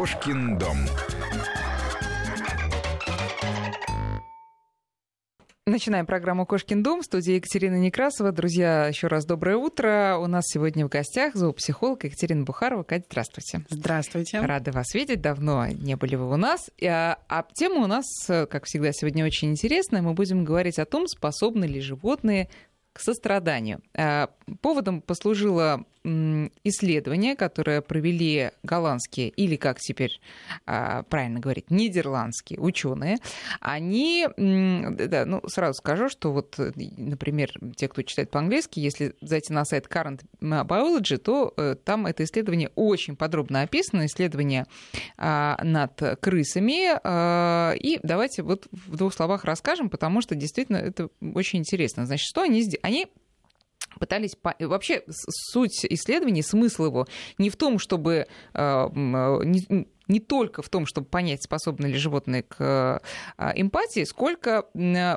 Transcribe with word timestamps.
Кошкин 0.00 0.56
дом. 0.56 0.78
Начинаем 5.66 6.06
программу 6.06 6.46
«Кошкин 6.46 6.82
дом» 6.82 7.02
в 7.02 7.04
студии 7.04 7.34
Екатерина 7.34 7.74
Некрасова. 7.74 8.32
Друзья, 8.32 8.86
еще 8.86 9.08
раз 9.08 9.26
доброе 9.26 9.58
утро. 9.58 10.16
У 10.18 10.26
нас 10.26 10.44
сегодня 10.46 10.86
в 10.86 10.88
гостях 10.88 11.34
зоопсихолог 11.34 12.04
Екатерина 12.04 12.44
Бухарова. 12.44 12.82
Катя, 12.82 13.04
здравствуйте. 13.10 13.66
Здравствуйте. 13.68 14.40
Рады 14.40 14.72
вас 14.72 14.94
видеть. 14.94 15.20
Давно 15.20 15.66
не 15.66 15.96
были 15.96 16.14
вы 16.16 16.32
у 16.32 16.36
нас. 16.38 16.70
А, 16.82 17.18
а 17.28 17.44
тема 17.52 17.84
у 17.84 17.86
нас, 17.86 18.06
как 18.26 18.64
всегда, 18.64 18.92
сегодня 18.92 19.26
очень 19.26 19.50
интересная. 19.50 20.00
Мы 20.00 20.14
будем 20.14 20.46
говорить 20.46 20.78
о 20.78 20.86
том, 20.86 21.08
способны 21.08 21.66
ли 21.66 21.78
животные 21.78 22.48
к 22.94 23.00
состраданию. 23.00 23.82
А, 23.94 24.30
поводом 24.62 25.02
послужило 25.02 25.84
исследование, 26.02 27.36
которое 27.36 27.82
провели 27.82 28.50
голландские, 28.62 29.28
или 29.28 29.56
как 29.56 29.80
теперь 29.80 30.20
а, 30.66 31.02
правильно 31.04 31.40
говорить, 31.40 31.70
нидерландские 31.70 32.58
ученые, 32.58 33.18
они, 33.60 34.26
да, 34.36 35.24
ну, 35.26 35.42
сразу 35.46 35.74
скажу, 35.74 36.08
что 36.08 36.32
вот, 36.32 36.56
например, 36.58 37.50
те, 37.76 37.88
кто 37.88 38.02
читает 38.02 38.30
по-английски, 38.30 38.80
если 38.80 39.14
зайти 39.20 39.52
на 39.52 39.64
сайт 39.64 39.86
Current 39.86 40.22
Biology, 40.40 41.18
то 41.18 41.52
э, 41.56 41.76
там 41.84 42.06
это 42.06 42.24
исследование 42.24 42.70
очень 42.74 43.16
подробно 43.16 43.62
описано, 43.62 44.06
исследование 44.06 44.66
а, 45.18 45.62
над 45.62 46.00
крысами, 46.20 46.98
а, 47.04 47.72
и 47.74 48.00
давайте 48.02 48.42
вот 48.42 48.68
в 48.72 48.96
двух 48.96 49.12
словах 49.12 49.44
расскажем, 49.44 49.90
потому 49.90 50.22
что 50.22 50.34
действительно 50.34 50.78
это 50.78 51.08
очень 51.34 51.60
интересно. 51.60 52.06
Значит, 52.06 52.26
что 52.26 52.42
они 52.42 52.62
сделали? 52.62 52.80
Они 52.82 53.06
пытались... 53.98 54.36
По... 54.36 54.54
Вообще 54.58 55.02
суть 55.08 55.84
исследований, 55.84 56.42
смысл 56.42 56.86
его 56.86 57.06
не 57.38 57.50
в 57.50 57.56
том, 57.56 57.78
чтобы 57.78 58.26
э, 58.54 58.88
не, 58.92 59.86
не 60.08 60.20
только 60.20 60.62
в 60.62 60.68
том, 60.68 60.86
чтобы 60.86 61.06
понять, 61.06 61.42
способны 61.42 61.86
ли 61.86 61.94
животные 61.94 62.42
к 62.42 63.00
э, 63.38 63.52
эмпатии, 63.54 64.04
сколько 64.04 64.62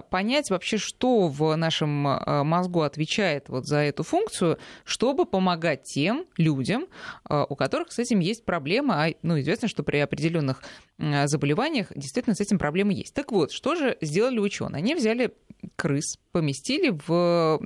понять 0.09 0.49
вообще, 0.49 0.77
что 0.77 1.27
в 1.27 1.55
нашем 1.55 2.07
э, 2.07 2.43
мозгу 2.43 2.81
отвечает 2.81 3.49
вот 3.49 3.65
за 3.65 3.77
эту 3.77 4.03
функцию, 4.03 4.57
чтобы 4.83 5.25
помогать 5.25 5.83
тем 5.83 6.25
людям, 6.37 6.85
у 7.29 7.55
которых 7.55 7.91
с 7.91 7.99
этим 7.99 8.19
есть 8.19 8.45
проблема. 8.45 9.05
А, 9.05 9.09
ну, 9.21 9.39
известно, 9.39 9.67
что 9.67 9.83
при 9.83 9.97
определенных 9.97 10.63
заболеваниях 10.97 11.87
действительно 11.95 12.35
с 12.35 12.41
этим 12.41 12.59
проблемы 12.59 12.93
есть. 12.93 13.13
Так 13.13 13.31
вот, 13.31 13.51
что 13.51 13.75
же 13.75 13.97
сделали 14.01 14.39
ученые? 14.39 14.79
Они 14.79 14.95
взяли 14.95 15.33
крыс 15.75 16.17
поместили 16.31 16.97
в 17.07 17.59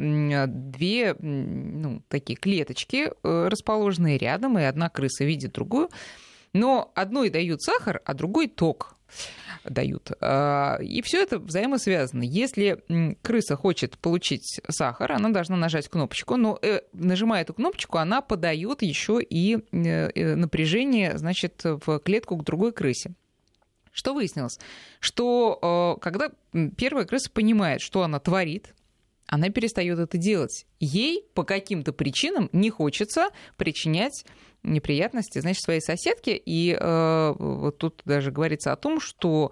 две 0.48 1.16
ну, 1.20 2.02
такие 2.08 2.38
клеточки, 2.38 3.12
э, 3.12 3.48
расположенные 3.50 4.18
рядом, 4.18 4.58
и 4.58 4.64
одна 4.64 4.90
крыса 4.90 5.24
видит 5.24 5.54
другую. 5.54 5.90
Но 6.54 6.92
одной 6.96 7.30
дают 7.30 7.62
сахар, 7.62 8.02
а 8.06 8.14
другой 8.14 8.48
ток 8.48 8.96
дают. 9.64 10.12
А, 10.22 10.78
и 10.82 11.02
все 11.02 11.22
это 11.22 11.40
взаимосвязано. 11.40 12.24
Если 12.24 12.84
крыса 13.22 13.56
хочет 13.56 13.98
получить 13.98 14.60
сахар, 14.70 15.12
она 15.12 15.30
должна 15.30 15.56
нажать 15.58 15.88
кнопочку, 15.88 16.38
но 16.38 16.58
э, 16.62 16.82
нажимая 16.94 17.42
эту 17.42 17.54
кнопочку, 17.54 17.98
она 17.98 18.22
подает 18.22 18.82
еще 18.82 19.20
и 19.22 19.60
э, 19.72 20.36
напряжение, 20.36 21.18
значит, 21.18 21.62
в 21.64 22.00
клетку 22.00 22.38
к 22.38 22.44
другой 22.44 22.72
крысе. 22.72 23.14
Что 23.98 24.14
выяснилось? 24.14 24.60
Что 25.00 25.98
э, 25.98 26.02
когда 26.02 26.30
первая 26.78 27.06
крыса 27.06 27.32
понимает, 27.32 27.82
что 27.82 28.04
она 28.04 28.20
творит, 28.20 28.76
она 29.26 29.50
перестает 29.50 29.98
это 29.98 30.20
делать. 30.20 30.68
Ей 30.80 31.26
по 31.34 31.44
каким-то 31.44 31.94
причинам 31.94 32.48
не 32.54 32.70
хочется 32.70 33.30
причинять 33.58 34.24
неприятности, 34.62 35.40
значит, 35.40 35.64
своей 35.64 35.82
соседке. 35.82 36.38
И 36.38 36.78
э, 36.80 37.34
вот 37.40 37.80
тут 37.80 38.04
даже 38.06 38.32
говорится 38.32 38.72
о 38.72 38.76
том, 38.76 39.00
что 39.00 39.52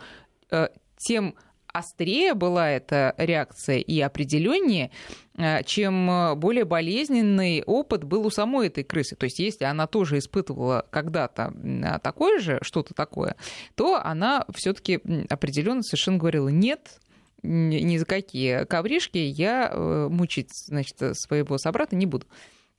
э, 0.52 0.68
тем 0.96 1.34
острее 1.75 2.34
была 2.36 2.69
эта 2.69 3.13
реакция 3.18 3.80
и 3.80 4.00
определеннее, 4.00 4.91
э, 5.38 5.62
чем 5.63 6.09
э, 6.09 6.36
более 6.36 6.63
болезненный 6.63 7.63
опыт 7.63 8.06
был 8.06 8.25
у 8.25 8.30
самой 8.30 8.68
этой 8.68 8.86
крысы. 8.86 9.16
То 9.16 9.25
есть 9.25 9.40
если 9.40 9.66
она 9.66 9.86
тоже 9.86 10.19
испытывала 10.19 10.86
когда-то 10.90 11.53
а, 11.84 12.00
такое 12.00 12.40
же, 12.40 12.59
что-то 12.62 12.94
такое, 12.94 13.36
то 13.75 14.02
она 14.02 14.46
все-таки 14.56 15.02
определенно 15.30 15.84
совершенно 15.84 16.18
говорила 16.18 16.47
нет, 16.47 17.00
ни 17.44 17.97
за 17.97 18.06
какие 18.06 18.63
ковришки 18.63 19.18
я 19.18 19.69
э, 19.69 20.07
мучить 20.09 20.50
значит, 20.68 20.97
своего 21.18 21.57
собрата 21.57 21.96
не 21.96 22.06
буду. 22.06 22.25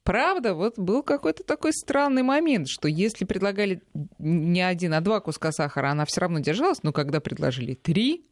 Правда, 0.02 0.54
вот 0.54 0.78
был 0.78 1.02
какой-то 1.02 1.42
такой 1.42 1.72
странный 1.72 2.22
момент, 2.22 2.68
что 2.68 2.88
если 2.88 3.24
предлагали 3.24 3.82
не 4.18 4.62
один, 4.62 4.94
а 4.94 5.00
два 5.00 5.20
куска 5.20 5.52
сахара, 5.52 5.90
она 5.90 6.04
все 6.06 6.22
равно 6.22 6.38
держалась, 6.38 6.82
но 6.82 6.92
когда 6.92 7.20
предложили 7.20 7.74
три, 7.74 8.24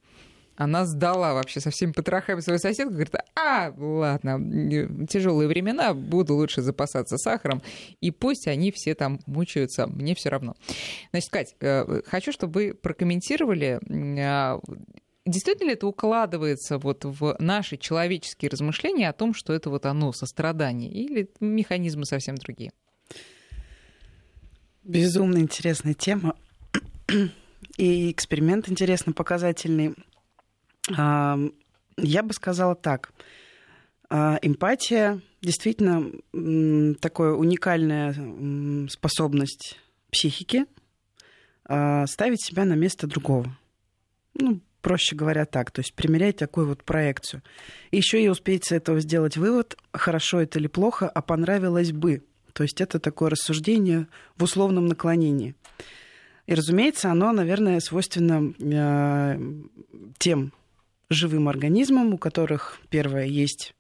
она 0.56 0.84
сдала 0.86 1.34
вообще 1.34 1.60
со 1.60 1.70
всеми 1.70 1.92
потрохами 1.92 2.40
свою 2.40 2.58
соседку, 2.58 2.92
говорит, 2.92 3.14
а, 3.34 3.72
ладно, 3.76 5.06
тяжелые 5.06 5.48
времена, 5.48 5.94
буду 5.94 6.34
лучше 6.34 6.62
запасаться 6.62 7.18
сахаром, 7.18 7.62
и 8.00 8.10
пусть 8.10 8.46
они 8.46 8.70
все 8.70 8.94
там 8.94 9.20
мучаются, 9.26 9.86
мне 9.86 10.14
все 10.14 10.28
равно. 10.28 10.54
Значит, 11.10 11.30
Кать, 11.30 11.56
э, 11.60 12.02
хочу, 12.06 12.32
чтобы 12.32 12.52
вы 12.52 12.74
прокомментировали, 12.74 13.80
а, 14.20 14.60
действительно 15.26 15.68
ли 15.68 15.74
это 15.74 15.86
укладывается 15.86 16.78
вот 16.78 17.04
в 17.04 17.36
наши 17.38 17.76
человеческие 17.76 18.50
размышления 18.50 19.08
о 19.08 19.12
том, 19.12 19.34
что 19.34 19.52
это 19.52 19.70
вот 19.70 19.86
оно, 19.86 20.12
сострадание, 20.12 20.90
или 20.90 21.30
механизмы 21.40 22.04
совсем 22.04 22.36
другие? 22.36 22.72
Безумно 24.84 25.38
интересная 25.38 25.94
тема. 25.94 26.36
И 27.76 28.10
эксперимент 28.10 28.68
интересно 28.68 29.12
показательный. 29.12 29.94
Я 30.88 32.22
бы 32.22 32.32
сказала 32.32 32.74
так. 32.74 33.12
А, 34.10 34.38
эмпатия 34.42 35.20
действительно 35.40 36.10
такая 37.00 37.32
уникальная 37.32 38.88
способность 38.88 39.80
психики 40.10 40.66
а, 41.64 42.06
ставить 42.06 42.44
себя 42.44 42.64
на 42.64 42.74
место 42.74 43.06
другого. 43.06 43.56
Ну, 44.34 44.60
проще 44.82 45.16
говоря, 45.16 45.46
так, 45.46 45.70
то 45.70 45.80
есть 45.80 45.94
примерять 45.94 46.36
такую 46.36 46.68
вот 46.68 46.84
проекцию. 46.84 47.42
Еще 47.90 48.22
и 48.22 48.28
успеть 48.28 48.66
с 48.66 48.72
этого 48.72 49.00
сделать 49.00 49.36
вывод, 49.36 49.76
хорошо 49.92 50.40
это 50.40 50.58
или 50.58 50.66
плохо, 50.66 51.08
а 51.08 51.22
понравилось 51.22 51.92
бы. 51.92 52.22
То 52.52 52.62
есть 52.62 52.80
это 52.80 53.00
такое 53.00 53.30
рассуждение 53.30 54.06
в 54.36 54.44
условном 54.44 54.86
наклонении. 54.86 55.54
И, 56.46 56.54
разумеется, 56.54 57.10
оно, 57.10 57.32
наверное, 57.32 57.80
свойственно 57.80 58.52
э, 58.60 59.40
тем 60.18 60.52
живым 61.10 61.48
организмам, 61.48 62.14
у 62.14 62.18
которых, 62.18 62.80
первое, 62.90 63.24
есть 63.26 63.74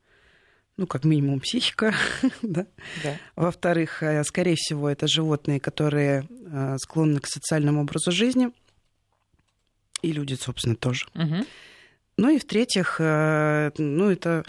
ну, 0.76 0.86
как 0.86 1.04
минимум, 1.04 1.40
психика. 1.40 1.94
да? 2.42 2.66
Да. 3.02 3.16
Во-вторых, 3.36 4.02
э, 4.02 4.24
скорее 4.24 4.56
всего, 4.56 4.88
это 4.88 5.06
животные, 5.06 5.60
которые 5.60 6.28
э, 6.30 6.76
склонны 6.78 7.20
к 7.20 7.26
социальному 7.26 7.82
образу 7.82 8.10
жизни. 8.10 8.50
И 10.02 10.12
люди, 10.12 10.34
собственно, 10.34 10.76
тоже. 10.76 11.06
Угу. 11.14 11.46
Ну 12.16 12.28
и 12.28 12.38
в-третьих, 12.38 12.96
э, 12.98 13.70
ну, 13.78 14.10
это 14.10 14.44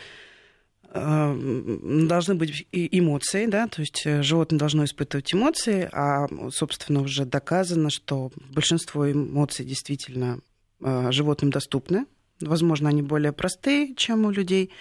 должны 0.94 2.36
быть 2.36 2.66
эмоции, 2.72 3.48
да, 3.48 3.68
то 3.68 3.82
есть 3.82 4.02
животное 4.24 4.58
должно 4.58 4.86
испытывать 4.86 5.34
эмоции, 5.34 5.90
а, 5.92 6.26
собственно, 6.52 7.02
уже 7.02 7.26
доказано, 7.26 7.90
что 7.90 8.32
большинство 8.52 9.12
эмоций 9.12 9.66
действительно 9.66 10.40
животным 10.80 11.50
доступны, 11.52 12.06
Возможно, 12.42 12.90
они 12.90 13.02
более 13.02 13.32
простые, 13.32 13.96
чем 13.96 14.26
у 14.26 14.32
людей, 14.32 14.72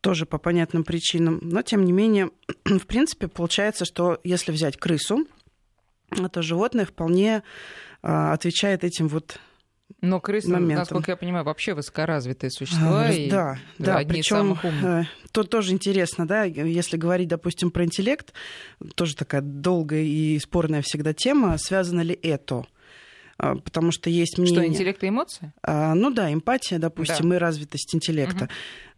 тоже 0.00 0.26
по 0.26 0.38
понятным 0.38 0.84
причинам. 0.84 1.40
Но, 1.42 1.62
тем 1.62 1.84
не 1.84 1.92
менее, 1.92 2.30
в 2.64 2.86
принципе, 2.86 3.28
получается, 3.28 3.84
что 3.84 4.20
если 4.22 4.52
взять 4.52 4.76
крысу, 4.76 5.26
то 6.30 6.42
животное 6.42 6.84
вполне 6.84 7.42
а, 8.02 8.32
отвечает 8.32 8.84
этим 8.84 9.08
вот 9.08 9.38
но 10.00 10.20
крысы, 10.20 10.50
моментом. 10.50 10.78
насколько 10.78 11.12
я 11.12 11.16
понимаю, 11.16 11.44
вообще 11.44 11.74
высокоразвитые 11.74 12.50
существа. 12.50 13.06
А, 13.06 13.28
да, 13.30 13.58
да. 13.78 14.02
Причем 14.06 14.58
э, 14.62 15.04
то 15.32 15.44
тоже 15.44 15.72
интересно, 15.72 16.26
да, 16.26 16.44
если 16.44 16.96
говорить, 16.96 17.28
допустим, 17.28 17.70
про 17.70 17.84
интеллект, 17.84 18.32
тоже 18.94 19.16
такая 19.16 19.40
долгая 19.40 20.02
и 20.02 20.38
спорная 20.38 20.82
всегда 20.82 21.14
тема, 21.14 21.56
связано 21.58 22.02
ли 22.02 22.18
это 22.22 22.66
потому 23.36 23.90
что 23.92 24.10
есть 24.10 24.38
мнение... 24.38 24.60
Что, 24.60 24.66
интеллект 24.66 25.02
и 25.02 25.08
эмоции? 25.08 25.52
А, 25.62 25.94
ну 25.94 26.10
да, 26.10 26.32
эмпатия, 26.32 26.78
допустим, 26.78 27.30
да. 27.30 27.36
и 27.36 27.38
развитость 27.38 27.94
интеллекта. 27.94 28.48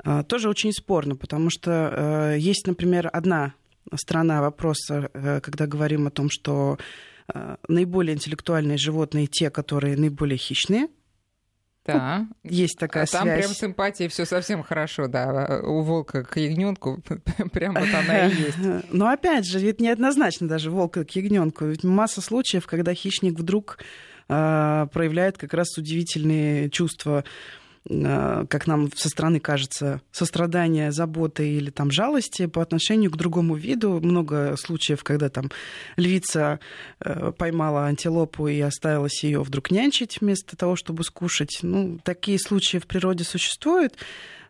Угу. 0.04 0.24
Тоже 0.24 0.48
очень 0.48 0.72
спорно, 0.72 1.16
потому 1.16 1.50
что 1.50 2.34
э, 2.34 2.38
есть, 2.38 2.66
например, 2.66 3.08
одна 3.12 3.54
сторона 3.94 4.40
вопроса, 4.40 5.10
э, 5.14 5.40
когда 5.40 5.66
говорим 5.66 6.06
о 6.06 6.10
том, 6.10 6.28
что 6.30 6.78
э, 7.32 7.56
наиболее 7.68 8.14
интеллектуальные 8.14 8.78
животные 8.78 9.26
те, 9.26 9.50
которые 9.50 9.96
наиболее 9.96 10.38
хищные, 10.38 10.88
Да. 11.84 12.26
Есть 12.42 12.78
такая 12.78 13.04
а 13.04 13.06
там 13.06 13.22
связь. 13.22 13.44
прям 13.44 13.54
с 13.54 13.62
эмпатией 13.62 14.08
все 14.10 14.24
совсем 14.24 14.62
хорошо, 14.64 15.06
да. 15.06 15.60
У 15.62 15.82
волка 15.82 16.24
к 16.24 16.36
ягненку 16.36 17.00
прям 17.52 17.74
вот 17.74 17.88
она 17.94 18.26
и 18.26 18.34
есть. 18.34 18.58
Но 18.90 19.08
опять 19.08 19.46
же, 19.46 19.60
ведь 19.60 19.80
неоднозначно 19.80 20.48
даже 20.48 20.70
волка 20.70 21.04
к 21.04 21.10
ягненку. 21.12 21.66
Ведь 21.66 21.84
масса 21.84 22.20
случаев, 22.20 22.66
когда 22.66 22.92
хищник 22.92 23.38
вдруг 23.38 23.78
проявляет 24.26 25.38
как 25.38 25.54
раз 25.54 25.78
удивительные 25.78 26.68
чувства 26.70 27.24
Э, 27.88 28.44
как 28.48 28.66
нам 28.66 28.90
со 28.94 29.08
стороны 29.08 29.40
кажется, 29.40 30.00
сострадания, 30.10 30.92
заботы 30.92 31.48
или 31.48 31.70
там 31.70 31.90
жалости 31.90 32.46
по 32.46 32.62
отношению 32.62 33.10
к 33.10 33.16
другому 33.16 33.54
виду. 33.54 34.00
Много 34.00 34.56
случаев, 34.56 35.04
когда 35.04 35.28
там 35.28 35.50
львица 35.96 36.60
э, 37.00 37.32
поймала 37.32 37.86
антилопу 37.86 38.48
и 38.48 38.60
оставилась 38.60 39.22
ее 39.22 39.42
вдруг 39.42 39.70
нянчить 39.70 40.20
вместо 40.20 40.56
того, 40.56 40.76
чтобы 40.76 41.04
скушать. 41.04 41.60
Ну, 41.62 41.98
такие 42.02 42.38
случаи 42.38 42.78
в 42.78 42.86
природе 42.86 43.24
существуют. 43.24 43.94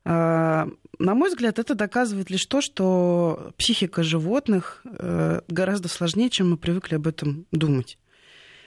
Э, 0.05 0.67
на 0.99 1.15
мой 1.15 1.29
взгляд, 1.29 1.59
это 1.59 1.75
доказывает 1.75 2.31
лишь 2.31 2.47
то, 2.47 2.63
что 2.63 3.53
психика 3.59 4.03
животных 4.03 4.83
гораздо 5.47 5.89
сложнее, 5.89 6.31
чем 6.31 6.53
мы 6.53 6.57
привыкли 6.57 6.95
об 6.95 7.07
этом 7.07 7.45
думать. 7.53 7.99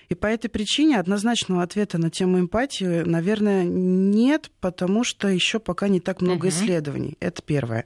И 0.10 0.16
по 0.16 0.26
этой 0.26 0.50
причине 0.50 1.00
однозначного 1.00 1.62
ответа 1.62 2.00
на 2.00 2.10
тему 2.10 2.40
эмпатии, 2.40 3.04
наверное, 3.04 3.64
нет, 3.64 4.50
потому 4.60 5.04
что 5.04 5.28
еще 5.28 5.60
пока 5.60 5.88
не 5.88 6.00
так 6.00 6.22
много 6.22 6.48
uh-huh. 6.48 6.52
исследований. 6.52 7.16
Это 7.20 7.44
первое. 7.44 7.86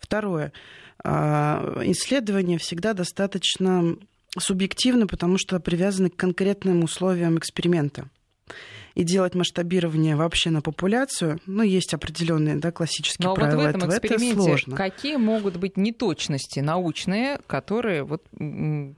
Второе. 0.00 0.52
А, 1.04 1.80
исследования 1.84 2.58
всегда 2.58 2.94
достаточно 2.94 3.96
субъективны, 4.38 5.06
потому 5.06 5.36
что 5.36 5.60
привязаны 5.60 6.08
к 6.08 6.16
конкретным 6.16 6.84
условиям 6.84 7.38
эксперимента 7.38 8.08
и 8.98 9.04
делать 9.04 9.36
масштабирование 9.36 10.16
вообще 10.16 10.50
на 10.50 10.60
популяцию, 10.60 11.38
ну, 11.46 11.62
есть 11.62 11.94
определенные 11.94 12.56
да, 12.56 12.72
классические 12.72 13.28
Но 13.28 13.34
правила 13.36 13.58
вот 13.58 13.66
в 13.66 13.68
этом 13.68 13.80
этого. 13.82 13.92
эксперименте 13.92 14.34
это 14.34 14.42
сложно. 14.42 14.76
какие 14.76 15.14
могут 15.14 15.56
быть 15.56 15.76
неточности 15.76 16.58
научные, 16.58 17.38
которые 17.46 18.02
вот 18.02 18.24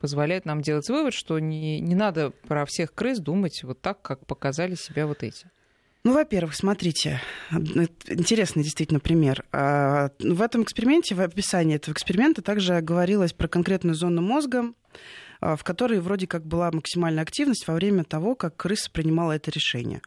позволяют 0.01 0.47
нам 0.47 0.63
делать 0.63 0.89
вывод, 0.89 1.13
что 1.13 1.39
не, 1.39 1.81
не 1.81 1.95
надо 1.95 2.31
про 2.49 2.65
всех 2.65 2.95
крыс 2.95 3.19
думать 3.19 3.63
вот 3.63 3.83
так, 3.83 4.01
как 4.01 4.25
показали 4.25 4.75
себя 4.75 5.07
вот 5.07 5.23
эти? 5.23 5.51
Ну, 6.03 6.15
во-первых, 6.15 6.55
смотрите, 6.55 7.21
интересный 7.51 8.63
действительно 8.63 9.01
пример. 9.01 9.45
А, 9.53 10.09
в 10.19 10.41
этом 10.41 10.63
эксперименте, 10.63 11.15
в 11.15 11.21
описании 11.21 11.77
этого 11.77 11.93
эксперимента 11.93 12.41
также 12.41 12.81
говорилось 12.81 13.35
про 13.35 13.49
конкретную 13.49 13.95
зону 13.95 14.23
мозга, 14.23 14.73
в 15.41 15.63
которой 15.65 16.01
вроде 16.01 16.27
как 16.27 16.45
была 16.47 16.71
максимальная 16.73 17.23
активность 17.23 17.67
во 17.67 17.75
время 17.75 18.05
того, 18.05 18.35
как 18.35 18.57
крыса 18.57 18.91
принимала 18.91 19.33
это 19.33 19.51
решение. 19.51 20.01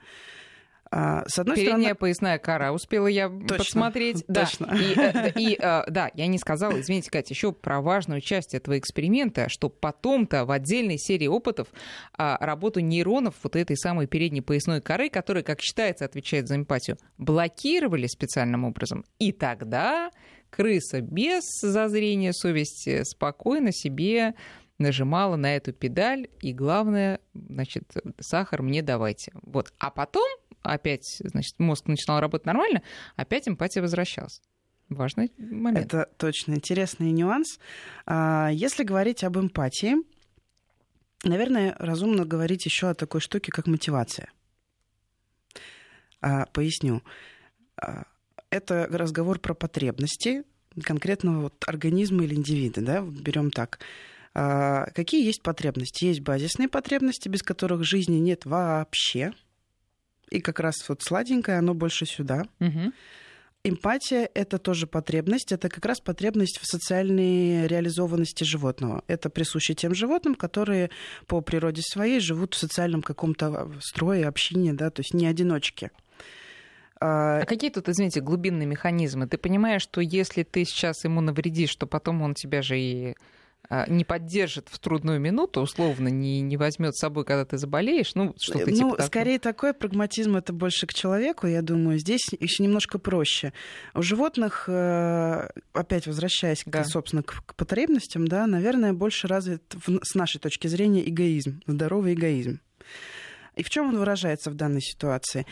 А, 0.96 1.24
с 1.28 1.40
одной 1.40 1.56
Передняя 1.56 1.78
стороны... 1.78 1.96
поясная 1.96 2.38
кора, 2.38 2.72
успела 2.72 3.08
я 3.08 3.28
точно, 3.28 3.58
посмотреть. 3.58 4.24
Точно. 4.32 4.68
Да. 4.68 4.76
И, 4.76 4.94
э, 4.96 5.32
и 5.36 5.58
э, 5.60 5.84
да, 5.90 6.12
я 6.14 6.28
не 6.28 6.38
сказала, 6.38 6.80
извините, 6.80 7.10
Катя, 7.10 7.34
еще 7.34 7.52
про 7.52 7.82
важную 7.82 8.22
часть 8.22 8.54
этого 8.54 8.78
эксперимента, 8.78 9.50
что 9.50 9.70
потом-то 9.70 10.46
в 10.46 10.52
отдельной 10.52 11.00
серии 11.00 11.26
опытов 11.26 11.70
а, 12.16 12.38
работу 12.40 12.80
нейронов 12.80 13.34
вот 13.42 13.56
этой 13.56 13.76
самой 13.76 14.06
передней 14.06 14.42
поясной 14.42 14.82
коры, 14.82 15.10
которая, 15.10 15.44
как 15.44 15.62
считается, 15.62 16.06
отвечает 16.06 16.48
за 16.48 16.58
эмпатию, 16.58 17.00
блокировали 17.18 18.06
специальным 18.06 18.64
образом. 18.64 19.04
И 19.18 19.32
тогда 19.32 20.12
крыса 20.52 21.02
без 21.02 21.44
зазрения 21.60 22.34
совести 22.34 23.02
спокойно 23.04 23.72
себе 23.72 24.36
нажимала 24.80 25.36
на 25.36 25.56
эту 25.56 25.74
педаль, 25.74 26.28
и 26.42 26.54
главное, 26.54 27.20
значит, 27.34 27.92
сахар 28.20 28.62
мне 28.62 28.82
давайте. 28.82 29.32
Вот. 29.44 29.74
А 29.78 29.92
потом 29.92 30.28
опять, 30.62 31.18
значит, 31.20 31.60
мозг 31.60 31.88
начинал 31.88 32.20
работать 32.20 32.46
нормально, 32.46 32.82
опять 33.16 33.48
эмпатия 33.48 33.82
возвращалась. 33.82 34.42
Важный 34.90 35.32
момент. 35.38 35.86
Это 35.86 36.10
точно 36.18 36.56
интересный 36.56 37.12
нюанс. 37.12 37.60
А, 38.06 38.50
если 38.52 38.84
говорить 38.84 39.24
об 39.24 39.38
эмпатии, 39.38 39.96
наверное, 41.24 41.76
разумно 41.80 42.26
говорить 42.26 42.66
еще 42.66 42.90
о 42.90 42.94
такой 42.94 43.22
штуке, 43.22 43.52
как 43.52 43.68
мотивация. 43.68 44.30
А, 46.22 46.46
поясню. 46.48 47.02
А, 47.78 48.04
это 48.50 48.88
разговор 48.92 49.40
про 49.40 49.54
потребности 49.54 50.44
конкретного 50.84 51.44
вот 51.44 51.64
организма 51.68 52.24
или 52.24 52.36
индивида, 52.36 52.82
да, 52.82 53.02
берем 53.02 53.52
так. 53.52 53.80
А, 54.34 54.86
какие 54.96 55.26
есть 55.26 55.44
потребности? 55.44 56.06
Есть 56.06 56.22
базисные 56.22 56.68
потребности, 56.68 57.30
без 57.30 57.44
которых 57.44 57.84
жизни 57.84 58.18
нет 58.18 58.46
вообще. 58.46 59.34
И 60.30 60.42
как 60.42 60.60
раз 60.60 60.76
вот 60.90 61.04
сладенькое, 61.04 61.60
оно 61.60 61.74
больше 61.74 62.06
сюда. 62.06 62.46
Угу. 62.60 62.92
Эмпатия— 63.66 64.30
это 64.34 64.58
тоже 64.58 64.88
потребность. 64.88 65.52
Это 65.54 65.70
как 65.70 65.86
раз 65.86 66.02
потребность 66.02 66.60
в 66.60 66.66
социальной 66.66 67.66
реализованности 67.68 68.44
животного. 68.44 69.04
Это 69.08 69.30
присуще 69.30 69.74
тем 69.74 69.96
животным, 69.96 70.36
которые 70.36 70.90
по 71.28 71.40
природе 71.40 71.82
своей 71.82 72.20
живут 72.20 72.56
в 72.56 72.58
социальном 72.58 73.02
каком-то 73.02 73.72
строе, 73.80 74.28
общине, 74.28 74.74
да, 74.74 74.90
то 74.90 75.00
есть 75.00 75.14
не 75.14 75.28
одиночки. 75.28 75.92
А, 77.00 77.40
а 77.42 77.46
какие 77.46 77.70
тут, 77.70 77.88
извините, 77.88 78.20
глубинные 78.20 78.66
механизмы? 78.66 79.28
Ты 79.28 79.38
понимаешь, 79.38 79.82
что 79.82 80.02
если 80.02 80.44
ты 80.44 80.66
сейчас 80.66 81.06
ему 81.06 81.22
навредишь, 81.22 81.76
то 81.76 81.88
потом 81.88 82.22
он 82.22 82.34
тебя 82.34 82.62
же 82.62 82.78
и 82.78 83.16
не 83.88 84.04
поддержит 84.04 84.68
в 84.70 84.78
трудную 84.80 85.20
минуту, 85.20 85.62
условно, 85.62 86.08
не, 86.08 86.42
не 86.42 86.58
возьмет 86.58 86.96
с 86.96 87.00
собой, 87.00 87.26
когда 87.26 87.46
ты 87.46 87.58
заболеешь, 87.58 88.14
ну, 88.16 88.36
что-то 88.40 88.70
ну, 88.70 88.76
типа 88.76 89.02
скорее 89.04 89.40
такой 89.40 89.74
прагматизм 89.74 90.36
это 90.36 90.54
больше 90.54 90.86
к 90.86 90.94
человеку, 90.94 91.48
я 91.48 91.62
думаю. 91.62 91.98
Здесь 91.98 92.28
еще 92.40 92.64
немножко 92.64 93.00
проще. 93.00 93.54
У 93.94 94.02
животных, 94.02 94.66
э, 94.68 95.50
опять 95.74 96.08
возвращаясь, 96.08 96.64
да. 96.66 96.84
собственно, 96.84 97.24
к, 97.24 97.44
к 97.46 97.56
потребностям, 97.56 98.28
да, 98.28 98.46
наверное, 98.48 98.94
больше 98.94 99.28
развит, 99.28 99.64
с 100.04 100.16
нашей 100.16 100.40
точки 100.40 100.68
зрения, 100.68 101.08
эгоизм, 101.08 101.62
здоровый 101.66 102.14
эгоизм. 102.14 102.60
И 103.56 103.64
в 103.64 103.70
чем 103.70 103.90
он 103.90 103.98
выражается 103.98 104.50
в 104.52 104.56
данной 104.56 104.82
ситуации? 104.82 105.46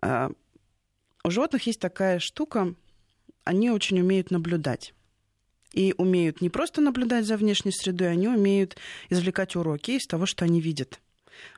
А, 0.00 0.30
у 1.24 1.30
животных 1.30 1.66
есть 1.66 1.80
такая 1.80 2.18
штука, 2.18 2.74
они 3.44 3.70
очень 3.70 4.00
умеют 4.00 4.30
наблюдать 4.30 4.94
и 5.78 5.94
умеют 5.96 6.40
не 6.40 6.50
просто 6.50 6.80
наблюдать 6.80 7.24
за 7.24 7.36
внешней 7.36 7.70
средой, 7.70 8.10
они 8.10 8.26
умеют 8.26 8.76
извлекать 9.10 9.54
уроки 9.54 9.92
из 9.92 10.06
того, 10.08 10.26
что 10.26 10.44
они 10.44 10.60
видят. 10.60 10.98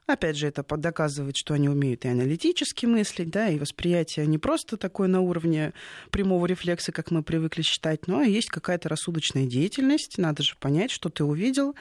Опять 0.07 0.37
же, 0.37 0.47
это 0.47 0.63
доказывает, 0.77 1.37
что 1.39 1.55
они 1.55 1.71
умеют 1.71 2.05
и 2.05 2.09
аналитически 2.09 2.85
мыслить, 2.85 3.31
да, 3.31 3.49
и 3.49 3.59
восприятие 3.59 4.27
не 4.27 4.37
просто 4.37 4.77
такое 4.77 5.09
на 5.09 5.23
уровне 5.23 5.73
прямого 6.11 6.45
рефлекса, 6.45 6.93
как 6.93 7.11
мы 7.11 7.23
привыкли 7.23 7.63
считать, 7.63 8.09
но 8.09 8.21
есть 8.21 8.49
какая-то 8.49 8.91
рассудочная 8.91 9.47
деятельность. 9.47 10.19
Надо 10.19 10.43
же 10.43 10.55
понять, 10.61 10.91
что 10.91 11.09
ты 11.09 11.25
увидел, 11.25 11.75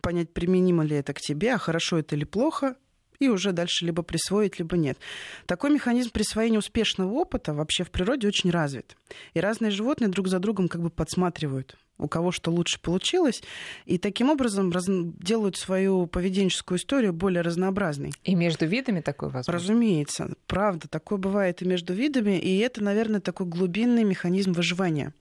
понять, 0.00 0.32
применимо 0.32 0.84
ли 0.84 0.96
это 0.96 1.12
к 1.12 1.20
тебе, 1.20 1.52
а 1.52 1.58
хорошо 1.58 1.98
это 1.98 2.16
или 2.16 2.24
плохо, 2.24 2.76
и 3.22 3.28
уже 3.28 3.52
дальше 3.52 3.86
либо 3.86 4.02
присвоить, 4.02 4.58
либо 4.58 4.76
нет. 4.76 4.98
Такой 5.46 5.70
механизм 5.70 6.10
присвоения 6.10 6.58
успешного 6.58 7.12
опыта 7.12 7.54
вообще 7.54 7.84
в 7.84 7.90
природе 7.90 8.28
очень 8.28 8.50
развит. 8.50 8.96
И 9.34 9.40
разные 9.40 9.70
животные 9.70 10.08
друг 10.08 10.28
за 10.28 10.38
другом 10.38 10.68
как 10.68 10.82
бы 10.82 10.90
подсматривают 10.90 11.76
у 11.98 12.08
кого 12.08 12.32
что 12.32 12.50
лучше 12.50 12.80
получилось, 12.80 13.42
и 13.86 13.96
таким 13.96 14.30
образом 14.30 14.72
раз... 14.72 14.86
делают 14.88 15.56
свою 15.56 16.06
поведенческую 16.06 16.78
историю 16.78 17.12
более 17.12 17.42
разнообразной. 17.42 18.12
И 18.24 18.34
между 18.34 18.66
видами 18.66 19.00
такой 19.00 19.28
возможно? 19.28 19.52
Разумеется. 19.52 20.34
Правда, 20.48 20.88
такое 20.88 21.18
бывает 21.18 21.62
и 21.62 21.64
между 21.64 21.92
видами, 21.94 22.38
и 22.38 22.58
это, 22.58 22.82
наверное, 22.82 23.20
такой 23.20 23.46
глубинный 23.46 24.02
механизм 24.02 24.52
выживания 24.52 25.12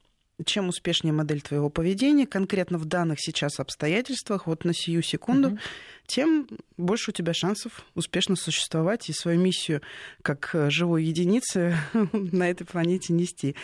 чем 0.45 0.69
успешнее 0.69 1.13
модель 1.13 1.41
твоего 1.41 1.69
поведения, 1.69 2.25
конкретно 2.25 2.77
в 2.77 2.85
данных 2.85 3.19
сейчас 3.19 3.59
обстоятельствах, 3.59 4.47
вот 4.47 4.65
на 4.65 4.73
сию 4.73 5.01
секунду, 5.01 5.49
угу. 5.49 5.57
тем 6.05 6.47
больше 6.77 7.11
у 7.11 7.13
тебя 7.13 7.33
шансов 7.33 7.85
успешно 7.95 8.35
существовать 8.35 9.09
и 9.09 9.13
свою 9.13 9.39
миссию 9.39 9.81
как 10.21 10.51
э, 10.53 10.69
живой 10.69 11.03
единицы 11.03 11.75
на 12.13 12.49
этой 12.49 12.65
планете 12.65 13.13
нести. 13.13 13.55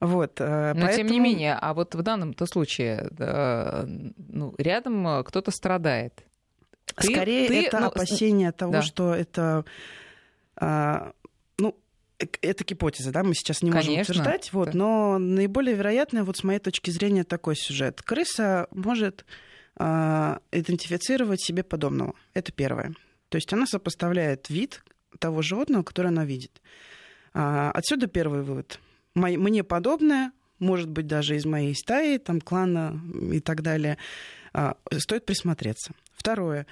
Вот, 0.00 0.40
э, 0.40 0.72
Но 0.74 0.82
поэтому... 0.82 1.08
тем 1.08 1.12
не 1.12 1.20
менее, 1.20 1.54
а 1.54 1.72
вот 1.72 1.94
в 1.94 2.02
данном-то 2.02 2.46
случае 2.46 3.08
ну, 3.18 4.54
рядом 4.58 5.06
э, 5.06 5.24
кто-то 5.24 5.50
страдает. 5.50 6.22
Ты, 6.94 7.12
Скорее, 7.12 7.48
ты, 7.48 7.66
это 7.66 7.80
ну, 7.80 7.86
опасение 7.86 8.52
того, 8.52 8.72
да. 8.72 8.82
что 8.82 9.12
это 9.12 9.64
а, 10.58 11.12
это 12.18 12.64
гипотеза, 12.64 13.12
да, 13.12 13.22
мы 13.22 13.34
сейчас 13.34 13.62
не 13.62 13.70
можем 13.70 13.92
Конечно, 13.92 14.12
утверждать, 14.12 14.52
вот, 14.52 14.70
да. 14.70 14.78
но 14.78 15.18
наиболее 15.18 15.76
вероятное, 15.76 16.24
вот 16.24 16.36
с 16.36 16.44
моей 16.44 16.58
точки 16.58 16.90
зрения, 16.90 17.24
такой 17.24 17.56
сюжет. 17.56 18.02
Крыса 18.02 18.68
может 18.70 19.24
э, 19.78 20.38
идентифицировать 20.52 21.42
себе 21.42 21.62
подобного. 21.62 22.14
Это 22.34 22.52
первое. 22.52 22.94
То 23.28 23.36
есть 23.36 23.52
она 23.52 23.66
сопоставляет 23.66 24.48
вид 24.50 24.82
того 25.18 25.42
животного, 25.42 25.82
которое 25.82 26.08
она 26.08 26.24
видит. 26.24 26.62
А, 27.34 27.70
отсюда 27.72 28.06
первый 28.06 28.42
вывод. 28.42 28.80
Мне 29.14 29.64
подобное, 29.64 30.32
может 30.58 30.88
быть, 30.88 31.06
даже 31.06 31.36
из 31.36 31.44
моей 31.44 31.74
стаи, 31.74 32.18
там, 32.18 32.40
клана 32.40 33.00
и 33.32 33.40
так 33.40 33.62
далее, 33.62 33.98
а, 34.52 34.76
стоит 34.98 35.26
присмотреться. 35.26 35.92
Второе. 36.12 36.66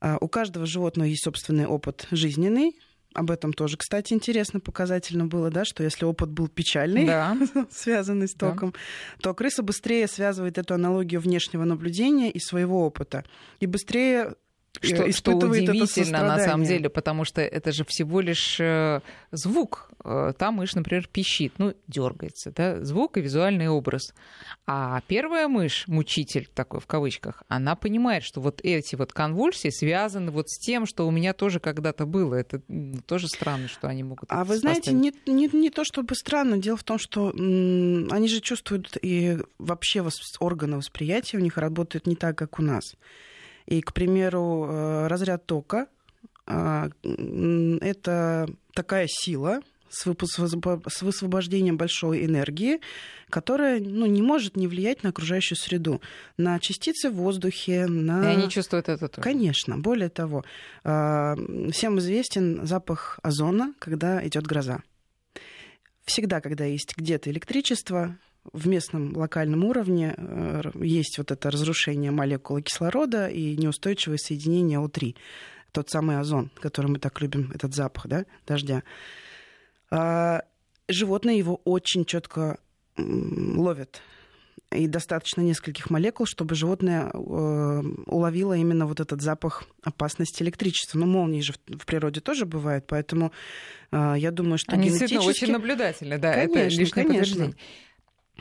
А, 0.00 0.18
у 0.20 0.28
каждого 0.28 0.66
животного 0.66 1.06
есть 1.06 1.24
собственный 1.24 1.66
опыт 1.66 2.08
жизненный, 2.10 2.76
об 3.14 3.30
этом 3.30 3.52
тоже, 3.52 3.76
кстати, 3.76 4.12
интересно, 4.12 4.60
показательно 4.60 5.26
было, 5.26 5.50
да, 5.50 5.64
что 5.64 5.82
если 5.82 6.04
опыт 6.04 6.30
был 6.30 6.48
печальный, 6.48 7.06
Да. 7.06 7.36
связанный 7.70 8.28
с 8.28 8.34
током, 8.34 8.74
то 9.20 9.34
крыса 9.34 9.62
быстрее 9.62 10.06
связывает 10.08 10.58
эту 10.58 10.74
аналогию 10.74 11.20
внешнего 11.20 11.64
наблюдения 11.64 12.30
и 12.30 12.38
своего 12.38 12.86
опыта. 12.86 13.24
И 13.60 13.66
быстрее 13.66 14.34
Что, 14.80 14.96
что 14.96 15.10
испытывает 15.10 15.62
это 15.64 15.72
удивительно 15.72 16.22
на 16.22 16.38
самом 16.38 16.64
деле, 16.64 16.88
потому 16.88 17.24
что 17.24 17.40
это 17.42 17.72
же 17.72 17.84
всего 17.84 18.20
лишь 18.20 18.58
э, 18.58 19.00
звук. 19.30 19.90
Э, 20.02 20.32
Там 20.38 20.54
мышь, 20.54 20.74
например, 20.74 21.06
пищит, 21.12 21.52
ну, 21.58 21.74
дергается, 21.88 22.50
да, 22.52 22.82
звук 22.82 23.18
и 23.18 23.20
визуальный 23.20 23.68
образ. 23.68 24.14
А 24.66 25.02
первая 25.06 25.46
мышь, 25.46 25.84
мучитель 25.88 26.48
такой 26.54 26.80
в 26.80 26.86
кавычках, 26.86 27.42
она 27.48 27.76
понимает, 27.76 28.24
что 28.24 28.40
вот 28.40 28.60
эти 28.62 28.94
вот 28.96 29.12
конвульсии 29.12 29.68
связаны 29.68 30.30
вот 30.30 30.48
с 30.48 30.58
тем, 30.58 30.86
что 30.86 31.06
у 31.06 31.10
меня 31.10 31.34
тоже 31.34 31.60
когда-то 31.60 32.06
было. 32.06 32.34
Это 32.34 32.62
тоже 33.06 33.28
странно, 33.28 33.68
что 33.68 33.88
они 33.88 34.02
могут. 34.04 34.24
А 34.32 34.42
вы 34.44 34.56
знаете, 34.56 34.92
не, 34.92 35.12
не, 35.26 35.48
не 35.52 35.68
то 35.70 35.84
чтобы 35.84 36.14
странно, 36.14 36.56
дело 36.56 36.78
в 36.78 36.82
том, 36.84 36.98
что 36.98 37.30
м, 37.30 38.08
они 38.10 38.26
же 38.26 38.40
чувствуют, 38.40 38.96
и 39.02 39.38
вообще 39.58 40.00
вос- 40.00 40.36
органы 40.40 40.78
восприятия 40.78 41.36
у 41.36 41.40
них 41.40 41.58
работают 41.58 42.06
не 42.06 42.16
так, 42.16 42.38
как 42.38 42.58
у 42.58 42.62
нас. 42.62 42.94
И, 43.66 43.80
к 43.80 43.92
примеру, 43.92 44.66
э, 44.68 45.06
разряд 45.06 45.46
тока 45.46 45.86
а, 46.46 46.88
это 47.80 48.48
такая 48.74 49.06
сила 49.08 49.60
с 49.88 51.02
высвобождением 51.02 51.76
большой 51.76 52.24
энергии, 52.24 52.80
которая 53.28 53.78
ну, 53.78 54.06
не 54.06 54.22
может 54.22 54.56
не 54.56 54.66
влиять 54.66 55.02
на 55.02 55.10
окружающую 55.10 55.56
среду, 55.56 56.00
на 56.38 56.58
частицы 56.60 57.10
в 57.10 57.14
воздухе, 57.14 57.86
на... 57.86 58.24
И 58.24 58.36
они 58.36 58.48
чувствуют 58.48 58.88
это 58.88 59.08
тоже. 59.08 59.22
Конечно. 59.22 59.76
Более 59.76 60.08
того, 60.08 60.44
а, 60.82 61.36
всем 61.70 61.98
известен 61.98 62.66
запах 62.66 63.20
озона, 63.22 63.74
когда 63.78 64.26
идет 64.26 64.46
гроза. 64.46 64.82
Всегда, 66.04 66.40
когда 66.40 66.64
есть 66.64 66.96
где-то 66.96 67.30
электричество, 67.30 68.16
в 68.52 68.66
местном 68.68 69.16
локальном 69.16 69.64
уровне 69.64 70.14
э, 70.16 70.62
есть 70.80 71.18
вот 71.18 71.30
это 71.30 71.50
разрушение 71.50 72.10
молекулы 72.10 72.62
кислорода 72.62 73.28
и 73.28 73.56
неустойчивое 73.56 74.18
соединение 74.18 74.80
О3. 74.80 75.14
Тот 75.72 75.90
самый 75.90 76.18
озон, 76.18 76.50
который 76.60 76.88
мы 76.88 76.98
так 76.98 77.20
любим, 77.20 77.50
этот 77.54 77.74
запах 77.74 78.06
да, 78.06 78.24
дождя. 78.46 78.82
А, 79.90 80.42
Животные 80.88 81.38
его 81.38 81.60
очень 81.64 82.04
четко 82.04 82.58
ловят. 82.96 84.02
И 84.70 84.86
достаточно 84.86 85.42
нескольких 85.42 85.90
молекул, 85.90 86.26
чтобы 86.26 86.54
животное 86.54 87.10
э, 87.12 87.16
уловило 88.06 88.54
именно 88.54 88.86
вот 88.86 89.00
этот 89.00 89.20
запах 89.20 89.64
опасности 89.82 90.42
электричества. 90.42 90.98
Ну, 90.98 91.06
молнии 91.06 91.42
же 91.42 91.52
в, 91.52 91.84
природе 91.84 92.20
тоже 92.20 92.46
бывают, 92.46 92.86
поэтому 92.86 93.32
э, 93.90 94.14
я 94.16 94.30
думаю, 94.30 94.56
что 94.56 94.72
Они 94.72 94.88
генетически... 94.88 95.16
очень 95.16 95.52
наблюдательны, 95.52 96.18
да, 96.18 96.32
это 96.34 96.54
Конечно, 96.54 96.80
лишнее 96.80 97.06
конечно. 97.06 97.20
подтверждение. 97.20 97.56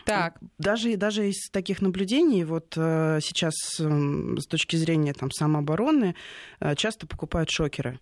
Так, 0.05 0.39
Даже, 0.58 0.96
даже 0.98 1.29
из 1.29 1.50
таких 1.50 1.81
наблюдений, 1.81 2.43
вот 2.43 2.74
э, 2.77 3.20
сейчас 3.22 3.79
м, 3.79 4.38
с 4.38 4.48
точки 4.48 4.75
зрения 4.75 5.13
там, 5.13 5.31
самообороны, 5.31 6.15
э, 6.60 6.75
часто 6.75 7.08
покупают 7.08 7.50
шокеры. 7.50 8.00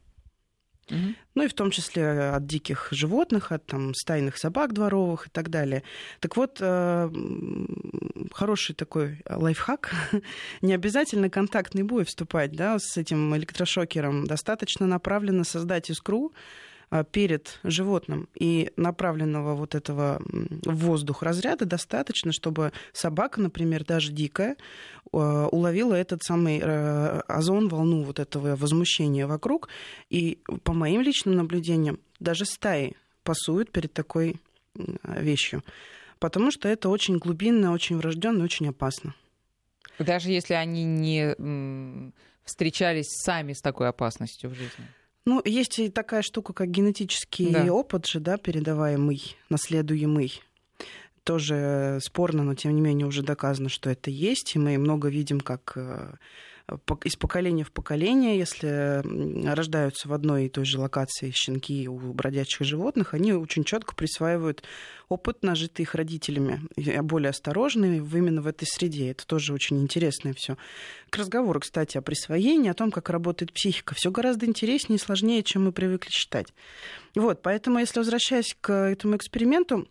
мгм. 0.90 1.16
Ну 1.36 1.44
и 1.44 1.48
в 1.48 1.54
том 1.54 1.72
числе 1.72 2.30
от 2.32 2.46
диких 2.48 2.88
животных, 2.92 3.52
от 3.52 3.66
там, 3.66 3.94
стайных 3.94 4.38
собак 4.38 4.74
дворовых 4.74 5.28
и 5.28 5.30
так 5.30 5.50
далее. 5.50 5.84
Так 6.20 6.36
вот, 6.36 6.58
э, 6.60 7.10
хороший 8.34 8.76
такой 8.76 9.22
лайфхак. 9.30 9.92
Не 10.62 10.74
обязательно 10.74 11.30
контактный 11.30 11.84
бой 11.84 12.06
вступать 12.06 12.54
да, 12.54 12.78
с 12.80 12.98
этим 12.98 13.36
электрошокером. 13.36 14.26
Достаточно 14.26 14.86
направленно 14.88 15.44
создать 15.44 15.90
искру 15.90 16.34
перед 17.12 17.60
животным 17.64 18.28
и 18.34 18.72
направленного 18.76 19.56
вот 19.56 19.76
этого 19.76 20.22
в 20.24 20.76
воздух 20.86 21.22
разряда 21.22 21.66
достаточно, 21.66 22.32
чтобы 22.32 22.72
собака, 22.94 23.42
например, 23.42 23.84
даже 23.84 24.12
дикая, 24.12 24.56
э, 24.56 24.58
уловила 25.52 25.94
этот 25.94 26.24
самый 26.24 26.60
э, 26.62 27.20
озон, 27.28 27.68
волну 27.70 28.04
вот 28.04 28.20
этого 28.20 28.56
возмущения 28.56 29.28
вокруг. 29.28 29.70
И 30.10 30.40
по 30.64 30.74
моим 30.74 31.02
личным 31.02 31.36
наблюдениям, 31.36 32.00
даже 32.20 32.46
стаи 32.46 32.96
пасуют 33.24 33.72
перед 33.72 33.94
такой 33.94 34.38
вещью. 35.04 35.64
Потому 36.20 36.52
что 36.52 36.68
это 36.68 36.90
очень 36.90 37.18
глубинно, 37.18 37.72
очень 37.72 37.98
врожденно, 37.98 38.44
очень 38.44 38.70
опасно. 38.70 39.14
даже 40.00 40.32
если 40.32 40.54
они 40.54 40.84
не 40.84 41.36
встречались 42.44 43.08
сами 43.10 43.54
с 43.54 43.62
такой 43.62 43.90
опасностью 43.90 44.50
в 44.50 44.56
жизни. 44.56 44.86
Ну, 45.26 45.42
есть 45.46 45.80
и 45.80 45.90
такая 45.90 46.22
штука, 46.22 46.54
как 46.54 46.70
генетический 46.70 47.52
Да. 47.52 47.74
опыт 47.74 48.08
же, 48.08 48.20
да, 48.20 48.38
передаваемый, 48.38 49.36
наследуемый. 49.50 50.42
Тоже 51.24 52.00
спорно, 52.02 52.44
но 52.44 52.56
тем 52.56 52.74
не 52.74 52.82
менее 52.82 53.06
уже 53.06 53.22
доказано, 53.22 53.70
что 53.70 53.90
это 53.90 54.10
есть. 54.10 54.56
И 54.56 54.60
мы 54.60 54.78
много 54.78 55.10
видим, 55.10 55.40
как 55.40 55.74
э, 55.76 56.14
из 57.04 57.16
поколения 57.16 57.64
в 57.64 57.72
поколение, 57.72 58.38
если 58.38 59.02
рождаются 59.54 60.08
в 60.08 60.14
одной 60.14 60.46
и 60.46 60.50
той 60.50 60.66
же 60.66 60.80
локации 60.80 61.32
щенки 61.32 61.88
у 61.88 62.14
бродячих 62.14 62.66
животных, 62.66 63.14
они 63.14 63.34
очень 63.34 63.64
четко 63.64 63.96
присваивают 63.96 64.64
опыт, 65.08 65.44
нажитый 65.44 65.84
их 65.84 65.96
родителями, 65.96 66.62
и 66.76 67.00
более 67.00 67.32
осторожные 67.32 67.98
именно 67.98 68.42
в 68.42 68.48
этой 68.48 68.66
среде. 68.66 69.12
Это 69.12 69.26
тоже 69.26 69.54
очень 69.54 69.82
интересное 69.82 70.34
все. 70.36 70.58
К 71.10 71.18
разговору, 71.18 71.60
кстати, 71.60 71.98
о 71.98 72.02
присвоении, 72.02 72.70
о 72.70 72.76
том, 72.76 72.92
как 72.92 73.10
работает 73.10 73.54
психика, 73.54 73.96
все 73.96 74.12
гораздо 74.12 74.46
интереснее 74.46 74.98
и 74.98 75.02
сложнее, 75.02 75.44
чем 75.44 75.66
мы 75.66 75.72
привыкли 75.72 76.12
считать. 76.12 76.54
Вот, 77.16 77.42
поэтому, 77.42 77.80
если 77.80 78.00
возвращаясь 78.00 78.56
к 78.60 78.72
этому 78.72 79.16
эксперименту, 79.16 79.88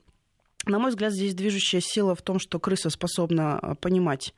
на 0.66 0.78
мой 0.78 0.90
взгляд, 0.90 1.12
здесь 1.12 1.34
движущая 1.34 1.80
сила 1.80 2.14
в 2.14 2.22
том, 2.22 2.38
что 2.38 2.58
крыса 2.58 2.90
способна 2.90 3.58
а, 3.58 3.74
понимать 3.74 4.34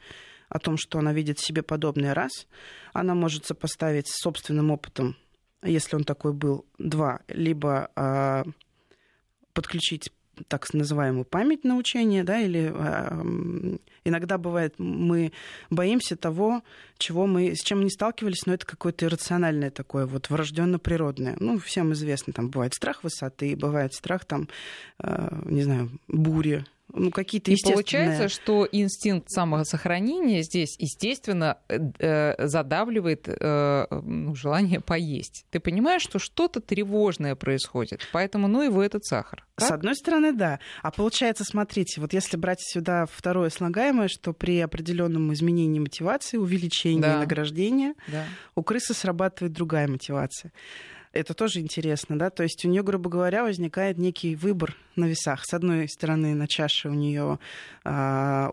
о 0.50 0.58
том, 0.58 0.76
что 0.76 0.98
она 0.98 1.14
видит 1.14 1.38
в 1.38 1.46
себе 1.46 1.62
подобное 1.62 2.12
раз. 2.12 2.46
Она 2.92 3.14
может 3.14 3.46
сопоставить 3.46 4.08
с 4.08 4.20
собственным 4.20 4.70
опытом, 4.70 5.16
если 5.62 5.96
он 5.96 6.04
такой 6.04 6.32
был, 6.32 6.66
два, 6.78 7.20
либо 7.28 7.90
а, 7.94 8.44
подключить 9.52 10.12
так 10.48 10.72
называемую 10.72 11.24
память 11.24 11.64
на 11.64 11.76
учение, 11.76 12.24
да, 12.24 12.40
или 12.40 12.72
м, 12.74 13.78
иногда 14.04 14.38
бывает, 14.38 14.74
мы 14.78 15.32
боимся 15.68 16.16
того, 16.16 16.62
чего 16.98 17.26
мы, 17.26 17.54
с 17.54 17.62
чем 17.62 17.84
не 17.84 17.90
сталкивались, 17.90 18.46
но 18.46 18.54
это 18.54 18.66
какое-то 18.66 19.06
иррациональное 19.06 19.70
такое, 19.70 20.06
вот 20.06 20.30
врожденно-природное. 20.30 21.36
Ну, 21.40 21.58
всем 21.58 21.92
известно, 21.92 22.32
там 22.32 22.48
бывает 22.48 22.74
страх 22.74 23.04
высоты, 23.04 23.54
бывает 23.54 23.92
страх, 23.92 24.24
там, 24.24 24.48
э, 24.98 25.42
не 25.44 25.62
знаю, 25.62 25.90
бури, 26.08 26.64
ну, 26.94 27.10
какие-то 27.10 27.50
И 27.50 27.56
получается, 27.62 28.28
что 28.28 28.68
инстинкт 28.70 29.30
самосохранения 29.30 30.42
здесь, 30.42 30.76
естественно, 30.78 31.58
э, 31.68 31.78
э, 31.98 32.46
задавливает 32.46 33.28
э, 33.28 33.86
ну, 33.90 34.34
желание 34.34 34.80
поесть. 34.80 35.44
Ты 35.50 35.60
понимаешь, 35.60 36.02
что 36.02 36.18
что-то 36.18 36.60
тревожное 36.60 37.34
происходит, 37.34 38.06
поэтому 38.12 38.48
ну 38.48 38.62
его 38.62 38.82
этот 38.82 39.04
сахар. 39.04 39.46
С 39.56 39.68
так? 39.68 39.78
одной 39.78 39.94
стороны, 39.94 40.32
да. 40.32 40.58
А 40.82 40.90
получается, 40.90 41.44
смотрите, 41.44 42.00
вот 42.00 42.12
если 42.12 42.36
брать 42.36 42.60
сюда 42.60 43.06
второе 43.10 43.50
слагаемое, 43.50 44.08
что 44.08 44.32
при 44.32 44.58
определенном 44.60 45.32
изменении 45.32 45.78
мотивации, 45.78 46.38
увеличении 46.38 47.00
Да. 47.02 47.18
награждения, 47.18 47.94
Да. 48.08 48.24
у 48.54 48.62
крысы 48.62 48.94
срабатывает 48.94 49.52
другая 49.52 49.86
мотивация. 49.88 50.52
Это 51.12 51.34
тоже 51.34 51.60
интересно, 51.60 52.18
да? 52.18 52.30
То 52.30 52.42
есть 52.44 52.64
у 52.64 52.68
нее, 52.68 52.82
грубо 52.82 53.10
говоря, 53.10 53.42
возникает 53.42 53.98
некий 53.98 54.36
выбор 54.36 54.76
на 54.94 55.06
весах. 55.06 55.44
С 55.44 55.52
одной 55.54 55.88
стороны, 55.88 56.34
на 56.34 56.46
чаше 56.46 56.88
у 56.88 56.94
нее 56.94 57.38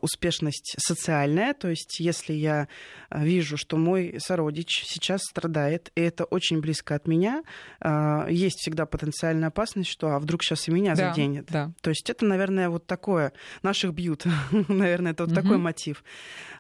успешность 0.02 0.76
социальная, 0.80 1.54
то 1.54 1.68
есть 1.70 2.00
если 2.00 2.34
я 2.34 2.68
а, 3.10 3.24
вижу, 3.24 3.58
что 3.58 3.78
мой 3.78 4.16
сородич 4.20 4.84
сейчас 4.86 5.22
страдает, 5.24 5.92
и 5.96 6.02
это 6.02 6.24
очень 6.26 6.60
близко 6.60 6.96
от 6.96 7.08
меня, 7.08 7.44
а, 7.80 8.28
есть 8.30 8.60
всегда 8.60 8.86
потенциальная 8.86 9.50
опасность, 9.50 9.90
что 9.90 10.12
а 10.16 10.20
вдруг 10.20 10.44
сейчас 10.44 10.68
и 10.68 10.72
меня 10.72 10.96
Да, 10.96 11.10
заденет. 11.10 11.46
да. 11.50 11.72
То 11.82 11.90
есть 11.90 12.10
это, 12.10 12.26
наверное, 12.26 12.70
вот 12.70 12.86
такое. 12.88 13.34
Наших 13.64 13.94
бьют. 13.94 14.26
наверное, 14.68 15.12
это 15.12 15.24
вот 15.24 15.32
Мгм. 15.34 15.42
такой 15.42 15.58
мотив. 15.58 16.04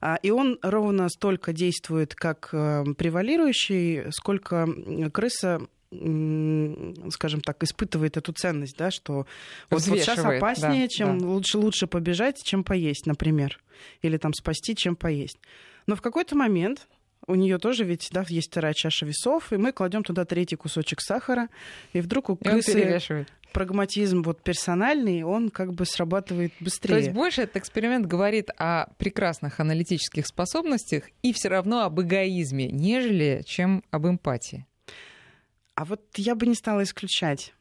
А, 0.01 0.17
И 0.21 0.29
он 0.31 0.59
ровно 0.61 1.09
столько 1.09 1.53
действует 1.53 2.13
как 2.15 2.49
э, 2.51 2.83
превалирующий, 2.97 4.11
сколько 4.11 4.67
крыса 5.13 5.59
скажем 5.91 7.41
так, 7.41 7.63
испытывает 7.63 8.17
эту 8.17 8.33
ценность, 8.33 8.77
да, 8.77 8.91
что 8.91 9.25
вот, 9.69 9.87
вот 9.87 9.99
сейчас 9.99 10.19
опаснее, 10.19 10.83
да, 10.83 10.87
чем 10.87 11.19
да. 11.19 11.27
лучше 11.27 11.57
лучше 11.57 11.87
побежать, 11.87 12.43
чем 12.43 12.63
поесть, 12.63 13.05
например, 13.05 13.59
или 14.01 14.17
там 14.17 14.33
спасти, 14.33 14.75
чем 14.75 14.95
поесть. 14.95 15.37
Но 15.85 15.95
в 15.95 16.01
какой-то 16.01 16.35
момент 16.35 16.87
у 17.25 17.35
нее 17.35 17.57
тоже 17.57 17.83
ведь 17.83 18.09
да, 18.11 18.25
есть 18.27 18.49
вторая 18.49 18.73
чаша 18.73 19.05
весов, 19.05 19.53
и 19.53 19.57
мы 19.57 19.71
кладем 19.71 20.03
туда 20.03 20.25
третий 20.25 20.55
кусочек 20.55 21.01
сахара, 21.01 21.49
и 21.93 22.01
вдруг 22.01 22.29
у 22.29 22.35
крысы 22.35 23.25
прагматизм 23.53 24.21
вот 24.23 24.41
персональный, 24.41 25.23
он 25.23 25.49
как 25.49 25.73
бы 25.73 25.85
срабатывает 25.85 26.53
быстрее. 26.59 26.93
То 26.93 26.99
есть 26.99 27.11
больше 27.11 27.41
этот 27.43 27.57
эксперимент 27.57 28.05
говорит 28.05 28.49
о 28.57 28.87
прекрасных 28.97 29.59
аналитических 29.59 30.27
способностях 30.27 31.05
и 31.23 31.33
все 31.33 31.49
равно 31.49 31.83
об 31.83 31.99
эгоизме, 31.99 32.67
нежели 32.67 33.41
чем 33.45 33.83
об 33.89 34.05
эмпатии. 34.05 34.65
А 35.77 35.85
вот 35.85 36.01
я 36.15 36.33
бы 36.33 36.47
не 36.47 36.55
стала 36.55 36.81
исключать. 36.81 37.53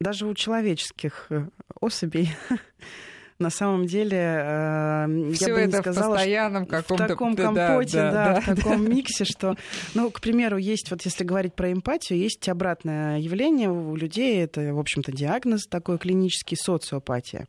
Даже 0.00 0.28
у 0.28 0.34
человеческих 0.34 1.26
э, 1.30 1.48
особей 1.80 2.30
на 3.40 3.50
самом 3.50 3.86
деле 3.86 4.18
э, 4.18 5.32
Всё 5.32 5.48
я 5.48 5.54
бы 5.54 5.66
не 5.66 5.72
сказала, 5.72 6.14
в 6.14 6.16
постоянном 6.18 6.66
каком-то 6.66 7.04
в 7.04 7.08
таком 7.08 7.34
компоте, 7.34 7.96
да, 7.96 8.12
да, 8.12 8.34
да, 8.34 8.40
в 8.40 8.56
таком 8.56 8.88
миксе, 8.88 9.24
что, 9.24 9.56
ну, 9.94 10.12
к 10.12 10.20
примеру, 10.20 10.58
есть 10.58 10.92
вот 10.92 11.02
если 11.02 11.24
говорить 11.24 11.54
про 11.54 11.72
эмпатию, 11.72 12.20
есть 12.20 12.48
обратное 12.48 13.18
явление 13.18 13.68
у 13.68 13.96
людей, 13.96 14.44
это, 14.44 14.72
в 14.72 14.78
общем-то, 14.78 15.10
диагноз 15.10 15.66
такой 15.66 15.98
клинический 15.98 16.56
социопатия. 16.56 17.48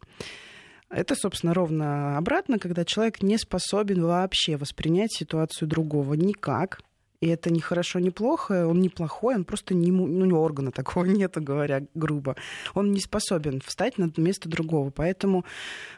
Это, 0.90 1.14
собственно, 1.14 1.54
ровно 1.54 2.18
обратно, 2.18 2.58
когда 2.58 2.86
человек 2.86 3.22
не 3.22 3.38
способен 3.38 4.04
вообще 4.04 4.58
воспринять 4.58 5.14
ситуацию 5.14 5.68
другого 5.68 6.16
никак, 6.16 6.80
и 7.20 7.28
это 7.28 7.50
не 7.52 7.60
хорошо, 7.60 8.00
не 8.00 8.12
плохо, 8.12 8.68
он 8.68 8.80
неплохой, 8.80 9.36
он 9.36 9.44
просто 9.44 9.74
не, 9.74 9.92
ну, 9.92 10.04
у 10.04 10.26
него 10.26 10.44
органа 10.44 10.72
такого 10.72 11.06
нету, 11.06 11.42
говоря 11.42 11.82
грубо. 11.96 12.36
Он 12.76 12.92
не 12.92 13.00
способен 13.00 13.62
встать 13.66 13.98
на 13.98 14.12
место 14.18 14.50
другого. 14.50 14.92
Поэтому 14.92 15.44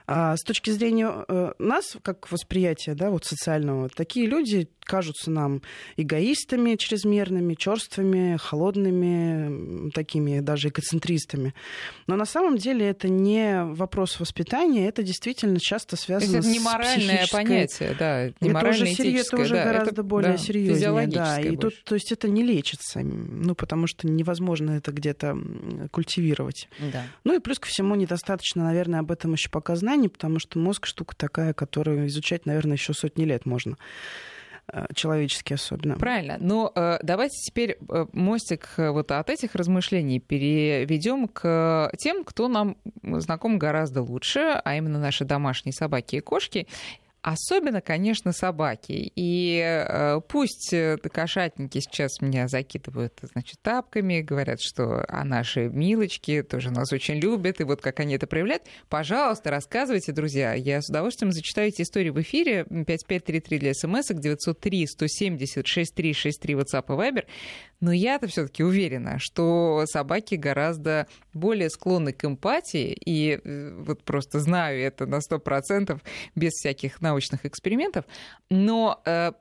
а, 0.07 0.35
с 0.37 0.43
точки 0.43 0.69
зрения 0.69 1.07
а, 1.07 1.53
нас, 1.59 1.97
как 2.03 2.31
восприятия 2.31 2.95
да, 2.95 3.09
вот 3.09 3.25
социального, 3.25 3.89
такие 3.89 4.27
люди 4.27 4.69
кажутся 4.89 5.29
нам 5.29 5.61
эгоистами 5.97 6.75
чрезмерными, 6.75 7.53
черствыми, 7.53 8.37
холодными, 8.37 9.91
такими 9.91 10.39
даже 10.39 10.69
экоцентристами. 10.69 11.53
Но 12.07 12.15
на 12.15 12.25
самом 12.25 12.57
деле 12.57 12.89
это 12.89 13.07
не 13.07 13.65
вопрос 13.65 14.19
воспитания, 14.19 14.87
это 14.87 15.03
действительно 15.03 15.59
часто 15.59 15.95
связано 15.95 16.37
это 16.37 16.47
не 16.47 16.59
моральное 16.59 17.17
психической... 17.17 17.45
понятие, 17.45 17.95
да, 17.99 18.25
не 18.41 18.49
это 18.49 18.69
уже, 18.69 18.87
серьез, 18.87 19.27
это 19.27 19.37
уже 19.37 19.53
да, 19.53 19.63
гораздо 19.63 19.91
это, 19.91 20.03
более 20.03 20.31
да, 20.31 20.37
серьезнее. 20.37 21.08
Да, 21.15 21.39
и 21.39 21.55
больше. 21.55 21.77
тут, 21.77 21.83
то 21.83 21.95
есть 21.95 22.11
это 22.11 22.27
не 22.27 22.43
лечится, 22.43 23.01
ну, 23.01 23.55
потому 23.55 23.87
что 23.87 24.07
невозможно 24.07 24.71
это 24.71 24.91
где-то 24.91 25.37
культивировать. 25.91 26.67
Да. 26.79 27.03
Ну 27.23 27.35
и 27.35 27.39
плюс 27.39 27.59
ко 27.59 27.67
всему 27.67 27.95
недостаточно, 27.95 28.63
наверное, 28.63 28.99
об 28.99 29.11
этом 29.11 29.33
еще 29.33 29.49
пока 29.49 29.75
знаний, 29.75 30.09
потому 30.09 30.39
что 30.39 30.59
мозг 30.59 30.85
штука 30.85 31.15
такая, 31.15 31.53
которую 31.53 32.07
изучать, 32.07 32.45
наверное, 32.45 32.77
еще 32.77 32.93
сотни 32.93 33.23
лет 33.23 33.45
можно. 33.45 33.77
Э, 34.71 34.85
человеческий 34.93 35.55
особенно. 35.55 35.97
Правильно. 35.97 36.37
Но 36.39 36.71
э, 36.75 36.99
давайте 37.01 37.35
теперь 37.37 37.77
э, 37.89 38.05
мостик 38.13 38.69
э, 38.77 38.89
вот 38.91 39.11
от 39.11 39.29
этих 39.29 39.55
размышлений 39.55 40.19
переведем 40.19 41.27
к 41.27 41.91
тем, 41.97 42.23
кто 42.23 42.47
нам 42.47 42.77
знаком 43.03 43.57
гораздо 43.57 44.01
лучше, 44.01 44.39
а 44.63 44.75
именно 44.75 44.99
наши 44.99 45.25
домашние 45.25 45.73
собаки 45.73 46.17
и 46.17 46.19
кошки. 46.19 46.67
Особенно, 47.21 47.81
конечно, 47.81 48.31
собаки. 48.31 49.11
И 49.15 49.59
э, 49.59 50.21
пусть 50.27 50.71
э, 50.71 50.97
кошатники 50.97 51.79
сейчас 51.79 52.21
меня 52.21 52.47
закидывают, 52.47 53.19
значит, 53.21 53.59
тапками, 53.61 54.21
говорят, 54.21 54.61
что 54.61 55.03
а 55.07 55.25
наши 55.25 55.67
милочки 55.67 56.41
тоже 56.43 56.71
нас 56.71 56.93
очень 56.93 57.15
любят, 57.15 57.59
и 57.59 57.65
вот 57.65 57.81
как 57.81 57.99
они 57.99 58.15
это 58.15 58.25
проявляют. 58.25 58.63
Пожалуйста, 58.87 59.51
рассказывайте, 59.51 60.13
друзья. 60.13 60.53
Я 60.53 60.81
с 60.81 60.89
удовольствием 60.89 61.33
зачитаю 61.33 61.67
эти 61.67 61.81
истории 61.81 62.09
в 62.09 62.21
эфире. 62.21 62.63
5533 62.63 63.59
для 63.59 63.73
смс 63.73 64.07
903 64.07 64.87
170 64.87 65.67
6363 65.67 66.53
WhatsApp 66.53 66.85
и 66.87 66.91
Viber. 66.91 67.25
Но 67.81 67.91
я-то 67.91 68.27
все-таки 68.27 68.63
уверена, 68.63 69.17
что 69.19 69.83
собаки 69.85 70.35
гораздо 70.35 71.07
более 71.33 71.69
склонны 71.69 72.11
к 72.11 72.25
эмпатии, 72.25 72.91
и 73.05 73.39
э, 73.41 73.73
вот 73.77 74.03
просто 74.03 74.39
знаю 74.39 74.81
это 74.81 75.05
на 75.05 75.19
100% 75.19 75.99
без 76.35 76.51
всяких 76.53 77.01
научных 77.01 77.45
экспериментов. 77.45 78.05
Но 78.49 79.01
э, 79.05 79.31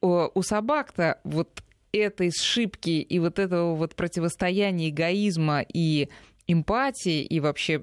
у 0.00 0.42
собак-то 0.42 1.20
вот 1.24 1.62
этой 1.92 2.30
сшибки 2.30 3.00
и 3.00 3.18
вот 3.18 3.38
этого 3.38 3.74
вот 3.74 3.94
противостояния 3.94 4.90
эгоизма 4.90 5.62
и 5.62 6.08
эмпатии 6.46 7.22
и 7.22 7.40
вообще 7.40 7.80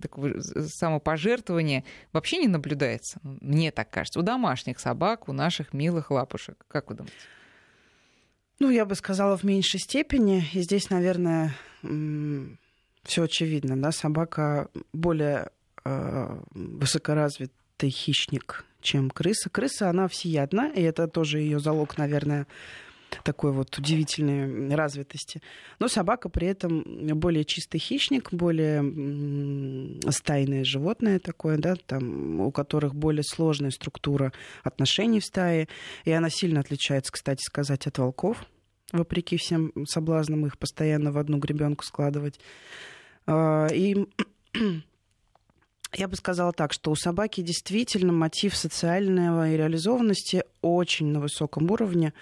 такого 0.00 0.40
самопожертвования 0.40 1.84
вообще 2.12 2.38
не 2.38 2.48
наблюдается. 2.48 3.18
Мне 3.22 3.72
так 3.72 3.90
кажется. 3.90 4.20
У 4.20 4.22
домашних 4.22 4.78
собак, 4.78 5.28
у 5.28 5.32
наших 5.32 5.72
милых 5.72 6.10
лапушек. 6.10 6.64
Как 6.68 6.90
вы 6.90 6.96
думаете? 6.96 7.16
Ну, 8.60 8.70
я 8.70 8.84
бы 8.84 8.94
сказала, 8.94 9.36
в 9.36 9.44
меньшей 9.44 9.78
степени. 9.80 10.44
И 10.52 10.60
здесь, 10.62 10.90
наверное, 10.90 11.54
все 13.04 13.22
очевидно. 13.22 13.80
Да? 13.80 13.92
Собака 13.92 14.68
более 14.92 15.50
э, 15.84 16.40
высокоразвитый 16.50 17.90
хищник, 17.90 18.64
чем 18.80 19.10
крыса. 19.10 19.48
Крыса, 19.48 19.88
она 19.88 20.08
всеядна, 20.08 20.72
и 20.74 20.82
это 20.82 21.06
тоже 21.06 21.38
ее 21.38 21.60
залог, 21.60 21.98
наверное, 21.98 22.46
такой 23.22 23.52
вот 23.52 23.76
удивительной 23.78 24.74
развитости. 24.74 25.42
Но 25.78 25.88
собака 25.88 26.28
при 26.28 26.48
этом 26.48 26.84
более 27.18 27.44
чистый 27.44 27.78
хищник, 27.78 28.32
более 28.32 28.82
стайное 30.10 30.64
животное 30.64 31.18
такое, 31.18 31.58
да, 31.58 31.76
там, 31.76 32.40
у 32.40 32.50
которых 32.50 32.94
более 32.94 33.24
сложная 33.24 33.70
структура 33.70 34.32
отношений 34.62 35.20
в 35.20 35.24
стае. 35.24 35.68
И 36.04 36.10
она 36.10 36.30
сильно 36.30 36.60
отличается, 36.60 37.12
кстати 37.12 37.42
сказать, 37.42 37.86
от 37.86 37.98
волков, 37.98 38.44
вопреки 38.92 39.36
всем 39.36 39.72
соблазнам 39.86 40.46
их 40.46 40.58
постоянно 40.58 41.12
в 41.12 41.18
одну 41.18 41.38
гребенку 41.38 41.84
складывать. 41.84 42.38
А, 43.26 43.68
и 43.68 44.06
я 45.94 46.08
бы 46.08 46.16
сказала 46.16 46.52
так, 46.52 46.72
что 46.72 46.90
у 46.90 46.96
собаки 46.96 47.40
действительно 47.40 48.12
мотив 48.12 48.56
социального 48.56 49.50
и 49.50 49.56
реализованности 49.56 50.44
очень 50.62 51.08
на 51.08 51.20
высоком 51.20 51.70
уровне. 51.70 52.12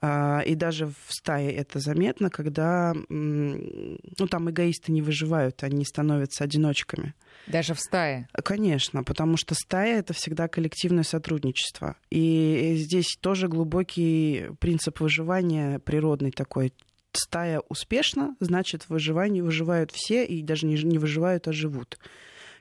А, 0.00 0.40
и 0.40 0.54
даже 0.54 0.86
в 0.86 0.94
стае 1.08 1.52
это 1.52 1.80
заметно, 1.80 2.30
когда 2.30 2.94
ну, 3.08 4.26
там 4.30 4.50
эгоисты 4.50 4.92
не 4.92 5.02
выживают, 5.02 5.62
они 5.64 5.84
становятся 5.84 6.44
одиночками. 6.44 7.14
Даже 7.46 7.74
в 7.74 7.80
стае? 7.80 8.28
Конечно, 8.44 9.02
потому 9.02 9.36
что 9.36 9.54
стая— 9.54 9.98
это 10.00 10.12
всегда 10.12 10.48
коллективное 10.48 11.02
сотрудничество. 11.02 11.96
И 12.10 12.74
здесь 12.76 13.16
тоже 13.20 13.48
глубокий 13.48 14.50
принцип 14.60 15.00
выживания 15.00 15.78
природный 15.80 16.30
такой. 16.30 16.72
Стая 17.12 17.60
успешна, 17.68 18.36
значит, 18.38 18.88
выживание 18.88 19.42
выживают 19.42 19.90
все, 19.90 20.24
и 20.24 20.42
даже 20.42 20.66
не 20.66 20.98
выживают, 20.98 21.48
а 21.48 21.52
живут. 21.52 21.98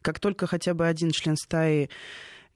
Как 0.01 0.19
только 0.19 0.47
хотя 0.47 0.73
бы 0.73 0.87
один 0.87 1.11
член 1.11 1.35
стаи 1.35 1.89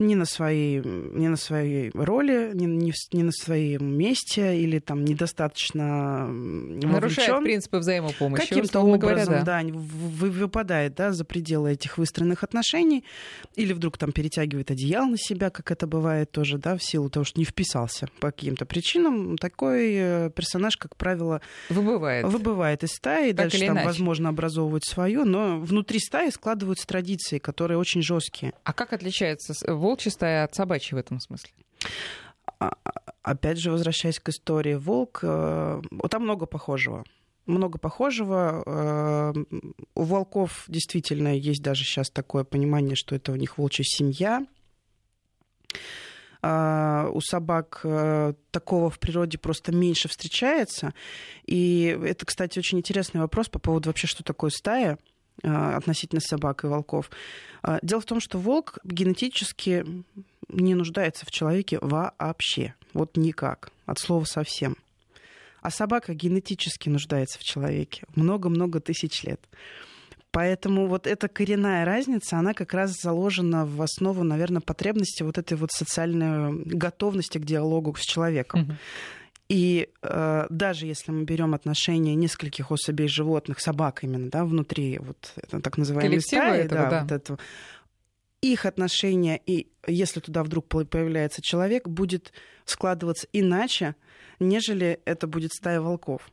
не 0.02 0.16
на 0.16 0.26
своей, 0.26 0.82
не 0.82 1.30
на 1.30 1.38
своей 1.38 1.92
роли, 1.94 2.52
не, 2.54 2.66
не, 2.66 2.94
не 3.12 3.24
на 3.24 3.32
своем 3.32 3.98
месте 3.98 4.58
или 4.58 4.80
там 4.80 5.06
недостаточно 5.06 6.26
вовлечен. 6.28 6.90
Нарушает 6.90 7.44
принципы 7.44 7.78
взаимопомощи. 7.78 8.48
Каким-то 8.48 8.82
образом, 8.82 9.00
говоря, 9.00 9.26
да, 9.26 9.64
да 9.64 9.72
выпадает 9.72 10.96
да, 10.96 11.12
за 11.12 11.26
пределы 11.26 11.72
этих 11.74 11.98
выстроенных 11.98 12.44
отношений 12.44 13.04
или 13.56 13.74
вдруг 13.74 13.98
там 13.98 14.12
перетягивает 14.12 14.72
одеяло 14.72 15.06
на 15.06 15.18
себя, 15.18 15.50
как 15.50 15.72
это 15.72 15.88
бывает 15.88 16.32
тоже, 16.32 16.58
да, 16.58 16.76
в 16.76 16.84
силу 16.84 17.10
того, 17.10 17.24
что 17.24 17.40
не 17.40 17.46
вписался 17.46 18.08
по 18.20 18.32
каким-то 18.32 18.66
причинам. 18.66 19.38
Такой 19.38 19.94
э, 19.94 20.30
персонаж, 20.36 20.78
как 20.78 20.96
правило, 20.96 21.42
выбывает, 21.70 22.26
выбывает 22.26 22.84
из 22.84 22.92
стаи, 22.92 23.30
так 23.30 23.50
дальше 23.50 23.60
там, 23.60 23.76
иначе. 23.76 23.86
возможно, 23.86 24.30
образовывает 24.30 24.84
свою, 24.84 25.26
но 25.26 25.60
внутри 25.60 26.00
стаи 26.00 26.30
складываются 26.30 26.88
традиции, 26.88 27.38
которые 27.38 27.78
очень 27.78 28.02
жесткие. 28.02 28.54
А 28.64 28.74
как 28.74 28.94
отличается 28.94 29.54
волчья 29.92 30.12
стая 30.12 30.44
от 30.46 30.56
собачьей 30.56 30.96
в 30.96 31.00
этом 31.00 31.20
смысле? 31.20 31.52
А, 32.60 32.74
а, 32.84 32.92
опять 33.24 33.58
же, 33.58 33.72
возвращаясь 33.72 34.20
к 34.20 34.30
истории 34.30 34.76
волк, 34.76 35.20
э, 35.24 35.82
там 36.10 36.24
много 36.24 36.46
похожего 36.46 37.04
много 37.48 37.80
похожего. 37.80 38.64
Э, 38.66 39.34
у 39.96 40.04
волков 40.04 40.66
действительно 40.68 41.36
есть 41.36 41.62
даже 41.62 41.84
сейчас 41.84 42.10
такое 42.10 42.44
понимание, 42.44 42.96
что 42.96 43.16
это 43.16 43.32
у 43.32 43.36
них 43.36 43.58
волчья 43.58 43.84
семья. 43.84 44.46
А, 46.44 47.10
у 47.12 47.20
собак 47.22 47.82
э, 47.84 48.34
такого 48.52 48.90
в 48.90 49.00
природе 49.00 49.38
просто 49.38 49.72
меньше 49.72 50.08
встречается. 50.08 50.94
И 51.46 51.98
это, 52.04 52.26
кстати, 52.26 52.58
очень 52.58 52.80
интересный 52.80 53.22
вопрос 53.22 53.50
по 53.50 53.60
поводу 53.60 53.90
вообще, 53.90 54.08
что 54.08 54.24
такое 54.24 54.50
стая. 54.50 54.98
А, 55.44 55.78
относительно 55.78 56.22
собак 56.22 56.64
и 56.64 56.68
волков. 56.68 57.10
А, 57.64 57.80
дело 57.82 58.02
в 58.02 58.06
том, 58.06 58.20
что 58.20 58.38
волк 58.38 58.78
генетически 58.84 59.86
не 60.50 60.76
нуждается 60.76 61.26
в 61.26 61.32
человеке 61.32 61.80
вообще. 61.82 62.76
Вот 62.94 63.18
никак. 63.18 63.72
От 63.86 64.00
слова 64.00 64.26
совсем. 64.26 64.78
А 65.62 65.70
собака 65.70 66.14
генетически 66.14 66.90
нуждается 66.90 67.40
в 67.40 67.44
человеке 67.44 68.04
много-много 68.16 68.80
тысяч 68.80 69.24
лет. 69.24 69.42
Поэтому 70.32 70.88
вот 70.88 71.08
эта 71.08 71.28
коренная 71.28 71.84
разница, 71.86 72.38
она 72.38 72.54
как 72.54 72.74
раз 72.74 72.94
заложена 73.02 73.66
в 73.66 73.82
основу, 73.82 74.24
наверное, 74.24 74.62
потребности 74.62 75.24
вот 75.24 75.38
этой 75.38 75.58
вот 75.58 75.72
социальной 75.72 76.54
готовности 76.64 77.38
к 77.38 77.46
диалогу 77.46 77.96
с 77.96 78.02
человеком. 78.02 78.62
Угу. 78.62 78.72
И 79.52 79.90
э, 80.02 80.46
даже 80.50 80.86
если 80.86 81.12
мы 81.12 81.26
берем 81.26 81.54
отношения 81.54 82.16
нескольких 82.16 82.72
особей 82.72 83.10
животных, 83.10 83.60
собак 83.60 84.02
именно, 84.02 84.30
да, 84.30 84.46
внутри 84.46 84.98
вот 84.98 85.34
это, 85.36 85.60
так 85.60 85.78
называемой 85.78 86.22
стаи, 86.22 86.62
этого, 86.62 86.84
да, 86.84 86.90
да. 86.90 87.02
Вот 87.02 87.12
этого, 87.12 87.40
их 88.40 88.66
отношения, 88.66 89.42
и 89.46 89.68
если 89.86 90.22
туда 90.22 90.44
вдруг 90.44 90.70
появляется 90.70 91.42
человек, 91.42 91.90
будет 91.90 92.32
складываться 92.64 93.28
иначе, 93.34 93.96
нежели 94.40 95.02
это 95.04 95.28
будет 95.28 95.52
стая 95.52 95.82
волков. 95.82 96.32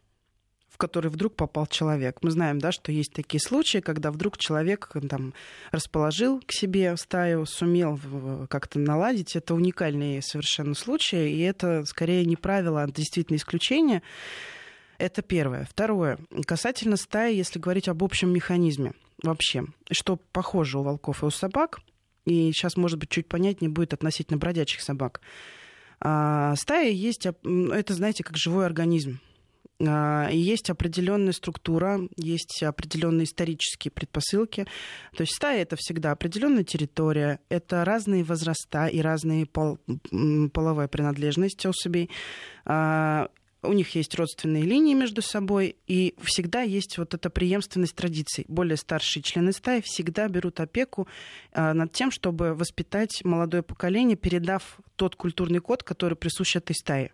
Который 0.78 1.10
вдруг 1.10 1.34
попал 1.34 1.66
человек. 1.66 2.18
Мы 2.22 2.30
знаем, 2.30 2.58
да, 2.58 2.72
что 2.72 2.90
есть 2.92 3.12
такие 3.12 3.40
случаи, 3.40 3.78
когда 3.78 4.10
вдруг 4.10 4.38
человек 4.38 4.90
там, 5.08 5.34
расположил 5.70 6.40
к 6.40 6.52
себе 6.52 6.96
стаю, 6.96 7.44
сумел 7.44 8.00
как-то 8.48 8.78
наладить. 8.78 9.36
Это 9.36 9.54
уникальные 9.54 10.22
совершенно 10.22 10.74
случаи, 10.74 11.30
и 11.30 11.40
это 11.40 11.84
скорее 11.84 12.24
не 12.24 12.36
правило, 12.36 12.82
а 12.82 12.90
действительно 12.90 13.36
исключение. 13.36 14.02
Это 14.96 15.22
первое. 15.22 15.64
Второе. 15.64 16.18
Касательно 16.46 16.96
стаи, 16.96 17.34
если 17.34 17.58
говорить 17.58 17.88
об 17.88 18.02
общем 18.02 18.32
механизме 18.32 18.92
вообще, 19.22 19.64
что 19.90 20.16
похоже 20.32 20.78
у 20.78 20.82
волков 20.82 21.22
и 21.22 21.26
у 21.26 21.30
собак, 21.30 21.80
и 22.24 22.52
сейчас, 22.52 22.76
может 22.76 22.98
быть, 22.98 23.08
чуть 23.08 23.26
понятнее 23.26 23.70
будет 23.70 23.94
относительно 23.94 24.38
бродячих 24.38 24.80
собак. 24.80 25.20
А, 26.00 26.54
стая 26.56 26.90
есть, 26.90 27.26
это, 27.26 27.94
знаете, 27.94 28.22
как 28.22 28.36
живой 28.36 28.66
организм. 28.66 29.20
А, 29.80 30.28
есть 30.30 30.70
определенная 30.70 31.32
структура, 31.32 32.00
есть 32.16 32.62
определенные 32.62 33.24
исторические 33.24 33.92
предпосылки. 33.92 34.66
То 35.16 35.22
есть 35.22 35.34
стая 35.34 35.62
это 35.62 35.76
всегда 35.76 36.12
определенная 36.12 36.64
территория, 36.64 37.40
это 37.48 37.84
разные 37.84 38.24
возраста 38.24 38.86
и 38.86 39.00
разные 39.00 39.46
пол, 39.46 39.78
половая 40.52 40.88
принадлежность 40.88 41.64
особей. 41.64 42.10
У 43.68 43.74
них 43.74 43.94
есть 43.94 44.14
родственные 44.14 44.62
линии 44.62 44.94
между 44.94 45.20
собой, 45.20 45.76
и 45.87 46.14
всегда 46.22 46.62
есть 46.62 46.96
вот 46.96 47.12
эта 47.12 47.28
преемственность 47.28 47.94
традиций. 47.94 48.46
Более 48.48 48.78
старшие 48.78 49.22
члены 49.22 49.52
стаи 49.52 49.83
всегда 49.83 50.26
берут 50.28 50.59
опеку 50.59 51.07
а, 51.52 51.74
над 51.74 51.92
тем, 51.92 52.11
чтобы 52.11 52.54
воспитать 52.54 53.22
молодое 53.24 53.62
поколение, 53.62 54.16
передав 54.16 54.78
тот 54.96 55.16
культурный 55.16 55.61
код, 55.61 55.83
который 55.83 56.14
присущ 56.14 56.57
этой 56.57 56.74
стае. 56.74 57.12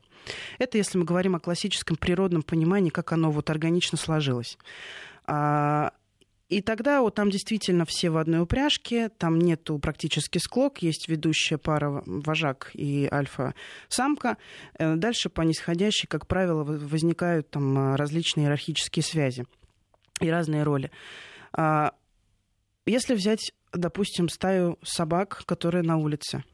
Это 0.61 0.79
если 0.79 0.97
мы 0.97 1.05
говорим 1.05 1.35
о 1.35 1.41
классическом 1.41 1.97
природном 1.97 2.45
понимании, 2.45 2.91
как 2.91 3.11
оно 3.11 3.33
вот 3.33 3.51
органично 3.51 3.99
сложилось. 3.99 4.57
А, 5.27 5.91
и 6.55 6.61
тогда 6.61 7.03
вот 7.03 7.17
там 7.17 7.31
действительно 7.31 7.85
все 7.85 8.11
в 8.11 8.17
одной 8.17 8.43
упряжке, 8.43 9.09
там 9.09 9.39
нету 9.39 9.79
практически 9.79 10.39
склок, 10.39 10.83
есть 10.83 11.09
ведущая 11.09 11.59
пара 11.59 12.03
вожак 12.07 12.71
и 12.75 13.09
альфа-самка. 13.11 14.37
Э, 14.79 14.95
дальше 14.95 15.31
по 15.31 15.43
нисходящей, 15.43 16.07
как 16.07 16.29
правило, 16.29 16.63
возникают 16.63 17.51
там 17.51 17.97
различные 17.97 18.45
иерархические 18.45 19.03
связи 19.03 19.47
и 20.21 20.31
разные 20.31 20.63
роли. 20.63 20.93
А, 21.53 21.93
если 22.87 23.15
взять, 23.15 23.53
допустим, 23.73 24.29
стаю 24.29 24.79
собак, 24.85 25.43
которые 25.47 25.83
на 25.83 25.97
улице, 25.97 26.45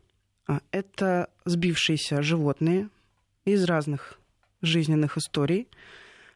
а, 0.47 0.61
это 0.71 1.29
сбившиеся 1.45 2.23
животные 2.23 2.89
из 3.45 3.65
разных 3.65 4.19
жизненных 4.63 5.19
историй, 5.19 5.69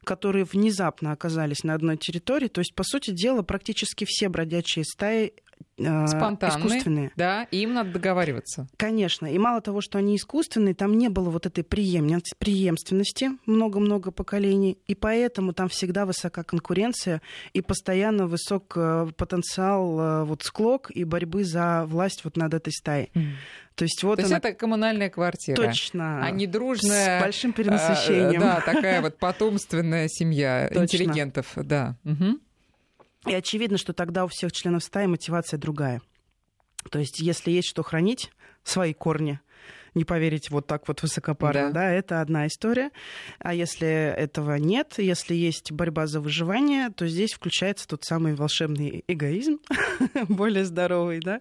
которые 0.05 0.45
внезапно 0.45 1.13
оказались 1.13 1.65
на 1.65 1.75
одной 1.75 1.97
территории. 1.97 2.49
То 2.49 2.61
есть, 2.61 2.75
по 2.75 2.85
сути 2.85 3.11
дела, 3.11 3.43
практически 3.43 4.05
все 4.07 4.29
бродячие 4.29 4.85
стаи 4.85 5.33
э, 5.79 6.07
Спонтанные, 6.07 6.59
искусственные. 6.59 7.13
Да, 7.17 7.45
и 7.51 7.59
им 7.59 7.75
надо 7.75 7.93
договариваться. 7.93 8.69
Конечно. 8.77 9.27
И 9.27 9.39
мало 9.39 9.61
того, 9.61 9.81
что 9.81 9.99
они 9.99 10.17
искусственные, 10.17 10.75
там 10.75 10.97
не 10.97 11.09
было 11.09 11.31
вот 11.31 11.47
этой 11.47 11.65
преемственности 11.65 13.31
много-много 13.47 14.11
поколений. 14.11 14.79
И 14.87 14.95
поэтому 14.95 15.53
там 15.53 15.69
всегда 15.69 16.07
высока 16.07 16.45
конкуренция 16.45 17.23
и 17.53 17.63
постоянно 17.63 18.27
высок 18.27 18.75
э, 18.77 19.09
потенциал 19.17 20.01
э, 20.01 20.25
вот 20.25 20.43
склок 20.43 20.91
и 20.91 21.05
борьбы 21.05 21.45
за 21.45 21.85
власть 21.87 22.25
вот 22.25 22.37
над 22.37 22.55
этой 22.55 22.73
стаей. 22.73 23.11
Mm. 23.15 23.33
То 23.75 23.85
есть 23.85 24.03
вот 24.05 24.17
То 24.17 24.25
она... 24.25 24.37
есть 24.37 24.45
это 24.45 24.55
коммунальная 24.55 25.11
квартира. 25.11 25.57
Точно. 25.57 26.25
А 26.25 26.31
не 26.31 26.47
дружная... 26.47 27.19
С 27.19 27.23
большим 27.23 27.53
перенасыщением. 27.53 28.41
Да, 28.41 28.61
такая 28.61 29.03
вот 29.03 29.19
потомственная 29.19 30.09
семья 30.09 30.69
интеллигентов. 30.73 31.53
Да. 31.57 31.97
И 33.27 33.35
очевидно, 33.35 33.79
что 33.79 33.93
тогда 33.93 34.25
у 34.25 34.29
всех 34.29 34.53
членов 34.53 34.85
стаи 34.85 35.07
мотивация 35.07 35.59
другая. 35.59 36.03
То 36.91 36.99
есть, 36.99 37.21
если 37.21 37.51
есть 37.51 37.69
что 37.69 37.83
хранить, 37.83 38.31
свои 38.63 38.93
корни, 38.93 39.41
не 39.95 40.05
поверить 40.05 40.51
вот 40.51 40.67
так 40.67 40.89
вот 40.89 41.03
высокопарно, 41.03 41.69
да. 41.69 41.81
да, 41.81 41.91
это 41.91 42.21
одна 42.21 42.47
история. 42.47 42.91
А 43.39 43.55
если 43.55 43.89
этого 43.89 44.57
нет, 44.57 44.95
если 44.99 45.35
есть 45.35 45.73
борьба 45.73 46.07
за 46.07 46.21
выживание, 46.21 46.91
то 46.91 47.07
здесь 47.07 47.33
включается 47.33 47.87
тот 47.87 48.05
самый 48.05 48.35
волшебный 48.35 49.05
эгоизм, 49.07 49.59
более 50.29 50.65
здоровый, 50.65 51.21
да, 51.21 51.41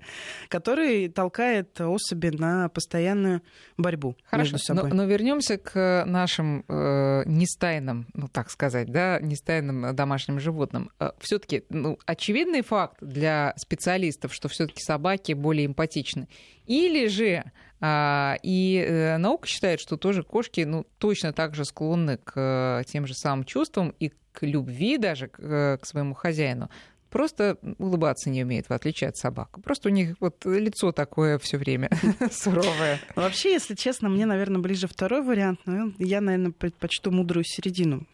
который 0.49 1.09
толкает 1.09 1.79
особи 1.81 2.27
на 2.27 2.69
постоянную 2.69 3.41
борьбу 3.77 4.15
Хорошо, 4.25 4.53
между 4.53 4.57
собой. 4.59 4.89
Но, 4.89 4.95
но 4.95 5.05
вернемся 5.05 5.57
к 5.57 6.03
нашим 6.05 6.63
э, 6.67 7.23
нестайным, 7.25 8.07
ну 8.13 8.27
так 8.27 8.49
сказать, 8.49 8.91
да, 8.91 9.19
нестайным 9.19 9.95
домашним 9.95 10.39
животным. 10.39 10.91
Э, 10.99 11.11
все-таки 11.19 11.63
ну, 11.69 11.97
очевидный 12.05 12.61
факт 12.61 12.97
для 13.01 13.53
специалистов, 13.57 14.33
что 14.33 14.47
все-таки 14.47 14.81
собаки 14.81 15.33
более 15.33 15.65
эмпатичны. 15.65 16.27
Или 16.65 17.07
же 17.07 17.43
и 17.85 18.85
э, 18.87 19.17
наука 19.17 19.45
считает, 19.45 19.81
что 19.81 19.97
тоже 19.97 20.23
кошки 20.23 20.61
ну, 20.61 20.85
точно 20.99 21.33
так 21.33 21.53
же 21.53 21.65
склонны 21.65 22.17
к 22.17 22.31
э, 22.35 22.83
тем 22.85 23.05
же 23.05 23.13
самым 23.13 23.43
чувствам 23.43 23.93
и 23.99 24.13
к 24.31 24.43
любви 24.45 24.97
даже 24.97 25.27
к, 25.27 25.39
э, 25.39 25.77
к 25.81 25.85
своему 25.85 26.13
хозяину. 26.13 26.69
Просто 27.09 27.57
улыбаться 27.79 28.29
не 28.29 28.43
умеют, 28.43 28.69
в 28.69 28.71
отличие 28.71 29.09
от 29.09 29.17
собак. 29.17 29.61
Просто 29.61 29.89
у 29.89 29.91
них 29.91 30.15
вот 30.21 30.45
лицо 30.45 30.93
такое 30.93 31.37
все 31.39 31.57
время 31.57 31.89
суровое. 32.31 33.01
Вообще, 33.15 33.51
если 33.51 33.75
честно, 33.75 34.07
мне, 34.07 34.25
наверное, 34.25 34.61
ближе 34.61 34.87
второй 34.87 35.21
вариант, 35.21 35.59
но 35.65 35.91
я, 35.99 36.21
наверное, 36.21 36.51
предпочту 36.51 37.11
мудрую 37.11 37.43
середину 37.43 38.07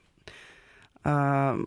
а, 1.03 1.57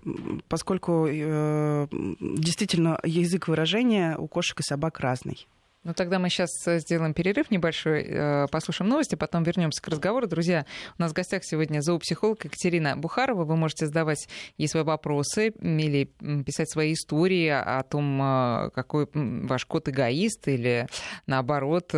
поскольку 0.48 1.06
действительно 1.08 2.98
язык 3.04 3.48
выражения 3.48 4.16
у 4.18 4.26
кошек 4.26 4.58
и 4.60 4.62
собак 4.62 5.00
разный. 5.00 5.46
Ну 5.84 5.94
тогда 5.94 6.20
мы 6.20 6.28
сейчас 6.30 6.50
э, 6.68 6.78
сделаем 6.78 7.12
перерыв 7.12 7.50
небольшой, 7.50 8.04
э, 8.06 8.46
послушаем 8.52 8.88
новости, 8.88 9.16
потом 9.16 9.42
вернемся 9.42 9.82
к 9.82 9.88
разговору. 9.88 10.28
Друзья, 10.28 10.64
у 10.96 11.02
нас 11.02 11.10
в 11.10 11.14
гостях 11.14 11.42
сегодня 11.44 11.80
зоопсихолог 11.80 12.44
Екатерина 12.44 12.96
Бухарова. 12.96 13.44
Вы 13.44 13.56
можете 13.56 13.86
задавать 13.86 14.28
ей 14.58 14.68
свои 14.68 14.84
вопросы 14.84 15.48
или 15.48 16.04
писать 16.44 16.70
свои 16.70 16.92
истории 16.92 17.48
о 17.48 17.82
том, 17.82 18.20
э, 18.22 18.70
какой 18.74 19.08
ваш 19.12 19.66
кот 19.66 19.88
эгоист 19.88 20.46
или 20.46 20.86
наоборот 21.26 21.88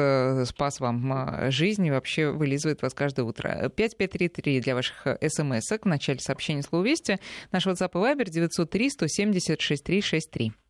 спас 0.46 0.80
вам 0.80 1.50
жизнь 1.50 1.84
и 1.84 1.90
вообще 1.90 2.30
вылизывает 2.30 2.80
вас 2.80 2.94
каждое 2.94 3.24
утро. 3.24 3.68
5533 3.68 4.60
для 4.60 4.74
ваших 4.74 5.06
смс 5.28 5.70
в 5.70 5.84
начале 5.84 6.20
сообщения 6.20 6.62
слово 6.62 6.84
«Вести». 6.84 7.18
Наш 7.52 7.66
WhatsApp 7.66 7.90
и 7.92 7.96
Viber 7.96 8.30
903 8.30 8.90
170 8.90 9.60
6363. 9.60 10.63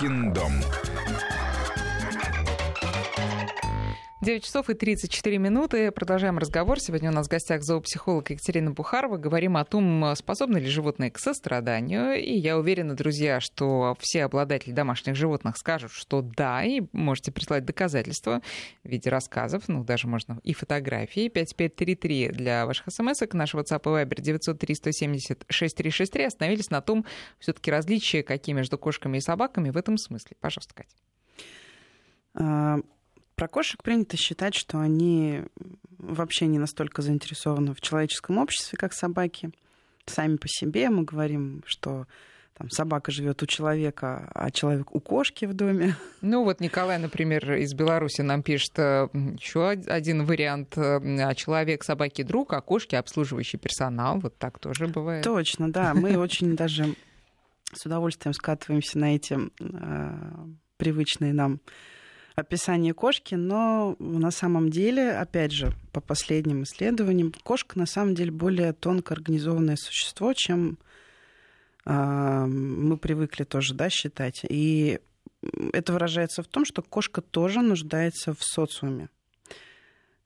Кошкин 0.00 0.32
дом. 0.32 0.79
9 4.20 4.44
часов 4.44 4.68
и 4.68 4.74
34 4.74 5.38
минуты. 5.38 5.90
Продолжаем 5.92 6.36
разговор. 6.36 6.78
Сегодня 6.78 7.10
у 7.10 7.14
нас 7.14 7.26
в 7.26 7.30
гостях 7.30 7.62
зоопсихолог 7.62 8.28
Екатерина 8.28 8.70
Бухарова. 8.70 9.16
Говорим 9.16 9.56
о 9.56 9.64
том, 9.64 10.14
способны 10.14 10.58
ли 10.58 10.66
животные 10.66 11.10
к 11.10 11.18
состраданию. 11.18 12.22
И 12.22 12.34
я 12.34 12.58
уверена, 12.58 12.94
друзья, 12.94 13.40
что 13.40 13.96
все 13.98 14.24
обладатели 14.24 14.72
домашних 14.72 15.16
животных 15.16 15.56
скажут, 15.56 15.92
что 15.92 16.20
да, 16.20 16.62
и 16.62 16.82
можете 16.92 17.32
прислать 17.32 17.64
доказательства 17.64 18.42
в 18.84 18.88
виде 18.90 19.08
рассказов, 19.08 19.68
ну, 19.68 19.84
даже 19.84 20.06
можно 20.06 20.38
и 20.44 20.52
фотографии. 20.52 21.28
5533 21.28 22.28
для 22.28 22.66
ваших 22.66 22.88
смс-ок. 22.90 23.32
Наш 23.32 23.54
WhatsApp 23.54 23.84
и 23.84 24.04
Viber 24.04 24.20
903 24.20 24.74
170 24.74 25.44
6363. 25.48 26.24
Остановились 26.24 26.68
на 26.68 26.82
том, 26.82 27.06
все 27.38 27.54
таки 27.54 27.70
различия 27.70 28.22
какие 28.22 28.54
между 28.54 28.76
кошками 28.76 29.16
и 29.16 29.22
собаками 29.22 29.70
в 29.70 29.78
этом 29.78 29.96
смысле. 29.96 30.36
Пожалуйста, 30.40 30.74
Катя. 30.74 32.82
Про 33.40 33.48
кошек 33.48 33.82
принято 33.82 34.18
считать, 34.18 34.54
что 34.54 34.80
они 34.80 35.44
вообще 35.96 36.46
не 36.46 36.58
настолько 36.58 37.00
заинтересованы 37.00 37.72
в 37.72 37.80
человеческом 37.80 38.36
обществе, 38.36 38.76
как 38.76 38.92
собаки. 38.92 39.50
Сами 40.04 40.36
по 40.36 40.46
себе 40.46 40.90
мы 40.90 41.04
говорим, 41.04 41.62
что 41.64 42.06
там, 42.52 42.68
собака 42.68 43.10
живет 43.10 43.42
у 43.42 43.46
человека, 43.46 44.30
а 44.34 44.50
человек 44.50 44.94
у 44.94 45.00
кошки 45.00 45.46
в 45.46 45.54
доме. 45.54 45.96
Ну 46.20 46.44
вот 46.44 46.60
Николай, 46.60 46.98
например, 46.98 47.54
из 47.54 47.72
Беларуси 47.72 48.20
нам 48.20 48.42
пишет 48.42 48.78
э, 48.78 49.08
еще 49.14 49.70
один 49.70 50.26
вариант. 50.26 50.76
Э, 50.76 50.98
а 50.98 51.34
человек 51.34 51.82
собаки 51.82 52.22
друг, 52.22 52.52
а 52.52 52.60
кошки 52.60 52.94
обслуживающий 52.94 53.56
персонал. 53.56 54.20
Вот 54.20 54.36
так 54.36 54.58
тоже 54.58 54.86
бывает. 54.86 55.24
Точно, 55.24 55.72
да. 55.72 55.94
Мы 55.94 56.14
очень 56.18 56.56
даже 56.56 56.94
с 57.72 57.86
удовольствием 57.86 58.34
скатываемся 58.34 58.98
на 58.98 59.14
эти 59.14 59.38
э, 59.60 60.10
привычные 60.76 61.32
нам 61.32 61.60
описание 62.40 62.94
кошки, 62.94 63.34
но 63.34 63.96
на 63.98 64.30
самом 64.30 64.70
деле, 64.70 65.12
опять 65.12 65.52
же, 65.52 65.72
по 65.92 66.00
последним 66.00 66.64
исследованиям, 66.64 67.32
кошка 67.42 67.78
на 67.78 67.86
самом 67.86 68.14
деле 68.14 68.30
более 68.30 68.72
тонко 68.72 69.14
организованное 69.14 69.76
существо, 69.76 70.32
чем 70.34 70.78
э, 71.86 72.44
мы 72.46 72.96
привыкли 72.96 73.44
тоже 73.44 73.74
да, 73.74 73.88
считать. 73.90 74.42
И 74.48 75.00
это 75.72 75.92
выражается 75.92 76.42
в 76.42 76.46
том, 76.46 76.64
что 76.64 76.82
кошка 76.82 77.20
тоже 77.20 77.60
нуждается 77.60 78.34
в 78.34 78.42
социуме. 78.42 79.08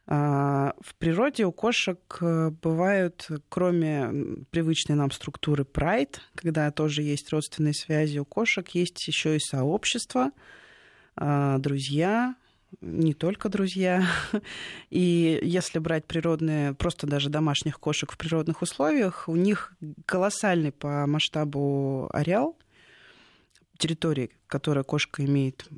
А, 0.07 0.75
в 0.81 0.95
природе 0.97 1.47
у 1.47 1.53
кошек 1.53 1.99
э, 2.21 2.51
бывают, 2.51 3.27
кроме 3.49 4.45
привычной 4.51 4.97
нам 4.97 5.11
структуры 5.11 5.65
прайд, 5.65 6.21
когда 6.35 6.71
тоже 6.71 7.03
есть 7.03 7.31
родственные 7.31 7.73
связи, 7.73 8.19
у 8.19 8.27
кошек 8.27 8.69
есть 8.71 9.07
еще 9.09 9.37
и 9.37 9.41
сообщество, 9.41 10.31
друзья, 11.17 12.35
не 12.81 13.15
только 13.15 13.49
друзья. 13.49 14.07
И 14.91 15.39
если 15.43 15.79
брать 15.79 16.07
природные, 16.07 16.75
просто 16.75 17.07
даже 17.07 17.29
домашних 17.29 17.79
кошек 17.79 18.13
в 18.13 18.19
природных 18.19 18.63
условиях, 18.63 19.29
у 19.29 19.37
них 19.37 19.73
колоссальный 20.07 20.73
по 20.73 21.07
масштабу 21.07 22.09
ареал 22.13 22.57
территории, 23.79 24.31
которую 24.47 24.85
кошка 24.85 25.25
имеет 25.25 25.69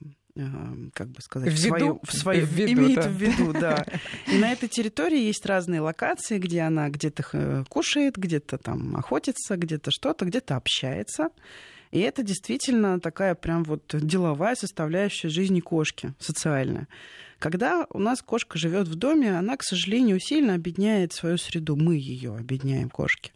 как 0.92 1.08
бы 1.08 1.22
сказать, 1.22 1.50
в, 1.50 1.56
виду? 1.56 1.98
в 2.02 2.12
свою, 2.14 2.44
в 2.44 2.50
виду, 2.50 2.72
имеет 2.72 2.96
да. 2.96 3.08
в 3.08 3.12
виду, 3.12 3.52
да. 3.54 3.86
И 4.26 4.36
на 4.36 4.52
этой 4.52 4.68
территории 4.68 5.18
есть 5.18 5.46
разные 5.46 5.80
локации, 5.80 6.38
где 6.38 6.60
она 6.60 6.90
где-то 6.90 7.24
э, 7.32 7.64
кушает, 7.70 8.16
где-то 8.16 8.58
там 8.58 8.96
охотится, 8.96 9.56
где-то 9.56 9.90
что-то, 9.90 10.26
где-то 10.26 10.56
общается. 10.56 11.30
И 11.90 12.00
это 12.00 12.22
действительно 12.22 13.00
такая 13.00 13.34
прям 13.34 13.64
вот 13.64 13.82
деловая 13.92 14.54
составляющая 14.54 15.28
жизни 15.28 15.60
кошки, 15.60 16.14
социальная. 16.18 16.88
Когда 17.38 17.86
у 17.90 17.98
нас 17.98 18.22
кошка 18.22 18.58
живет 18.58 18.88
в 18.88 18.94
доме, 18.94 19.38
она, 19.38 19.56
к 19.56 19.62
сожалению, 19.62 20.18
сильно 20.20 20.54
обедняет 20.54 21.12
свою 21.12 21.36
среду. 21.36 21.76
Мы 21.76 21.96
ее 21.96 22.34
обедняем, 22.34 22.90
кошки 22.90 23.32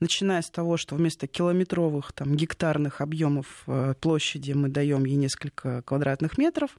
начиная 0.00 0.40
с 0.42 0.50
того, 0.50 0.76
что 0.76 0.96
вместо 0.96 1.26
километровых 1.26 2.12
там, 2.12 2.34
гектарных 2.34 3.00
объемов 3.00 3.64
э, 3.66 3.94
площади 4.00 4.52
мы 4.52 4.68
даем 4.68 5.04
ей 5.04 5.16
несколько 5.16 5.82
квадратных 5.82 6.38
метров, 6.38 6.70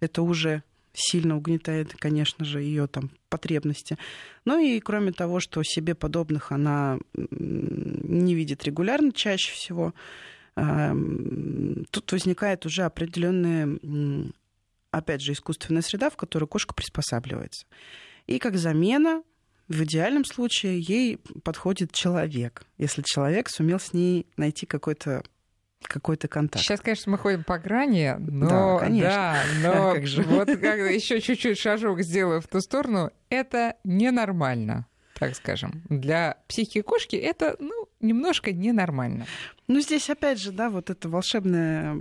это 0.00 0.22
уже 0.22 0.62
сильно 0.92 1.36
угнетает, 1.36 1.94
конечно 1.98 2.44
же, 2.44 2.60
ее 2.60 2.86
там 2.86 3.10
потребности. 3.28 3.96
Ну 4.44 4.58
и 4.58 4.80
кроме 4.80 5.12
того, 5.12 5.40
что 5.40 5.62
себе 5.62 5.94
подобных 5.94 6.52
она 6.52 6.98
не 7.14 8.34
видит 8.34 8.64
регулярно 8.64 9.12
чаще 9.12 9.52
всего, 9.52 9.94
тут 11.90 12.12
возникает 12.12 12.66
уже 12.66 12.82
определенная, 12.82 13.78
опять 14.90 15.22
же, 15.22 15.32
искусственная 15.32 15.82
среда, 15.82 16.10
в 16.10 16.16
которую 16.16 16.48
кошка 16.48 16.74
приспосабливается. 16.74 17.66
И 18.26 18.38
как 18.38 18.56
замена 18.56 19.22
в 19.68 19.82
идеальном 19.84 20.24
случае 20.24 20.80
ей 20.80 21.18
подходит 21.44 21.92
человек, 21.92 22.64
если 22.78 23.02
человек 23.02 23.48
сумел 23.48 23.78
с 23.78 23.92
ней 23.92 24.26
найти 24.36 24.66
какой-то 24.66 25.22
какой-то 25.82 26.26
контакт. 26.26 26.64
Сейчас, 26.64 26.80
конечно, 26.80 27.12
мы 27.12 27.18
ходим 27.18 27.44
по 27.44 27.56
грани, 27.56 28.16
но, 28.18 28.48
да, 28.48 28.78
конечно. 28.84 29.10
Да, 29.10 29.42
но 29.62 29.94
как 29.94 30.06
же? 30.08 30.22
вот 30.22 30.48
как 30.48 30.78
еще 30.90 31.20
чуть-чуть 31.20 31.56
шажок 31.56 32.02
сделаю 32.02 32.40
в 32.40 32.48
ту 32.48 32.60
сторону, 32.60 33.12
это 33.28 33.76
ненормально 33.84 34.86
так 35.18 35.34
скажем. 35.34 35.82
Для 35.88 36.36
психики 36.46 36.82
кошки 36.82 37.16
это, 37.16 37.56
ну, 37.58 37.88
немножко 38.00 38.52
ненормально. 38.52 39.26
Ну, 39.66 39.80
здесь, 39.80 40.08
опять 40.10 40.40
же, 40.40 40.52
да, 40.52 40.70
вот 40.70 40.90
эта 40.90 41.08
волшебная 41.08 41.98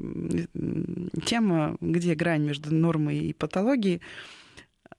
тема, 1.25 1.77
где 1.81 2.15
грань 2.15 2.43
между 2.43 2.73
нормой 2.73 3.17
и 3.17 3.33
патологией. 3.33 4.01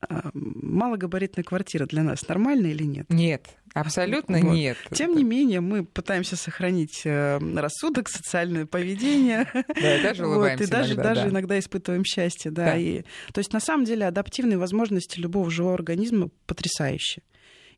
А, 0.00 0.30
малогабаритная 0.32 1.42
квартира 1.42 1.86
для 1.86 2.04
нас 2.04 2.28
нормальная 2.28 2.70
или 2.70 2.84
нет? 2.84 3.06
Нет, 3.08 3.48
абсолютно 3.74 4.38
вот. 4.38 4.54
нет. 4.54 4.76
Тем 4.92 5.16
не 5.16 5.24
менее, 5.24 5.60
мы 5.60 5.84
пытаемся 5.84 6.36
сохранить 6.36 7.02
э, 7.04 7.38
рассудок, 7.56 8.08
социальное 8.08 8.64
поведение. 8.64 9.48
Да, 9.52 9.98
и 9.98 10.02
даже 10.02 10.26
улыбаемся 10.26 10.64
вот, 10.64 10.68
и 10.68 10.70
даже, 10.70 10.94
иногда, 10.94 11.08
даже 11.08 11.22
да. 11.22 11.28
иногда 11.30 11.58
испытываем 11.58 12.04
счастье. 12.04 12.52
Да, 12.52 12.66
да. 12.66 12.76
И, 12.76 13.02
то 13.32 13.38
есть, 13.38 13.52
на 13.52 13.60
самом 13.60 13.86
деле, 13.86 14.06
адаптивные 14.06 14.58
возможности 14.58 15.18
любого 15.18 15.50
живого 15.50 15.74
организма 15.74 16.30
потрясающие. 16.46 17.22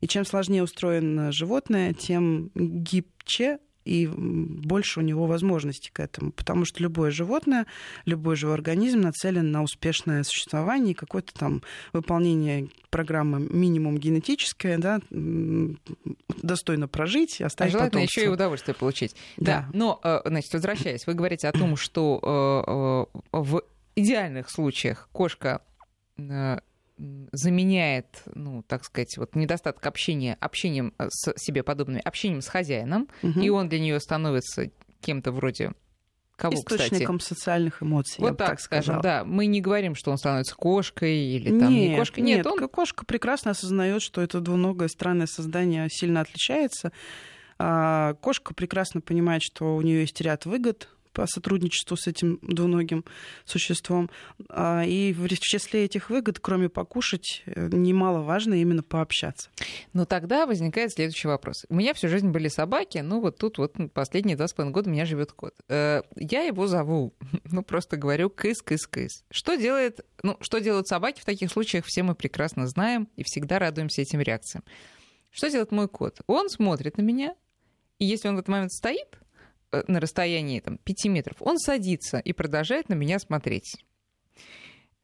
И 0.01 0.07
чем 0.07 0.25
сложнее 0.25 0.63
устроено 0.63 1.31
животное, 1.31 1.93
тем 1.93 2.51
гибче 2.55 3.59
и 3.85 4.07
больше 4.07 4.99
у 4.99 5.03
него 5.03 5.25
возможностей 5.25 5.89
к 5.91 5.99
этому, 5.99 6.31
потому 6.31 6.65
что 6.65 6.83
любое 6.83 7.11
животное, 7.11 7.65
любой 8.05 8.35
живой 8.35 8.55
организм 8.55 9.01
нацелен 9.01 9.51
на 9.51 9.63
успешное 9.63 10.23
существование 10.23 10.91
и 10.91 10.95
какое-то 10.95 11.33
там 11.33 11.63
выполнение 11.93 12.69
программы 12.89 13.39
минимум 13.39 13.97
генетическое, 13.97 14.77
да, 14.77 14.99
достойно 16.41 16.87
прожить, 16.87 17.41
оставить 17.41 17.71
а 17.71 17.77
желательно 17.77 18.01
потомство. 18.01 18.19
еще 18.19 18.29
и 18.29 18.33
удовольствие 18.33 18.75
получить. 18.75 19.15
Да. 19.37 19.61
да. 19.61 19.69
Но, 19.73 19.99
э, 20.03 20.21
значит, 20.25 20.53
возвращаясь, 20.53 21.07
вы 21.07 21.13
говорите 21.13 21.47
о 21.47 21.51
том, 21.51 21.75
что 21.75 23.07
э, 23.11 23.11
э, 23.33 23.37
в 23.37 23.63
идеальных 23.95 24.49
случаях 24.49 25.09
кошка 25.11 25.61
заменяет, 27.31 28.23
ну, 28.33 28.63
так 28.63 28.83
сказать, 28.83 29.17
вот 29.17 29.35
недостаток 29.35 29.85
общения 29.85 30.37
общением 30.39 30.93
с 30.97 31.33
себе 31.37 31.63
подобными, 31.63 32.01
общением 32.03 32.41
с 32.41 32.47
хозяином, 32.47 33.07
угу. 33.23 33.39
и 33.39 33.49
он 33.49 33.69
для 33.69 33.79
нее 33.79 33.99
становится 33.99 34.69
кем-то 35.01 35.31
вроде 35.31 35.73
кого, 36.35 36.55
Источником 36.55 37.19
кстати? 37.19 37.39
социальных 37.39 37.83
эмоций, 37.83 38.15
вот 38.19 38.29
я 38.29 38.33
так, 38.35 38.49
так 38.49 38.59
скажем, 38.59 39.01
да. 39.01 39.23
Мы 39.23 39.45
не 39.45 39.61
говорим, 39.61 39.95
что 39.95 40.11
он 40.11 40.17
становится 40.17 40.55
кошкой 40.55 41.15
или 41.17 41.49
там 41.49 41.73
нет, 41.73 41.91
не 41.91 41.95
кошкой. 41.95 42.23
Нет, 42.23 42.37
нет 42.37 42.47
он... 42.47 42.67
кошка 42.67 43.05
прекрасно 43.05 43.51
осознает, 43.51 44.01
что 44.01 44.21
это 44.21 44.39
двуногое 44.39 44.87
странное 44.87 45.27
создание 45.27 45.87
сильно 45.89 46.21
отличается. 46.21 46.91
А, 47.59 48.15
кошка 48.15 48.55
прекрасно 48.55 49.01
понимает, 49.01 49.43
что 49.43 49.75
у 49.75 49.81
нее 49.81 50.01
есть 50.01 50.19
ряд 50.21 50.45
выгод 50.45 50.89
по 51.13 51.27
сотрудничеству 51.27 51.97
с 51.97 52.07
этим 52.07 52.39
двуногим 52.41 53.05
существом. 53.45 54.09
А, 54.49 54.83
и 54.85 55.13
в 55.13 55.27
числе 55.27 55.85
этих 55.85 56.09
выгод, 56.09 56.39
кроме 56.39 56.69
покушать, 56.69 57.43
э, 57.45 57.69
немаловажно 57.71 58.55
именно 58.55 58.83
пообщаться. 58.83 59.49
Но 59.93 60.05
тогда 60.05 60.45
возникает 60.45 60.91
следующий 60.93 61.27
вопрос. 61.27 61.65
У 61.69 61.75
меня 61.75 61.93
всю 61.93 62.07
жизнь 62.07 62.29
были 62.29 62.47
собаки, 62.47 62.99
ну 62.99 63.19
вот 63.19 63.37
тут 63.37 63.57
вот 63.57 63.75
последние 63.93 64.37
два 64.37 64.47
с 64.47 64.53
половиной 64.53 64.73
года 64.73 64.89
у 64.89 64.93
меня 64.93 65.05
живет 65.05 65.31
кот. 65.33 65.53
Э, 65.67 66.01
я 66.15 66.43
его 66.43 66.67
зову, 66.67 67.13
ну 67.45 67.63
просто 67.63 67.97
говорю 67.97 68.29
кыс-кыс-кыс. 68.29 69.23
Что 69.29 69.55
делает, 69.55 70.05
ну 70.23 70.37
что 70.41 70.59
делают 70.59 70.87
собаки 70.87 71.19
в 71.19 71.25
таких 71.25 71.51
случаях, 71.51 71.85
все 71.85 72.03
мы 72.03 72.15
прекрасно 72.15 72.67
знаем 72.67 73.07
и 73.15 73.23
всегда 73.23 73.59
радуемся 73.59 74.01
этим 74.01 74.21
реакциям. 74.21 74.63
Что 75.29 75.49
делает 75.49 75.71
мой 75.71 75.87
кот? 75.87 76.19
Он 76.27 76.49
смотрит 76.49 76.97
на 76.97 77.01
меня, 77.01 77.35
и 77.99 78.05
если 78.05 78.27
он 78.27 78.35
в 78.35 78.39
этот 78.39 78.49
момент 78.49 78.71
стоит, 78.71 79.19
на 79.87 79.99
расстоянии 79.99 80.59
там, 80.59 80.77
5 80.77 81.05
метров, 81.05 81.37
он 81.39 81.57
садится 81.57 82.19
и 82.19 82.33
продолжает 82.33 82.89
на 82.89 82.93
меня 82.93 83.19
смотреть. 83.19 83.75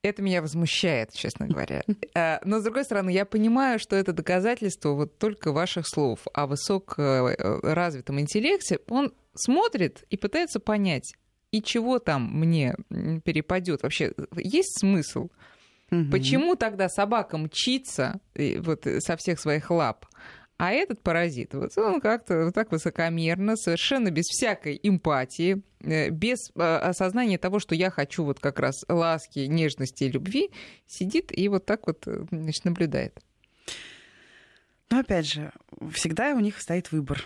Это 0.04 0.22
меня 0.22 0.42
возмущает, 0.42 1.12
честно 1.14 1.48
говоря. 1.48 1.84
Э, 2.14 2.40
но, 2.44 2.60
с 2.60 2.64
другой 2.64 2.84
стороны, 2.84 3.10
я 3.10 3.26
понимаю, 3.26 3.80
что 3.80 3.96
это 3.96 4.14
доказательство 4.14 4.94
вот 4.94 5.18
только 5.18 5.52
ваших 5.52 5.88
слов 5.88 6.26
о 6.34 6.48
высокоразвитом 6.48 8.20
интеллекте. 8.20 8.80
Он 8.88 9.14
смотрит 9.36 10.04
и 10.10 10.18
пытается 10.18 10.60
понять, 10.60 11.14
и 11.52 11.62
чего 11.62 12.00
там 12.00 12.30
мне 12.34 12.76
перепадет. 13.24 13.84
Вообще, 13.84 14.14
есть 14.36 14.80
смысл? 14.80 15.30
Угу. 15.92 16.12
Почему 16.12 16.56
тогда 16.56 16.90
собака 16.90 17.38
мчится 17.38 18.20
вот, 18.36 18.88
со 19.00 19.16
всех 19.18 19.40
своих 19.40 19.70
лап, 19.72 20.06
а 20.58 20.72
этот 20.72 21.02
паразит, 21.04 21.54
вот 21.54 21.78
он 21.78 22.02
как-то 22.02 22.46
вот 22.46 22.56
так 22.56 22.72
высокомерно, 22.72 23.56
совершенно 23.56 24.10
без 24.10 24.26
всякой 24.26 24.80
эмпатии, 24.82 25.62
э, 25.82 26.10
без 26.10 26.50
э, 26.56 26.62
осознания 26.62 27.38
того, 27.38 27.60
что 27.60 27.76
я 27.76 27.92
хочу 27.92 28.24
вот 28.24 28.40
как 28.40 28.60
раз 28.60 28.84
ласки, 28.90 29.40
нежности 29.40 30.06
и 30.06 30.12
любви, 30.12 30.50
сидит 30.88 31.32
и 31.38 31.48
вот 31.48 31.66
так 31.66 31.86
вот 31.86 32.08
э, 32.08 32.26
значит, 32.32 32.66
наблюдает. 32.66 33.20
Но 34.90 35.00
опять 35.00 35.28
же, 35.28 35.52
всегда 35.92 36.34
у 36.34 36.40
них 36.40 36.60
стоит 36.60 36.92
выбор. 36.92 37.24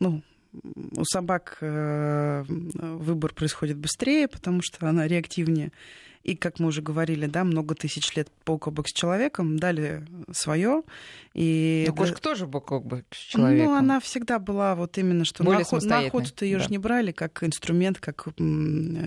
Ну, 0.00 0.22
у 0.52 1.04
собак 1.04 1.58
выбор 1.60 3.34
происходит 3.34 3.78
быстрее, 3.78 4.28
потому 4.28 4.60
что 4.62 4.88
она 4.88 5.08
реактивнее. 5.08 5.72
И, 6.22 6.36
как 6.36 6.60
мы 6.60 6.68
уже 6.68 6.82
говорили, 6.82 7.26
да, 7.26 7.44
много 7.44 7.74
тысяч 7.74 8.14
лет 8.14 8.28
бок 8.46 8.68
о 8.68 8.70
бок 8.70 8.88
с 8.88 8.92
человеком 8.92 9.58
дали 9.58 10.04
свое. 10.30 10.82
И 11.34 11.84
Но 11.88 11.94
кошка 11.94 12.16
да... 12.16 12.20
тоже 12.20 12.46
бок 12.46 12.70
о 12.72 12.80
бок 12.80 13.04
с 13.10 13.16
человеком. 13.16 13.72
Ну, 13.72 13.74
она 13.76 14.00
всегда 14.00 14.38
была 14.38 14.74
вот 14.74 14.98
именно, 14.98 15.24
что 15.24 15.42
Более 15.42 15.60
на, 15.60 15.66
охот... 15.66 15.82
на 15.84 15.98
охоту-то 15.98 16.44
ее 16.44 16.58
да. 16.58 16.64
же 16.64 16.70
не 16.70 16.78
брали 16.78 17.10
как 17.12 17.42
инструмент, 17.42 17.98
как, 17.98 18.24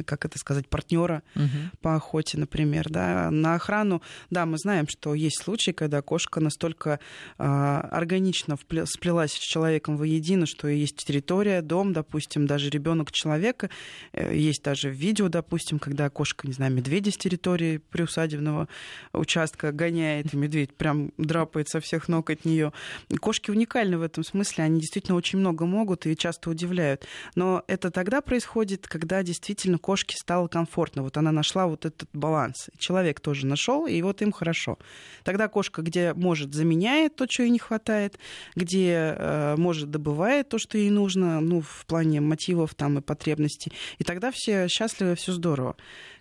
как 0.06 0.26
это 0.26 0.40
сказать, 0.40 0.68
партнера 0.68 1.24
угу. 1.36 1.46
по 1.82 1.96
охоте, 1.96 2.38
например. 2.38 2.90
Да. 2.90 3.30
На 3.32 3.56
охрану, 3.56 4.02
да, 4.30 4.46
мы 4.46 4.58
знаем, 4.58 4.88
что 4.90 5.14
есть 5.14 5.42
случаи, 5.42 5.72
когда 5.72 6.02
кошка 6.02 6.40
настолько 6.40 7.00
э, 7.38 7.44
органично 7.44 8.58
сплелась 8.86 9.32
с 9.32 9.40
человеком 9.40 9.96
воедино, 9.98 10.46
что 10.46 10.68
есть 10.68 10.98
территория, 10.98 11.62
дом, 11.62 11.94
допустим, 11.94 12.48
даже 12.48 12.70
ребенок 12.70 13.12
человека. 13.12 13.70
Э, 14.12 14.36
есть 14.36 14.64
даже 14.64 14.90
видео, 14.90 15.30
допустим, 15.30 15.80
когда 15.80 16.10
кошка, 16.10 16.48
не 16.48 16.54
знаю, 16.54 16.74
медведь 16.74 17.05
медведя 17.06 17.12
с 17.12 17.18
территории 17.18 17.78
приусадебного 17.78 18.68
участка 19.14 19.72
гоняет, 19.72 20.34
и 20.34 20.38
медведь 20.38 20.74
прям 20.74 21.12
драпает 21.18 21.70
со 21.70 21.80
всех 21.80 22.08
ног 22.08 22.30
от 22.30 22.46
нее. 22.46 22.72
Кошки 23.20 23.52
уникальны 23.52 23.98
в 23.98 24.02
этом 24.02 24.24
смысле, 24.24 24.64
они 24.64 24.80
действительно 24.80 25.18
очень 25.18 25.40
много 25.40 25.66
могут 25.66 26.06
и 26.06 26.16
часто 26.16 26.50
удивляют. 26.50 27.06
Но 27.36 27.64
это 27.68 27.92
тогда 27.92 28.22
происходит, 28.22 28.88
когда 28.88 29.24
действительно 29.24 29.78
кошке 29.78 30.16
стало 30.18 30.48
комфортно. 30.48 31.04
Вот 31.04 31.18
она 31.18 31.32
нашла 31.32 31.68
вот 31.68 31.86
этот 31.86 32.10
баланс. 32.14 32.70
Человек 32.78 33.20
тоже 33.20 33.46
нашел, 33.46 33.88
и 33.88 34.02
вот 34.02 34.22
им 34.22 34.32
хорошо. 34.32 34.78
Тогда 35.24 35.48
кошка, 35.48 35.82
где 35.82 36.14
может, 36.14 36.54
заменяет 36.54 37.16
то, 37.16 37.26
что 37.30 37.44
ей 37.44 37.52
не 37.52 37.60
хватает, 37.60 38.20
где 38.56 39.16
э, 39.18 39.56
может, 39.58 39.92
добывает 39.92 40.50
то, 40.50 40.58
что 40.58 40.78
ей 40.78 40.90
нужно, 40.90 41.40
ну, 41.42 41.62
в 41.62 41.86
плане 41.86 42.22
мотивов 42.22 42.74
там 42.74 42.98
и 42.98 43.02
потребностей. 43.02 43.72
И 44.00 44.04
тогда 44.04 44.32
все 44.32 44.68
счастливы, 44.68 45.16
все 45.16 45.32
здорово. 45.32 45.76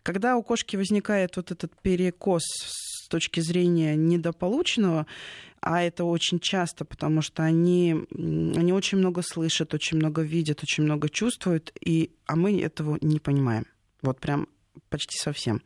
Когда 0.04 0.36
у 0.36 0.42
кошки 0.42 0.73
возникает 0.76 1.37
вот 1.37 1.50
этот 1.50 1.72
перекос 1.82 2.42
с 2.44 3.08
точки 3.08 3.40
зрения 3.40 3.96
недополученного, 3.96 5.06
а 5.60 5.82
это 5.82 6.04
очень 6.04 6.40
часто, 6.40 6.84
потому 6.84 7.22
что 7.22 7.42
они, 7.42 7.96
они 8.12 8.72
очень 8.72 8.98
много 8.98 9.22
слышат, 9.22 9.72
очень 9.72 9.96
много 9.96 10.22
видят, 10.22 10.62
очень 10.62 10.84
много 10.84 11.08
чувствуют, 11.08 11.72
и, 11.80 12.10
а 12.26 12.37
мы 12.37 12.60
этого 12.60 12.98
не 13.00 13.18
понимаем. 13.18 13.66
Вот 14.02 14.20
прям 14.20 14.48
почти 14.90 15.16
совсем. 15.16 15.62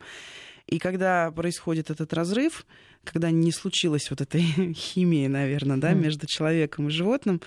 И 0.68 0.78
когда 0.78 1.30
происходит 1.30 1.90
этот 1.90 2.12
разрыв, 2.12 2.66
когда 3.02 3.30
не 3.30 3.52
случилось 3.52 4.10
вот 4.10 4.20
этой 4.20 4.42
химии, 4.74 5.26
наверное, 5.26 5.78
да, 5.78 5.94
между 5.94 6.26
человеком 6.26 6.88
и 6.88 6.90
животным, 6.90 7.40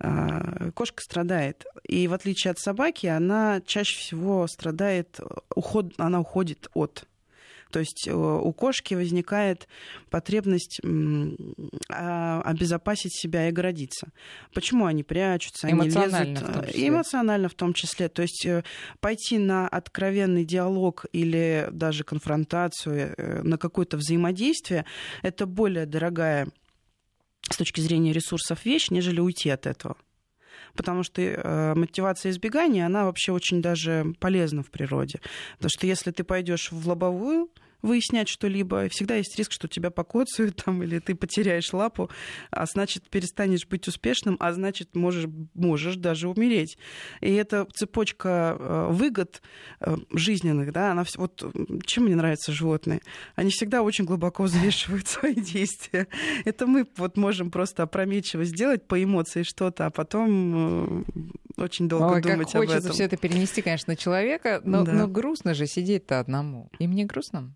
а, 0.00 0.70
кошка 0.72 1.02
страдает. 1.02 1.64
И 1.88 2.06
в 2.08 2.12
отличие 2.12 2.50
от 2.50 2.58
собаки, 2.58 3.06
она 3.06 3.62
чаще 3.64 3.98
всего 3.98 4.46
страдает, 4.46 5.18
уход, 5.56 5.94
она 5.96 6.20
уходит 6.20 6.68
от 6.74 7.04
то 7.70 7.80
есть 7.80 8.06
э, 8.08 8.12
у 8.12 8.52
кошки 8.52 8.94
возникает 8.94 9.68
потребность 10.10 10.80
а, 11.90 12.40
обезопасить 12.42 13.14
себя 13.14 13.46
и 13.46 13.48
оградиться. 13.50 14.08
Почему 14.54 14.86
они 14.86 15.02
прячутся, 15.02 15.66
они 15.66 15.82
лезут? 15.82 16.74
В 16.74 16.88
эмоционально 16.88 17.48
в 17.48 17.54
том 17.54 17.74
числе. 17.74 18.08
То 18.08 18.22
есть 18.22 18.46
э, 18.46 18.64
пойти 19.00 19.38
на 19.38 19.68
откровенный 19.68 20.44
диалог 20.44 21.06
или 21.12 21.68
даже 21.72 22.04
конфронтацию, 22.04 23.14
э, 23.16 23.42
на 23.42 23.58
какое-то 23.58 23.96
взаимодействие, 23.96 24.84
это 25.22 25.46
более 25.46 25.86
дорогая 25.86 26.48
с 27.50 27.56
точки 27.56 27.80
зрения 27.80 28.12
ресурсов 28.12 28.64
вещь, 28.64 28.90
нежели 28.90 29.20
уйти 29.20 29.50
от 29.50 29.66
этого 29.66 29.96
потому 30.78 31.02
что 31.02 31.20
э, 31.20 31.74
мотивация 31.74 32.30
избегания, 32.30 32.86
она 32.86 33.04
вообще 33.04 33.32
очень 33.32 33.60
даже 33.60 34.14
полезна 34.20 34.62
в 34.62 34.70
природе. 34.70 35.20
Потому 35.56 35.70
что 35.70 35.86
если 35.86 36.12
ты 36.12 36.22
пойдешь 36.22 36.70
в 36.70 36.88
лобовую, 36.88 37.50
выяснять 37.82 38.28
что-либо. 38.28 38.88
Всегда 38.88 39.16
есть 39.16 39.36
риск, 39.38 39.52
что 39.52 39.68
тебя 39.68 39.90
покоцают 39.90 40.62
там, 40.64 40.82
или 40.82 40.98
ты 40.98 41.14
потеряешь 41.14 41.72
лапу, 41.72 42.10
а 42.50 42.66
значит, 42.66 43.08
перестанешь 43.08 43.66
быть 43.66 43.86
успешным, 43.88 44.36
а 44.40 44.52
значит, 44.52 44.96
можешь, 44.96 45.26
можешь 45.54 45.96
даже 45.96 46.28
умереть. 46.28 46.78
И 47.20 47.32
эта 47.32 47.66
цепочка 47.74 48.56
э, 48.58 48.88
выгод 48.90 49.42
э, 49.80 49.96
жизненных, 50.12 50.72
да, 50.72 50.92
она 50.92 51.04
вот 51.16 51.44
чем 51.84 52.04
мне 52.04 52.16
нравятся 52.16 52.52
животные? 52.52 53.00
Они 53.34 53.50
всегда 53.50 53.82
очень 53.82 54.04
глубоко 54.04 54.44
взвешивают 54.44 55.06
свои 55.08 55.34
действия. 55.34 56.08
Это 56.44 56.66
мы 56.66 56.86
вот 56.96 57.16
можем 57.16 57.50
просто 57.50 57.84
опрометчиво 57.84 58.44
сделать 58.44 58.86
по 58.86 59.02
эмоции 59.02 59.42
что-то, 59.42 59.86
а 59.86 59.90
потом 59.90 61.04
э, 61.56 61.62
очень 61.62 61.88
долго 61.88 62.14
Ой, 62.14 62.22
думать 62.22 62.52
как 62.52 62.60
хочется 62.60 62.78
об 62.78 62.84
этом. 62.84 62.92
все 62.92 63.04
это 63.04 63.16
перенести, 63.16 63.62
конечно, 63.62 63.92
на 63.92 63.96
человека, 63.96 64.60
но, 64.64 64.84
да. 64.84 64.92
но 64.92 65.08
грустно 65.08 65.54
же 65.54 65.66
сидеть-то 65.66 66.20
одному. 66.20 66.70
Им 66.78 66.92
не 66.92 67.04
грустно? 67.04 67.54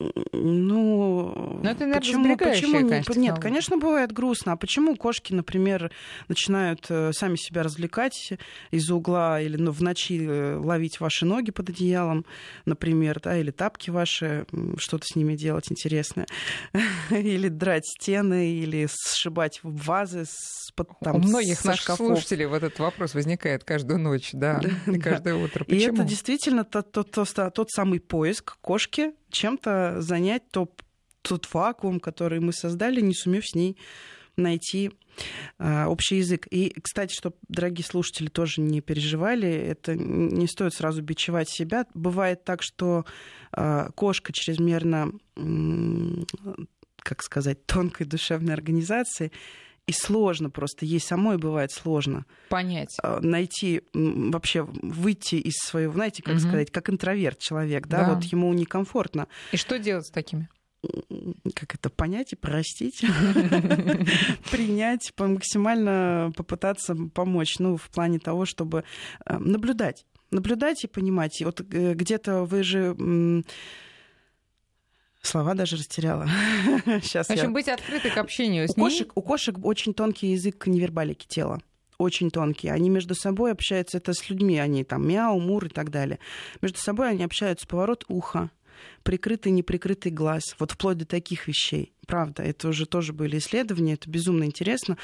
Ну, 0.00 1.58
Но 1.60 1.70
это, 1.70 1.92
почему, 1.92 2.36
почему 2.36 2.80
не, 2.80 2.88
конечно, 2.88 3.18
нет, 3.18 3.38
конечно, 3.40 3.78
бывает 3.78 4.12
грустно. 4.12 4.52
А 4.52 4.56
почему 4.56 4.94
кошки, 4.94 5.32
например, 5.32 5.90
начинают 6.28 6.86
э, 6.88 7.12
сами 7.12 7.34
себя 7.34 7.64
развлекать 7.64 8.34
из 8.70 8.90
угла 8.90 9.40
или 9.40 9.56
ну, 9.56 9.72
в 9.72 9.82
ночи 9.82 10.24
э, 10.24 10.56
ловить 10.56 11.00
ваши 11.00 11.26
ноги 11.26 11.50
под 11.50 11.70
одеялом, 11.70 12.24
например, 12.64 13.18
да, 13.20 13.36
или 13.36 13.50
тапки 13.50 13.90
ваши, 13.90 14.46
что-то 14.76 15.04
с 15.04 15.16
ними 15.16 15.34
делать 15.34 15.70
интересное, 15.72 16.26
или 17.10 17.48
драть 17.48 17.86
стены, 17.86 18.52
или 18.52 18.88
сшибать 18.88 19.58
вазы 19.64 20.26
с 20.26 20.68
под, 20.78 20.90
там, 21.00 21.16
У 21.16 21.18
многих 21.18 21.64
наших 21.64 21.82
шкафов. 21.82 22.06
слушателей 22.06 22.46
вот 22.46 22.62
этот 22.62 22.78
вопрос 22.78 23.14
возникает 23.14 23.64
каждую 23.64 23.98
ночь, 23.98 24.30
да, 24.32 24.60
да 24.86 24.92
и 24.92 24.98
каждое 24.98 25.34
да. 25.34 25.40
утро. 25.40 25.64
Почему? 25.64 25.80
И 25.80 25.84
это 25.92 26.04
действительно 26.04 26.64
тот, 26.64 26.92
тот, 26.92 27.10
тот, 27.10 27.28
тот 27.54 27.70
самый 27.70 27.98
поиск 27.98 28.58
кошки 28.60 29.12
чем-то 29.30 29.96
занять 30.00 30.50
топ, 30.50 30.82
тот 31.22 31.52
вакуум, 31.52 32.00
который 32.00 32.40
мы 32.40 32.52
создали, 32.52 33.00
не 33.00 33.14
сумев 33.14 33.46
с 33.46 33.54
ней 33.54 33.76
найти 34.36 34.92
э, 35.58 35.84
общий 35.86 36.16
язык. 36.18 36.46
И, 36.50 36.74
кстати, 36.80 37.12
чтобы 37.12 37.36
дорогие 37.48 37.84
слушатели 37.84 38.28
тоже 38.28 38.60
не 38.60 38.80
переживали, 38.80 39.48
это 39.48 39.94
не 39.96 40.46
стоит 40.46 40.74
сразу 40.74 41.02
бичевать 41.02 41.50
себя. 41.50 41.86
Бывает 41.94 42.44
так, 42.44 42.62
что 42.62 43.04
э, 43.52 43.88
кошка 43.94 44.32
чрезмерно, 44.32 45.12
как 46.98 47.22
сказать, 47.22 47.66
тонкой 47.66 48.06
душевной 48.06 48.54
организации 48.54 49.32
и 49.88 49.92
сложно 49.92 50.50
просто, 50.50 50.84
ей 50.84 51.00
самой 51.00 51.38
бывает 51.38 51.72
сложно. 51.72 52.26
Понять. 52.50 52.94
А, 53.02 53.20
найти, 53.20 53.82
вообще 53.94 54.62
выйти 54.62 55.36
из 55.36 55.54
своего, 55.56 55.94
знаете, 55.94 56.22
как 56.22 56.34
угу. 56.34 56.40
сказать, 56.42 56.70
как 56.70 56.90
интроверт 56.90 57.38
человек, 57.38 57.86
да, 57.86 58.04
да, 58.04 58.14
вот 58.14 58.24
ему 58.24 58.52
некомфортно. 58.52 59.28
И 59.50 59.56
что 59.56 59.78
делать 59.78 60.06
с 60.06 60.10
такими? 60.10 60.48
как 61.56 61.74
это 61.74 61.90
понять 61.90 62.32
и 62.32 62.36
простить, 62.36 63.00
принять, 64.52 65.12
максимально 65.18 66.30
попытаться 66.36 66.94
помочь, 67.12 67.58
ну, 67.58 67.76
в 67.76 67.90
плане 67.90 68.20
того, 68.20 68.44
чтобы 68.44 68.84
э, 69.26 69.38
наблюдать, 69.38 70.06
наблюдать 70.30 70.84
и 70.84 70.86
понимать. 70.86 71.40
И 71.40 71.44
вот 71.44 71.60
э, 71.60 71.94
где-то 71.94 72.44
вы 72.44 72.62
же 72.62 72.94
Слова 75.28 75.54
даже 75.54 75.76
растеряла. 75.76 76.26
Сейчас 77.02 77.28
В 77.28 77.30
общем, 77.32 77.48
я... 77.48 77.50
быть 77.50 77.68
открытой 77.68 78.10
к 78.10 78.16
общению 78.16 78.66
с 78.66 78.72
у 78.76 78.80
ней. 78.80 78.86
Кошек, 78.88 79.12
у 79.14 79.20
кошек 79.20 79.56
очень 79.62 79.92
тонкий 79.92 80.28
язык 80.28 80.66
невербалики 80.66 81.26
тела 81.26 81.60
очень 81.98 82.30
тонкие. 82.30 82.72
Они 82.72 82.88
между 82.88 83.16
собой 83.16 83.50
общаются, 83.50 83.98
это 83.98 84.12
с 84.12 84.30
людьми, 84.30 84.56
они 84.56 84.84
там 84.84 85.06
мяу, 85.06 85.40
мур 85.40 85.66
и 85.66 85.68
так 85.68 85.90
далее. 85.90 86.20
Между 86.62 86.78
собой 86.78 87.10
они 87.10 87.24
общаются 87.24 87.66
поворот 87.66 88.04
уха, 88.06 88.50
прикрытый, 89.02 89.50
неприкрытый 89.50 90.12
глаз, 90.12 90.44
вот 90.60 90.70
вплоть 90.70 90.98
до 90.98 91.06
таких 91.06 91.48
вещей. 91.48 91.92
Правда, 92.06 92.44
это 92.44 92.68
уже 92.68 92.86
тоже 92.86 93.12
были 93.12 93.38
исследования, 93.38 93.94
это 93.94 94.08
безумно 94.08 94.44
интересно. 94.44 94.96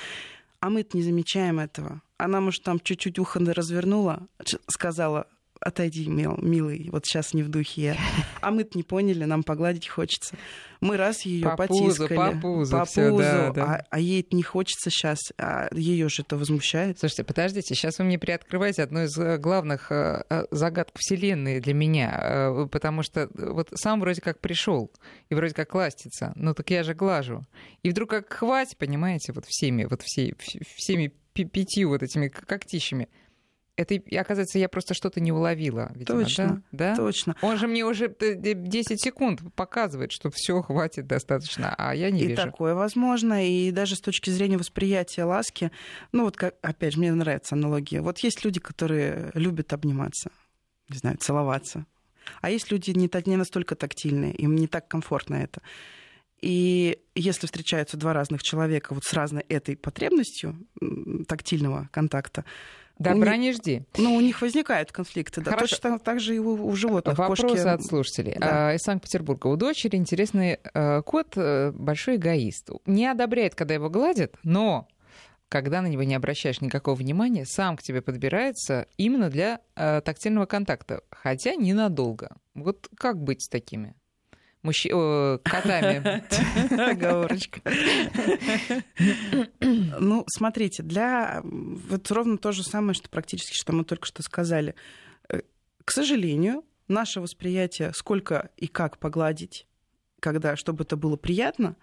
А 0.60 0.70
мы-то 0.70 0.96
не 0.96 1.02
замечаем 1.02 1.58
этого. 1.58 2.00
Она, 2.16 2.40
может, 2.40 2.62
там 2.62 2.78
чуть-чуть 2.78 3.18
ухо 3.18 3.40
развернула, 3.40 4.28
сказала, 4.68 5.26
отойди, 5.64 6.06
мил, 6.08 6.36
милый, 6.40 6.88
вот 6.92 7.06
сейчас 7.06 7.34
не 7.34 7.42
в 7.42 7.48
духе 7.48 7.82
я. 7.82 7.96
А 8.40 8.50
мы-то 8.50 8.76
не 8.76 8.82
поняли, 8.82 9.24
нам 9.24 9.42
погладить 9.42 9.88
хочется. 9.88 10.36
Мы 10.80 10.96
раз 10.98 11.22
ее 11.22 11.48
по 11.48 11.56
потискали. 11.56 11.88
Пузу, 11.88 12.08
по 12.08 12.30
пузу, 12.40 12.72
по 12.72 12.84
пузу 12.84 13.18
да, 13.18 13.50
да. 13.50 13.64
А, 13.64 13.86
а 13.90 14.00
ей 14.00 14.26
не 14.30 14.42
хочется 14.42 14.90
сейчас, 14.90 15.18
а 15.38 15.68
ее 15.72 16.08
же 16.10 16.22
это 16.22 16.36
возмущает. 16.36 16.98
Слушайте, 16.98 17.24
подождите, 17.24 17.74
сейчас 17.74 17.98
вы 17.98 18.04
мне 18.04 18.18
приоткрываете 18.18 18.82
одну 18.82 19.04
из 19.04 19.16
э, 19.18 19.38
главных 19.38 19.90
э, 19.90 20.24
э, 20.28 20.44
загадок 20.50 20.94
Вселенной 20.98 21.60
для 21.60 21.72
меня, 21.72 22.66
потому 22.70 23.02
что 23.02 23.30
вот 23.34 23.70
сам 23.74 24.00
вроде 24.00 24.20
как 24.20 24.40
пришел 24.40 24.92
и 25.30 25.34
вроде 25.34 25.54
как 25.54 25.74
ластится, 25.74 26.32
ну 26.36 26.52
так 26.52 26.70
я 26.70 26.82
же 26.82 26.94
глажу. 26.94 27.44
И 27.82 27.90
вдруг 27.90 28.10
как 28.10 28.32
хватит, 28.32 28.76
понимаете, 28.76 29.32
вот 29.32 29.44
всеми, 29.46 29.84
вот 29.84 30.02
всей, 30.02 30.34
всеми 30.76 31.12
пяти 31.32 31.84
вот 31.84 32.02
этими 32.02 32.28
когтищами 32.28 33.08
это, 33.76 33.96
оказывается, 34.16 34.58
я 34.58 34.68
просто 34.68 34.94
что-то 34.94 35.20
не 35.20 35.32
уловила. 35.32 35.90
Видимо, 35.94 36.22
точно, 36.22 36.62
да? 36.70 36.94
точно. 36.94 37.34
Он 37.42 37.56
же 37.56 37.66
мне 37.66 37.84
уже 37.84 38.08
10 38.08 39.00
секунд 39.00 39.40
показывает, 39.54 40.12
что 40.12 40.30
все 40.32 40.62
хватит 40.62 41.06
достаточно, 41.06 41.74
а 41.76 41.94
я 41.94 42.10
не 42.10 42.20
и 42.20 42.26
вижу. 42.28 42.42
И 42.42 42.44
такое 42.44 42.74
возможно, 42.74 43.46
и 43.46 43.70
даже 43.72 43.96
с 43.96 44.00
точки 44.00 44.30
зрения 44.30 44.58
восприятия 44.58 45.24
ласки, 45.24 45.72
ну 46.12 46.24
вот, 46.24 46.36
как, 46.36 46.54
опять 46.62 46.94
же, 46.94 47.00
мне 47.00 47.12
нравится 47.12 47.54
аналогия. 47.54 48.00
Вот 48.00 48.18
есть 48.18 48.44
люди, 48.44 48.60
которые 48.60 49.30
любят 49.34 49.72
обниматься, 49.72 50.30
не 50.88 50.98
знаю, 50.98 51.16
целоваться, 51.18 51.86
а 52.40 52.50
есть 52.50 52.70
люди 52.70 52.90
не, 52.90 53.10
не 53.26 53.36
настолько 53.36 53.74
тактильные, 53.74 54.32
им 54.34 54.54
не 54.54 54.68
так 54.68 54.86
комфортно 54.88 55.34
это. 55.34 55.62
И 56.40 56.98
если 57.14 57.46
встречаются 57.46 57.96
два 57.96 58.12
разных 58.12 58.42
человека 58.42 58.92
вот 58.92 59.04
с 59.04 59.12
разной 59.14 59.42
этой 59.48 59.76
потребностью 59.76 60.56
тактильного 61.26 61.88
контакта, 61.90 62.44
Добра 62.98 63.36
не 63.36 63.52
жди. 63.52 63.84
Ну, 63.96 64.14
у 64.14 64.20
них 64.20 64.40
возникают 64.40 64.92
конфликты, 64.92 65.40
да. 65.40 65.50
Хорошо. 65.50 65.76
Точно 65.76 65.98
так 65.98 66.20
же 66.20 66.36
и 66.36 66.38
у, 66.38 66.66
у 66.66 66.76
животных. 66.76 67.18
Вопросы 67.18 67.56
Кошки... 67.56 67.68
от 67.68 67.84
слушателей. 67.84 68.36
Да. 68.38 68.70
А, 68.70 68.74
из 68.74 68.82
Санкт-Петербурга. 68.82 69.48
У 69.48 69.56
дочери 69.56 69.96
интересный 69.96 70.60
э, 70.62 71.02
кот, 71.02 71.32
э, 71.36 71.72
большой 71.72 72.16
эгоист. 72.16 72.70
Не 72.86 73.06
одобряет, 73.06 73.54
когда 73.54 73.74
его 73.74 73.90
гладят, 73.90 74.36
но 74.44 74.86
когда 75.48 75.82
на 75.82 75.86
него 75.86 76.02
не 76.02 76.14
обращаешь 76.14 76.60
никакого 76.60 76.94
внимания, 76.94 77.44
сам 77.44 77.76
к 77.76 77.82
тебе 77.82 78.02
подбирается 78.02 78.86
именно 78.96 79.30
для 79.30 79.60
э, 79.76 80.00
тактильного 80.00 80.46
контакта, 80.46 81.02
хотя 81.10 81.54
ненадолго. 81.54 82.36
Вот 82.54 82.88
как 82.96 83.22
быть 83.22 83.42
с 83.42 83.48
такими? 83.48 83.94
Мужч... 84.64 84.86
О, 84.92 85.38
котами. 85.44 86.24
Оговорочка. 86.90 87.60
Ну, 89.60 90.24
смотрите, 90.26 90.82
для... 90.82 91.40
Вот 91.44 92.10
ровно 92.10 92.38
то 92.38 92.52
же 92.52 92.64
самое, 92.64 92.94
что 92.94 93.08
практически, 93.08 93.54
что 93.54 93.72
мы 93.72 93.84
только 93.84 94.06
что 94.06 94.22
сказали. 94.22 94.74
Э, 95.28 95.42
к 95.84 95.90
сожалению, 95.92 96.64
наше 96.88 97.20
восприятие, 97.20 97.92
сколько 97.94 98.50
и 98.56 98.66
как 98.66 98.98
погладить, 98.98 99.66
когда, 100.20 100.56
чтобы 100.56 100.84
это 100.84 100.96
было 100.96 101.16
приятно, 101.16 101.76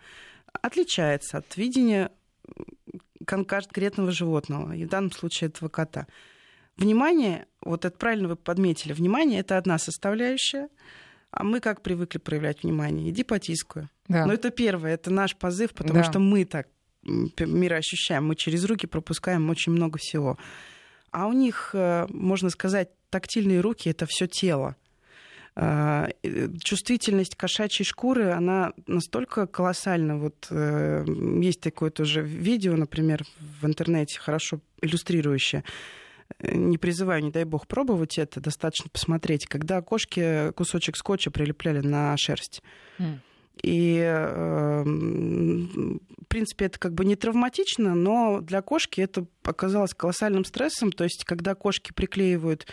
отличается 0.61 1.37
от 1.37 1.55
видения 1.57 2.11
конкретного 3.25 4.11
животного, 4.11 4.73
и 4.73 4.85
в 4.85 4.89
данном 4.89 5.11
случае 5.11 5.49
этого 5.49 5.69
кота. 5.69 6.07
Внимание, 6.77 7.47
вот 7.61 7.85
это 7.85 7.95
правильно 7.95 8.29
вы 8.29 8.35
подметили, 8.35 8.93
внимание 8.93 9.41
это 9.41 9.57
одна 9.57 9.77
составляющая, 9.77 10.69
а 11.31 11.43
мы 11.43 11.59
как 11.59 11.81
привыкли 11.81 12.17
проявлять 12.17 12.63
внимание? 12.63 13.09
Иди 13.09 13.23
потискаю. 13.23 13.89
Да. 14.07 14.25
Но 14.25 14.33
это 14.33 14.51
первое, 14.51 14.93
это 14.93 15.09
наш 15.09 15.35
позыв, 15.35 15.73
потому 15.73 15.99
да. 15.99 16.03
что 16.03 16.19
мы 16.19 16.45
так 16.45 16.67
мир 17.03 17.73
ощущаем, 17.73 18.27
мы 18.27 18.35
через 18.35 18.63
руки 18.65 18.85
пропускаем 18.85 19.49
очень 19.49 19.71
много 19.71 19.97
всего. 19.97 20.37
А 21.09 21.27
у 21.27 21.33
них, 21.33 21.71
э, 21.73 22.05
можно 22.09 22.49
сказать, 22.49 22.89
тактильные 23.09 23.59
руки 23.59 23.89
это 23.89 24.05
все 24.07 24.27
тело. 24.27 24.75
А, 25.53 26.07
чувствительность 26.63 27.35
кошачьей 27.35 27.85
шкуры, 27.85 28.31
она 28.31 28.71
настолько 28.87 29.47
колоссальна. 29.47 30.17
Вот 30.17 30.47
э, 30.49 31.03
есть 31.41 31.59
такое 31.59 31.89
тоже 31.89 32.21
видео, 32.21 32.77
например, 32.77 33.25
в 33.61 33.65
интернете, 33.65 34.19
хорошо 34.19 34.61
иллюстрирующее 34.81 35.63
не 36.39 36.77
призываю, 36.77 37.23
не 37.23 37.31
дай 37.31 37.43
бог, 37.43 37.67
пробовать 37.67 38.17
это, 38.17 38.39
достаточно 38.39 38.89
посмотреть, 38.89 39.45
когда 39.45 39.81
кошки 39.81 40.51
кусочек 40.53 40.97
скотча 40.97 41.31
прилепляли 41.31 41.79
на 41.81 42.15
шерсть. 42.17 42.61
Mm. 42.99 43.19
И, 43.63 43.97
э, 43.99 44.83
в 44.83 46.25
принципе, 46.27 46.65
это 46.65 46.79
как 46.79 46.93
бы 46.93 47.05
не 47.05 47.15
травматично, 47.15 47.93
но 47.93 48.39
для 48.41 48.61
кошки 48.61 49.01
это 49.01 49.25
оказалось 49.43 49.93
колоссальным 49.93 50.45
стрессом. 50.45 50.91
То 50.91 51.03
есть, 51.03 51.25
когда 51.25 51.53
кошки 51.53 51.91
приклеивают 51.93 52.65
Э, 52.65 52.71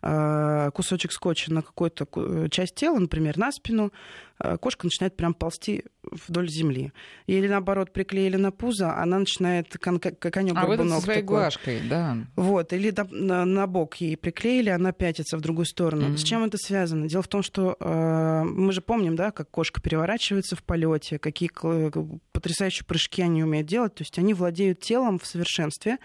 кусочек 0.00 1.12
скотча 1.12 1.52
на 1.52 1.62
какую-то 1.62 2.06
э, 2.14 2.48
часть 2.50 2.76
тела, 2.76 2.98
например, 2.98 3.36
на 3.36 3.50
спину, 3.50 3.92
э, 4.38 4.56
кошка 4.58 4.86
начинает 4.86 5.16
прям 5.16 5.34
ползти 5.34 5.84
вдоль 6.02 6.48
земли. 6.48 6.92
Или 7.26 7.48
наоборот, 7.48 7.92
приклеили 7.92 8.36
на 8.36 8.52
пузо, 8.52 8.96
она 8.96 9.18
начинает 9.18 9.76
как 9.78 10.18
конек 10.18 10.54
А 10.56 10.66
вот 10.66 10.78
со 10.78 11.00
своей 11.00 11.22
такой. 11.22 11.38
глажкой, 11.38 11.80
да. 11.88 12.16
Вот, 12.36 12.72
или 12.72 12.94
на, 13.10 13.44
на 13.44 13.66
бок 13.66 13.96
ей 13.96 14.16
приклеили, 14.16 14.70
она 14.70 14.92
пятится 14.92 15.36
в 15.36 15.40
другую 15.40 15.66
сторону. 15.66 16.08
Mm-hmm. 16.10 16.16
С 16.16 16.22
чем 16.22 16.44
это 16.44 16.58
связано? 16.58 17.08
Дело 17.08 17.22
в 17.22 17.28
том, 17.28 17.42
что 17.42 17.76
э, 17.78 18.42
мы 18.44 18.72
же 18.72 18.80
помним, 18.80 19.16
да, 19.16 19.32
как 19.32 19.50
кошка 19.50 19.80
переворачивается 19.80 20.54
в 20.54 20.62
полете, 20.62 21.18
какие 21.18 21.50
потрясающие 22.32 22.86
прыжки 22.86 23.22
они 23.22 23.42
умеют 23.42 23.66
делать. 23.66 23.96
То 23.96 24.02
есть 24.02 24.16
они 24.18 24.32
владеют 24.32 24.80
телом 24.80 25.18
в 25.18 25.26
совершенстве. 25.26 25.98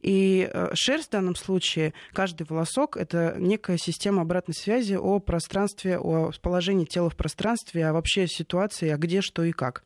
И 0.00 0.48
э, 0.52 0.70
шерсть 0.74 1.08
в 1.08 1.12
данном 1.12 1.34
случае, 1.34 1.92
каждый 2.12 2.46
волосок, 2.48 2.96
это 2.96 3.34
некая 3.38 3.78
система 3.78 4.22
обратной 4.22 4.54
связи 4.54 4.94
о 4.94 5.18
пространстве, 5.18 5.98
о 5.98 6.30
положении 6.40 6.84
тела 6.84 7.10
в 7.10 7.16
пространстве, 7.16 7.86
а 7.86 7.92
вообще 7.92 8.28
ситуации, 8.28 8.90
а 8.90 8.96
где, 8.96 9.20
что 9.20 9.42
и 9.42 9.52
как. 9.52 9.84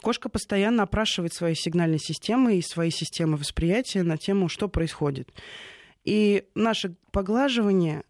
Кошка 0.00 0.28
постоянно 0.28 0.82
опрашивает 0.82 1.32
свои 1.32 1.54
сигнальные 1.54 2.00
системы 2.00 2.56
и 2.56 2.62
свои 2.62 2.90
системы 2.90 3.36
восприятия 3.36 4.02
на 4.02 4.18
тему, 4.18 4.48
что 4.48 4.68
происходит. 4.68 5.32
И 6.04 6.44
наше 6.54 6.94
поглаживание 7.12 8.02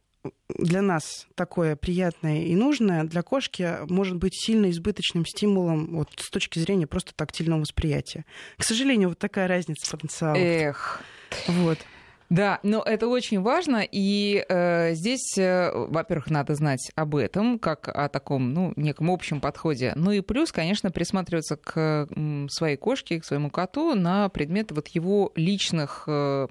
для 0.49 0.83
нас 0.83 1.27
такое 1.35 1.77
приятное 1.77 2.43
и 2.45 2.55
нужное, 2.55 3.05
для 3.05 3.23
кошки 3.23 3.79
может 3.89 4.17
быть 4.17 4.35
сильно 4.35 4.71
избыточным 4.71 5.25
стимулом 5.25 5.97
вот, 5.97 6.09
с 6.17 6.31
точки 6.31 6.59
зрения 6.59 6.87
просто 6.87 7.13
тактильного 7.15 7.61
восприятия. 7.61 8.25
К 8.59 8.65
сожалению, 8.65 9.11
вот 9.11 9.19
такая 9.19 9.49
разница 9.49 9.91
потенциала. 9.91 10.37
Эх. 10.37 11.03
Вот. 11.47 11.79
Да, 12.29 12.59
но 12.63 12.83
это 12.83 13.07
очень 13.07 13.41
важно, 13.41 13.87
и 13.89 14.45
э, 14.49 14.95
здесь, 14.95 15.39
э, 15.39 15.71
во-первых, 15.73 16.29
надо 16.29 16.55
знать 16.55 16.91
об 16.97 17.15
этом, 17.15 17.59
как 17.59 17.89
о 17.89 18.09
таком, 18.09 18.53
ну, 18.53 18.73
неком 18.75 19.11
общем 19.11 19.41
подходе. 19.41 19.93
Ну 19.95 20.11
и 20.11 20.21
плюс, 20.23 20.51
конечно, 20.51 20.91
присматриваться 20.91 21.57
к 21.57 22.09
своей 22.51 22.77
кошке, 22.77 23.21
к 23.21 23.25
своему 23.25 23.51
коту 23.51 23.95
на 23.95 24.29
предмет 24.29 24.73
вот 24.73 24.89
его 24.89 25.33
личных, 25.37 26.05
э, 26.09 26.47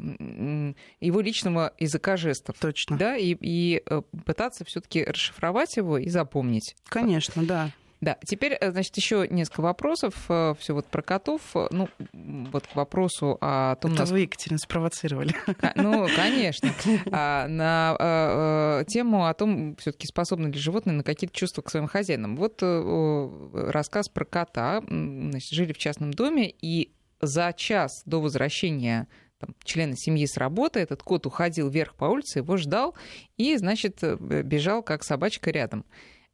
его 1.01 1.21
личного 1.21 1.73
языка 1.77 2.15
жестов. 2.15 2.55
Точно. 2.59 2.97
Да, 2.97 3.17
и, 3.17 3.35
и 3.41 3.83
э, 3.85 4.01
пытаться 4.25 4.63
все-таки 4.63 5.03
расшифровать 5.03 5.75
его 5.75 5.97
и 5.97 6.07
запомнить. 6.07 6.75
Конечно, 6.87 7.43
да. 7.43 7.71
Да, 8.01 8.17
теперь, 8.25 8.53
э, 8.53 8.71
значит, 8.71 8.95
еще 8.97 9.27
несколько 9.29 9.61
вопросов. 9.61 10.25
Э, 10.29 10.53
Все 10.59 10.73
вот 10.73 10.85
про 10.87 11.01
котов. 11.01 11.41
Э, 11.55 11.67
ну, 11.71 11.89
вот 12.13 12.67
к 12.67 12.75
вопросу 12.75 13.37
о 13.41 13.75
том, 13.77 13.93
Это 13.93 14.01
нас... 14.01 14.11
вы, 14.11 14.21
Екатерина, 14.21 14.59
спровоцировали. 14.59 15.33
Ну, 15.75 16.07
конечно. 16.15 16.71
А, 17.11 17.47
на 17.47 18.83
тему 18.85 19.25
о 19.25 19.33
том, 19.33 19.75
все-таки 19.77 20.07
способны 20.07 20.47
ли 20.47 20.57
животные 20.59 20.95
на 20.95 21.03
какие-то 21.03 21.35
чувства 21.35 21.61
к 21.61 21.69
своим 21.69 21.87
хозяинам. 21.87 22.35
Вот 22.35 22.61
рассказ 22.61 24.09
про 24.09 24.25
кота. 24.25 24.83
Значит, 24.87 25.51
жили 25.51 25.73
в 25.73 25.77
частном 25.77 26.13
доме, 26.13 26.53
и 26.61 26.91
за 27.21 27.53
час 27.55 28.03
до 28.05 28.21
возвращения 28.21 29.07
там, 29.39 29.55
члена 29.63 29.95
семьи 29.95 30.25
с 30.25 30.37
работы, 30.37 30.79
этот 30.79 31.03
кот 31.03 31.25
уходил 31.25 31.69
вверх 31.69 31.95
по 31.95 32.05
улице, 32.05 32.39
его 32.39 32.57
ждал 32.57 32.95
и, 33.37 33.55
значит, 33.57 34.01
бежал 34.19 34.83
как 34.83 35.03
собачка 35.03 35.51
рядом. 35.51 35.85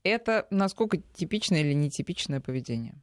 Это 0.03 0.47
насколько 0.49 0.97
типичное 0.97 1.61
или 1.61 1.73
нетипичное 1.73 2.39
поведение? 2.39 2.95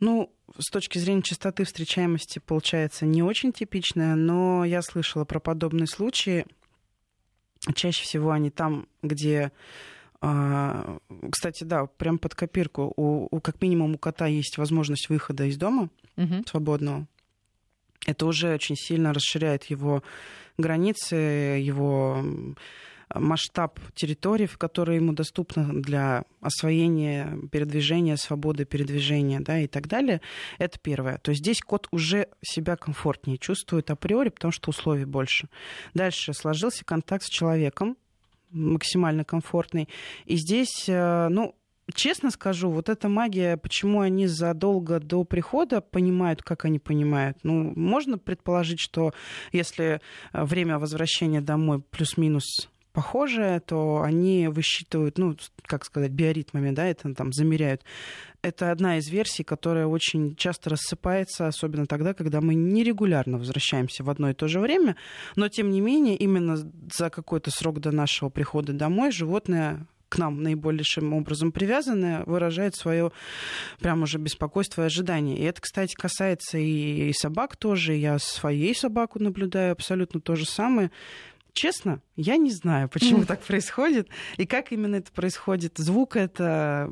Ну, 0.00 0.32
с 0.58 0.70
точки 0.70 0.98
зрения 0.98 1.22
частоты 1.22 1.64
встречаемости, 1.64 2.40
получается, 2.40 3.06
не 3.06 3.22
очень 3.22 3.52
типичное, 3.52 4.16
но 4.16 4.64
я 4.64 4.82
слышала 4.82 5.24
про 5.24 5.38
подобные 5.38 5.86
случаи. 5.86 6.44
Чаще 7.74 8.02
всего 8.02 8.32
они 8.32 8.50
там, 8.50 8.88
где 9.02 9.52
а, 10.20 10.98
кстати, 11.30 11.64
да, 11.64 11.86
прям 11.86 12.18
под 12.18 12.34
копирку. 12.36 12.92
У, 12.96 13.26
у 13.28 13.40
как 13.40 13.60
минимум 13.60 13.94
у 13.94 13.98
кота 13.98 14.26
есть 14.26 14.56
возможность 14.56 15.08
выхода 15.08 15.44
из 15.44 15.56
дома 15.56 15.90
угу. 16.16 16.44
свободного. 16.46 17.08
Это 18.06 18.26
уже 18.26 18.54
очень 18.54 18.76
сильно 18.76 19.12
расширяет 19.12 19.64
его 19.64 20.02
границы, 20.58 21.16
его 21.16 22.24
масштаб 23.14 23.78
территорий, 23.94 24.46
которые 24.46 24.96
ему 24.96 25.12
доступно 25.12 25.68
для 25.82 26.24
освоения 26.40 27.38
передвижения, 27.50 28.16
свободы 28.16 28.64
передвижения 28.64 29.40
да, 29.40 29.58
и 29.58 29.66
так 29.66 29.88
далее, 29.88 30.20
это 30.58 30.78
первое. 30.78 31.18
То 31.18 31.30
есть 31.30 31.40
здесь 31.40 31.60
кот 31.60 31.88
уже 31.90 32.28
себя 32.42 32.76
комфортнее 32.76 33.38
чувствует 33.38 33.90
априори, 33.90 34.28
потому 34.28 34.52
что 34.52 34.70
условий 34.70 35.04
больше. 35.04 35.48
Дальше 35.94 36.32
сложился 36.32 36.84
контакт 36.84 37.24
с 37.24 37.28
человеком, 37.28 37.96
максимально 38.50 39.24
комфортный. 39.24 39.88
И 40.26 40.36
здесь, 40.36 40.88
э, 40.88 41.28
ну, 41.28 41.54
честно 41.94 42.30
скажу, 42.30 42.70
вот 42.70 42.88
эта 42.88 43.08
магия, 43.08 43.56
почему 43.56 44.00
они 44.00 44.26
задолго 44.26 45.00
до 45.00 45.24
прихода 45.24 45.80
понимают, 45.80 46.42
как 46.42 46.64
они 46.64 46.78
понимают. 46.78 47.38
Ну, 47.42 47.72
можно 47.76 48.18
предположить, 48.18 48.80
что 48.80 49.12
если 49.52 50.00
э, 50.32 50.44
время 50.44 50.78
возвращения 50.78 51.40
домой 51.40 51.80
плюс-минус 51.80 52.68
похожее, 52.92 53.60
то 53.60 54.02
они 54.02 54.48
высчитывают, 54.48 55.18
ну, 55.18 55.36
как 55.64 55.84
сказать, 55.84 56.10
биоритмами, 56.10 56.70
да, 56.70 56.86
это 56.86 57.14
там 57.14 57.32
замеряют. 57.32 57.82
Это 58.42 58.70
одна 58.70 58.98
из 58.98 59.08
версий, 59.08 59.44
которая 59.44 59.86
очень 59.86 60.34
часто 60.36 60.70
рассыпается, 60.70 61.46
особенно 61.46 61.86
тогда, 61.86 62.12
когда 62.14 62.40
мы 62.40 62.54
нерегулярно 62.54 63.38
возвращаемся 63.38 64.04
в 64.04 64.10
одно 64.10 64.30
и 64.30 64.34
то 64.34 64.48
же 64.48 64.60
время, 64.60 64.96
но, 65.36 65.48
тем 65.48 65.70
не 65.70 65.80
менее, 65.80 66.16
именно 66.16 66.56
за 66.56 67.10
какой-то 67.10 67.50
срок 67.50 67.80
до 67.80 67.92
нашего 67.92 68.28
прихода 68.28 68.72
домой 68.72 69.12
животное 69.12 69.86
к 70.12 70.18
нам 70.18 70.42
наибольшим 70.42 71.14
образом 71.14 71.52
привязанное, 71.52 72.22
выражает 72.26 72.74
свое 72.76 73.12
прям 73.80 74.02
уже 74.02 74.18
беспокойство 74.18 74.82
и 74.82 74.86
ожидание. 74.86 75.38
И 75.38 75.42
это, 75.42 75.62
кстати, 75.62 75.94
касается 75.94 76.58
и 76.58 77.10
собак 77.14 77.56
тоже. 77.56 77.94
Я 77.94 78.18
своей 78.18 78.74
собаку 78.74 79.22
наблюдаю 79.22 79.72
абсолютно 79.72 80.20
то 80.20 80.34
же 80.34 80.44
самое. 80.44 80.90
Честно, 81.54 82.02
Я 82.16 82.36
не 82.36 82.50
знаю, 82.50 82.90
почему 82.90 83.24
так 83.24 83.40
происходит 83.40 84.08
и 84.36 84.44
как 84.44 84.70
именно 84.70 84.96
это 84.96 85.10
происходит. 85.12 85.78
Звук 85.78 86.16
это, 86.16 86.90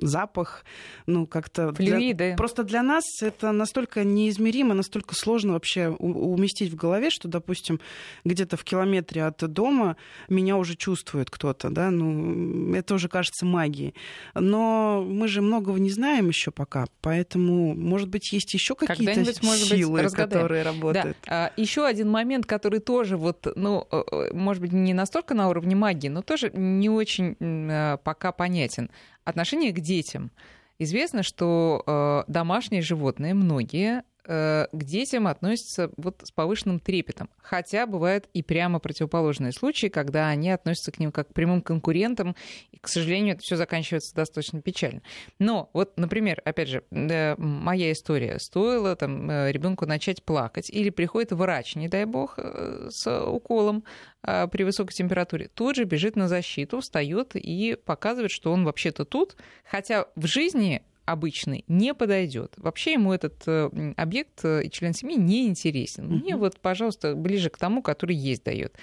запах, 0.00 0.64
ну 1.06 1.26
как-то... 1.26 1.74
Флюиды. 1.74 2.28
Для... 2.28 2.36
Просто 2.36 2.64
для 2.64 2.82
нас 2.82 3.04
это 3.20 3.52
настолько 3.52 4.04
неизмеримо, 4.04 4.72
настолько 4.72 5.14
сложно 5.14 5.52
вообще 5.52 5.88
уместить 5.88 6.72
в 6.72 6.76
голове, 6.76 7.10
что, 7.10 7.28
допустим, 7.28 7.78
где-то 8.24 8.56
в 8.56 8.64
километре 8.64 9.24
от 9.24 9.36
дома 9.52 9.96
меня 10.28 10.56
уже 10.56 10.76
чувствует 10.76 11.30
кто-то, 11.30 11.68
да, 11.68 11.90
ну 11.90 12.74
это 12.74 12.94
уже 12.94 13.08
кажется 13.08 13.44
магией. 13.44 13.94
Но 14.34 15.04
мы 15.06 15.28
же 15.28 15.42
многого 15.42 15.78
не 15.78 15.90
знаем 15.90 16.28
еще 16.28 16.50
пока, 16.50 16.86
поэтому, 17.02 17.74
может 17.74 18.08
быть, 18.08 18.32
есть 18.32 18.54
еще 18.54 18.74
какие-то 18.74 19.24
силы, 19.34 20.02
быть, 20.04 20.14
которые 20.14 20.62
работают. 20.62 21.16
Да. 21.26 21.46
А, 21.46 21.52
еще 21.60 21.84
один 21.84 22.08
момент, 22.08 22.46
который 22.46 22.80
тоже 22.80 23.18
вот, 23.18 23.46
ну, 23.56 23.86
э, 23.90 24.21
может 24.32 24.60
быть, 24.60 24.72
не 24.72 24.94
настолько 24.94 25.34
на 25.34 25.48
уровне 25.48 25.74
магии, 25.74 26.08
но 26.08 26.22
тоже 26.22 26.50
не 26.52 26.88
очень 26.88 27.36
э, 27.40 27.98
пока 28.02 28.32
понятен. 28.32 28.90
Отношение 29.24 29.72
к 29.72 29.80
детям. 29.80 30.30
Известно, 30.78 31.22
что 31.22 32.24
домашние 32.26 32.82
животные, 32.82 33.34
многие, 33.34 34.02
Э, 34.02 34.11
к 34.24 34.68
детям 34.72 35.26
относятся 35.26 35.90
вот 35.96 36.22
с 36.24 36.30
повышенным 36.30 36.78
трепетом. 36.80 37.28
Хотя 37.38 37.86
бывают 37.86 38.28
и 38.32 38.42
прямо 38.42 38.78
противоположные 38.78 39.52
случаи, 39.52 39.88
когда 39.88 40.28
они 40.28 40.50
относятся 40.50 40.92
к 40.92 40.98
ним 40.98 41.12
как 41.12 41.28
к 41.28 41.34
прямым 41.34 41.60
конкурентам, 41.60 42.36
и, 42.70 42.78
к 42.78 42.88
сожалению, 42.88 43.34
это 43.34 43.42
все 43.42 43.56
заканчивается 43.56 44.14
достаточно 44.14 44.62
печально. 44.62 45.02
Но 45.38 45.70
вот, 45.72 45.98
например, 45.98 46.40
опять 46.44 46.68
же, 46.68 46.84
моя 46.90 47.92
история. 47.92 48.38
Стоило 48.38 48.94
там 48.96 49.30
э, 49.30 49.52
ребенку 49.52 49.86
начать 49.86 50.22
плакать, 50.22 50.70
или 50.70 50.90
приходит 50.90 51.32
врач, 51.32 51.74
не 51.74 51.88
дай 51.88 52.04
бог, 52.04 52.34
э, 52.38 52.88
с 52.90 53.24
уколом 53.26 53.84
при 54.22 54.62
высокой 54.62 54.92
температуре, 54.92 55.50
тут 55.52 55.74
же 55.74 55.82
бежит 55.82 56.14
на 56.14 56.28
защиту, 56.28 56.78
встает 56.78 57.34
и 57.34 57.76
показывает, 57.84 58.30
что 58.30 58.52
он 58.52 58.64
вообще-то 58.64 59.04
тут, 59.04 59.36
хотя 59.64 60.06
в 60.14 60.26
жизни 60.26 60.84
обычный 61.04 61.64
не 61.68 61.94
подойдет. 61.94 62.54
Вообще 62.56 62.92
ему 62.92 63.12
этот 63.12 63.42
э, 63.46 63.94
объект 63.96 64.44
э, 64.44 64.64
и 64.64 64.70
член 64.70 64.92
семьи 64.92 65.16
не 65.16 65.48
интересен. 65.48 66.06
Угу. 66.06 66.14
Мне 66.14 66.36
вот, 66.36 66.60
пожалуйста, 66.60 67.14
ближе 67.14 67.50
к 67.50 67.58
тому, 67.58 67.82
который 67.82 68.16
есть 68.16 68.44
дает. 68.44 68.76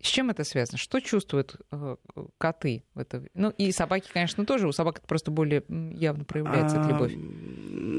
С 0.00 0.06
чем 0.06 0.30
это 0.30 0.44
связано? 0.44 0.78
Что 0.78 1.00
чувствуют 1.00 1.56
э, 1.72 1.96
коты? 2.38 2.84
В 2.94 3.00
это? 3.00 3.24
Ну 3.34 3.50
и 3.50 3.72
собаки, 3.72 4.08
конечно, 4.12 4.46
тоже. 4.46 4.68
У 4.68 4.72
собак 4.72 4.98
это 4.98 5.08
просто 5.08 5.32
более 5.32 5.64
явно 5.68 6.24
проявляется 6.24 6.78
эта 6.78 6.88
любовь. 6.90 7.14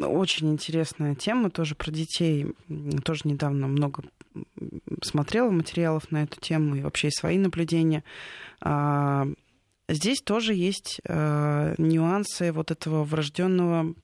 Очень 0.05 0.51
интересная 0.51 1.15
тема 1.15 1.49
тоже 1.49 1.75
про 1.75 1.91
детей. 1.91 2.47
Тоже 3.03 3.21
недавно 3.25 3.67
много 3.67 4.03
смотрела 5.01 5.51
материалов 5.51 6.09
на 6.11 6.23
эту 6.23 6.39
тему 6.39 6.75
и 6.75 6.81
вообще 6.81 7.11
свои 7.11 7.37
наблюдения. 7.37 8.03
А, 9.89 9.93
Здесь 9.93 10.21
тоже 10.21 10.53
есть 10.53 11.01
э, 11.03 11.75
нюансы 11.77 12.51
вот 12.51 12.71
этого 12.71 13.03
врожденного 13.03 13.95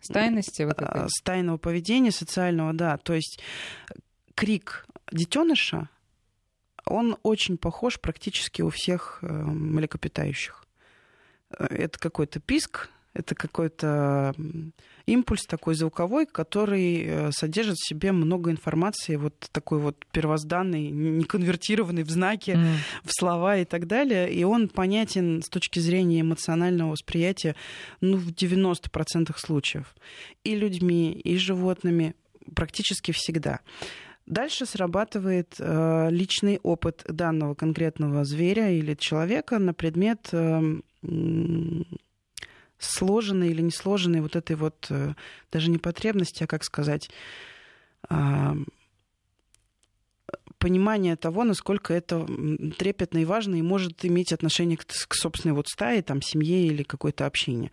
стайности, 0.00 0.62
вот 0.62 0.80
этой. 0.80 1.04
Э, 1.04 1.08
стайного 1.08 1.58
поведения 1.58 2.12
социального, 2.12 2.72
да. 2.72 2.96
То 2.96 3.14
есть 3.14 3.40
крик 4.34 4.86
детеныша, 5.12 5.88
он 6.84 7.16
очень 7.22 7.58
похож 7.58 8.00
практически 8.00 8.62
у 8.62 8.70
всех 8.70 9.18
э, 9.22 9.26
млекопитающих. 9.26 10.64
Э, 11.50 11.66
это 11.66 11.98
какой-то 11.98 12.40
писк, 12.40 12.88
это 13.16 13.34
какой-то 13.34 14.34
импульс 15.06 15.46
такой 15.46 15.74
звуковой, 15.74 16.26
который 16.26 17.04
э, 17.04 17.30
содержит 17.32 17.76
в 17.76 17.88
себе 17.88 18.12
много 18.12 18.50
информации, 18.50 19.16
вот 19.16 19.34
такой 19.52 19.78
вот 19.78 20.04
первозданный, 20.12 20.90
не 20.90 21.24
конвертированный 21.24 22.02
в 22.02 22.10
знаки, 22.10 22.50
mm. 22.50 22.74
в 23.04 23.10
слова 23.12 23.56
и 23.56 23.64
так 23.64 23.86
далее. 23.86 24.32
И 24.32 24.44
он 24.44 24.68
понятен 24.68 25.42
с 25.42 25.48
точки 25.48 25.78
зрения 25.78 26.20
эмоционального 26.20 26.90
восприятия 26.90 27.54
ну, 28.00 28.16
в 28.16 28.28
90% 28.28 29.32
случаев. 29.38 29.94
И 30.44 30.56
людьми, 30.56 31.12
и 31.12 31.36
животными 31.38 32.14
практически 32.54 33.12
всегда. 33.12 33.60
Дальше 34.26 34.66
срабатывает 34.66 35.54
э, 35.60 36.08
личный 36.10 36.58
опыт 36.64 37.04
данного 37.08 37.54
конкретного 37.54 38.24
зверя 38.24 38.72
или 38.72 38.94
человека 38.94 39.60
на 39.60 39.72
предмет 39.72 40.28
э, 40.32 40.60
сложенной 42.78 43.50
или 43.50 43.62
не 43.62 43.70
сложенной 43.70 44.20
вот 44.20 44.36
этой 44.36 44.56
вот 44.56 44.86
э, 44.90 45.14
даже 45.50 45.70
не 45.70 45.78
потребности, 45.78 46.44
а 46.44 46.46
как 46.46 46.64
сказать, 46.64 47.10
а, 48.08 48.56
понимание 50.58 51.16
того, 51.16 51.44
насколько 51.44 51.92
это 51.92 52.26
трепетно 52.78 53.18
и 53.18 53.24
важно 53.24 53.56
и 53.56 53.62
может 53.62 54.04
иметь 54.04 54.32
отношение 54.32 54.76
к, 54.76 54.84
к 54.84 55.14
собственной 55.14 55.54
вот 55.54 55.68
стае, 55.68 56.02
там, 56.02 56.22
семье 56.22 56.66
или 56.66 56.82
какой-то 56.82 57.26
общине. 57.26 57.70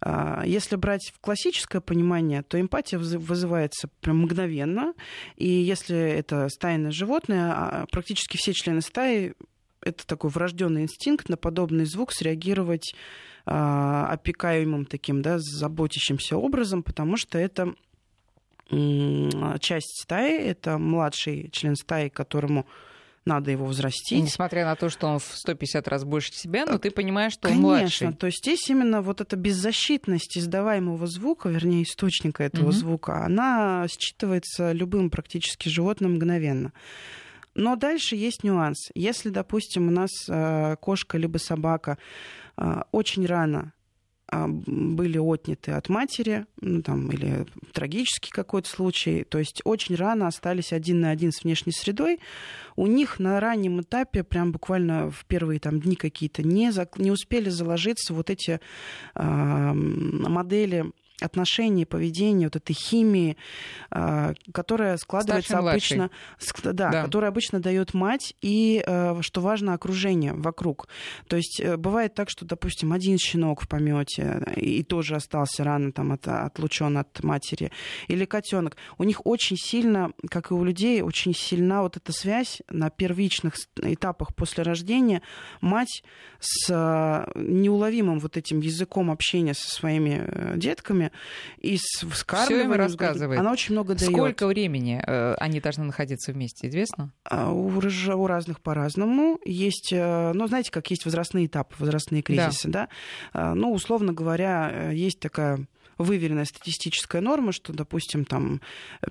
А, 0.00 0.42
если 0.44 0.76
брать 0.76 1.12
в 1.14 1.20
классическое 1.20 1.80
понимание, 1.80 2.42
то 2.42 2.60
эмпатия 2.60 2.98
вызывается 2.98 3.88
прям 4.00 4.18
мгновенно, 4.20 4.94
и 5.36 5.48
если 5.48 5.96
это 5.96 6.48
стайное 6.48 6.90
животное, 6.90 7.52
а, 7.52 7.86
практически 7.90 8.36
все 8.36 8.52
члены 8.52 8.80
стаи 8.80 9.34
это 9.82 10.06
такой 10.06 10.30
врожденный 10.30 10.82
инстинкт 10.82 11.28
на 11.28 11.36
подобный 11.36 11.84
звук 11.84 12.12
среагировать 12.12 12.94
опекаемым 13.46 14.86
таким, 14.86 15.22
да, 15.22 15.38
заботящимся 15.38 16.36
образом, 16.36 16.82
потому 16.82 17.16
что 17.16 17.38
это 17.38 17.74
часть 19.60 20.02
стаи, 20.02 20.36
это 20.38 20.78
младший 20.78 21.50
член 21.52 21.76
стаи, 21.76 22.08
которому 22.08 22.66
надо 23.26 23.50
его 23.50 23.66
взрастить. 23.66 24.18
И 24.18 24.22
несмотря 24.22 24.64
на 24.64 24.76
то, 24.76 24.88
что 24.88 25.08
он 25.08 25.18
в 25.18 25.24
150 25.24 25.86
раз 25.88 26.04
больше 26.04 26.30
тебя, 26.30 26.64
но 26.64 26.78
ты 26.78 26.90
понимаешь, 26.90 27.32
что 27.32 27.48
Конечно, 27.48 27.66
он 27.66 27.70
младший. 27.70 27.98
Конечно, 27.98 28.16
то 28.18 28.26
есть 28.26 28.38
здесь 28.38 28.70
именно 28.70 29.02
вот 29.02 29.20
эта 29.20 29.36
беззащитность 29.36 30.38
издаваемого 30.38 31.06
звука, 31.06 31.48
вернее, 31.48 31.82
источника 31.82 32.44
этого 32.44 32.66
угу. 32.66 32.72
звука, 32.72 33.24
она 33.24 33.86
считывается 33.88 34.72
любым 34.72 35.10
практически 35.10 35.68
животным 35.68 36.14
мгновенно. 36.14 36.72
Но 37.54 37.74
дальше 37.74 38.16
есть 38.16 38.44
нюанс. 38.44 38.90
Если, 38.94 39.30
допустим, 39.30 39.88
у 39.88 39.90
нас 39.90 40.10
э, 40.28 40.76
кошка 40.78 41.16
либо 41.18 41.38
собака 41.38 41.98
очень 42.92 43.26
рано 43.26 43.72
э, 44.30 44.46
были 44.46 45.18
отняты 45.18 45.72
от 45.72 45.88
матери, 45.88 46.46
ну, 46.60 46.82
там, 46.82 47.10
или 47.10 47.46
трагический 47.72 48.30
какой-то 48.30 48.68
случай, 48.68 49.24
то 49.24 49.38
есть 49.38 49.60
очень 49.64 49.94
рано 49.96 50.26
остались 50.26 50.72
один 50.72 51.00
на 51.00 51.10
один 51.10 51.32
с 51.32 51.44
внешней 51.44 51.72
средой, 51.72 52.20
у 52.76 52.86
них 52.86 53.18
на 53.18 53.40
раннем 53.40 53.80
этапе, 53.80 54.24
прям 54.24 54.52
буквально 54.52 55.10
в 55.10 55.24
первые 55.26 55.60
там, 55.60 55.80
дни 55.80 55.96
какие-то, 55.96 56.42
не, 56.42 56.72
за, 56.72 56.88
не 56.96 57.10
успели 57.10 57.50
заложиться 57.50 58.14
вот 58.14 58.30
эти 58.30 58.60
э, 59.14 59.22
модели 59.22 60.86
отношения, 61.20 61.86
поведения, 61.86 62.46
вот 62.46 62.56
этой 62.56 62.74
химии, 62.74 63.36
а, 63.90 64.34
которая 64.52 64.96
складывается 64.98 65.58
обычно, 65.58 66.10
да, 66.62 66.90
да. 66.90 67.04
которая 67.04 67.30
обычно 67.30 67.60
дает 67.60 67.94
мать 67.94 68.34
и, 68.42 68.82
э, 68.86 69.16
что 69.22 69.40
важно, 69.40 69.72
окружение 69.72 70.34
вокруг. 70.34 70.88
То 71.28 71.36
есть 71.36 71.60
э, 71.60 71.76
бывает 71.76 72.14
так, 72.14 72.28
что, 72.28 72.44
допустим, 72.44 72.92
один 72.92 73.18
щенок 73.18 73.62
в 73.62 73.68
помете 73.68 74.42
и 74.56 74.82
тоже 74.82 75.16
остался 75.16 75.64
рано 75.64 75.92
там 75.92 76.12
от, 76.12 76.28
отлучен 76.28 76.98
от 76.98 77.22
матери, 77.22 77.72
или 78.08 78.24
котенок. 78.24 78.76
У 78.98 79.04
них 79.04 79.24
очень 79.24 79.56
сильно, 79.56 80.12
как 80.28 80.50
и 80.50 80.54
у 80.54 80.64
людей, 80.64 81.00
очень 81.00 81.34
сильна 81.34 81.82
вот 81.82 81.96
эта 81.96 82.12
связь 82.12 82.60
на 82.68 82.90
первичных 82.90 83.54
этапах 83.80 84.34
после 84.34 84.64
рождения. 84.64 85.22
Мать 85.62 86.02
с 86.40 86.68
э, 86.68 87.30
неуловимым 87.36 88.18
вот 88.18 88.36
этим 88.36 88.60
языком 88.60 89.10
общения 89.10 89.54
со 89.54 89.70
своими 89.70 90.56
детками 90.56 91.05
и 91.58 91.76
с 91.78 92.04
вскармливанием. 92.04 92.72
Все 92.72 92.78
рассказывает. 92.78 93.40
Она 93.40 93.52
очень 93.52 93.72
много 93.72 93.94
дает. 93.94 94.12
Сколько 94.12 94.46
времени 94.46 95.02
э, 95.04 95.34
они 95.38 95.60
должны 95.60 95.84
находиться 95.84 96.32
вместе, 96.32 96.68
известно? 96.68 97.12
А, 97.24 97.50
у, 97.50 97.68
у 97.68 98.26
разных 98.26 98.60
по-разному. 98.60 99.38
Есть, 99.44 99.92
э, 99.92 100.32
ну, 100.34 100.46
знаете, 100.46 100.70
как 100.70 100.90
есть 100.90 101.04
возрастные 101.04 101.46
этапы, 101.46 101.74
возрастные 101.78 102.22
кризисы, 102.22 102.68
да? 102.68 102.88
да? 103.32 103.54
Ну, 103.54 103.72
условно 103.72 104.12
говоря, 104.12 104.70
э, 104.72 104.94
есть 104.94 105.20
такая 105.20 105.66
выверенная 105.98 106.44
статистическая 106.44 107.20
норма, 107.20 107.52
что, 107.52 107.72
допустим, 107.72 108.24
там 108.24 108.60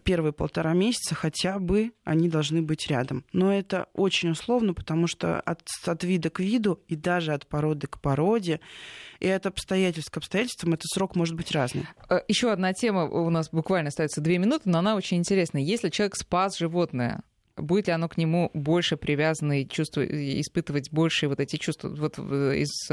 первые 0.03 0.33
полтора 0.33 0.73
месяца 0.73 1.15
хотя 1.15 1.59
бы 1.59 1.93
они 2.03 2.29
должны 2.29 2.61
быть 2.61 2.87
рядом. 2.87 3.25
Но 3.33 3.53
это 3.53 3.87
очень 3.93 4.31
условно, 4.31 4.73
потому 4.73 5.07
что 5.07 5.39
от, 5.41 5.61
от 5.85 6.03
вида 6.03 6.29
к 6.29 6.39
виду 6.39 6.81
и 6.87 6.95
даже 6.95 7.33
от 7.33 7.47
породы 7.47 7.87
к 7.87 7.99
породе 7.99 8.59
и 9.19 9.27
от 9.27 9.45
обстоятельств 9.45 10.11
к 10.11 10.17
обстоятельствам 10.17 10.73
этот 10.73 10.87
срок 10.93 11.15
может 11.15 11.35
быть 11.35 11.51
разный. 11.51 11.85
Э, 12.09 12.19
Еще 12.27 12.51
одна 12.51 12.73
тема 12.73 13.05
у 13.05 13.29
нас 13.29 13.49
буквально 13.49 13.89
остается 13.89 14.21
две 14.21 14.37
минуты, 14.37 14.69
но 14.69 14.79
она 14.79 14.95
очень 14.95 15.17
интересная. 15.17 15.61
Если 15.61 15.89
человек 15.89 16.15
спас 16.15 16.57
животное, 16.57 17.21
будет 17.57 17.87
ли 17.87 17.93
оно 17.93 18.09
к 18.09 18.17
нему 18.17 18.51
больше 18.53 18.97
привязано 18.97 19.61
и 19.61 19.67
чувствовать, 19.67 20.11
испытывать 20.11 20.91
больше 20.91 21.27
вот 21.27 21.39
эти 21.39 21.55
чувства. 21.55 21.89
Вот 21.89 22.19
из 22.19 22.89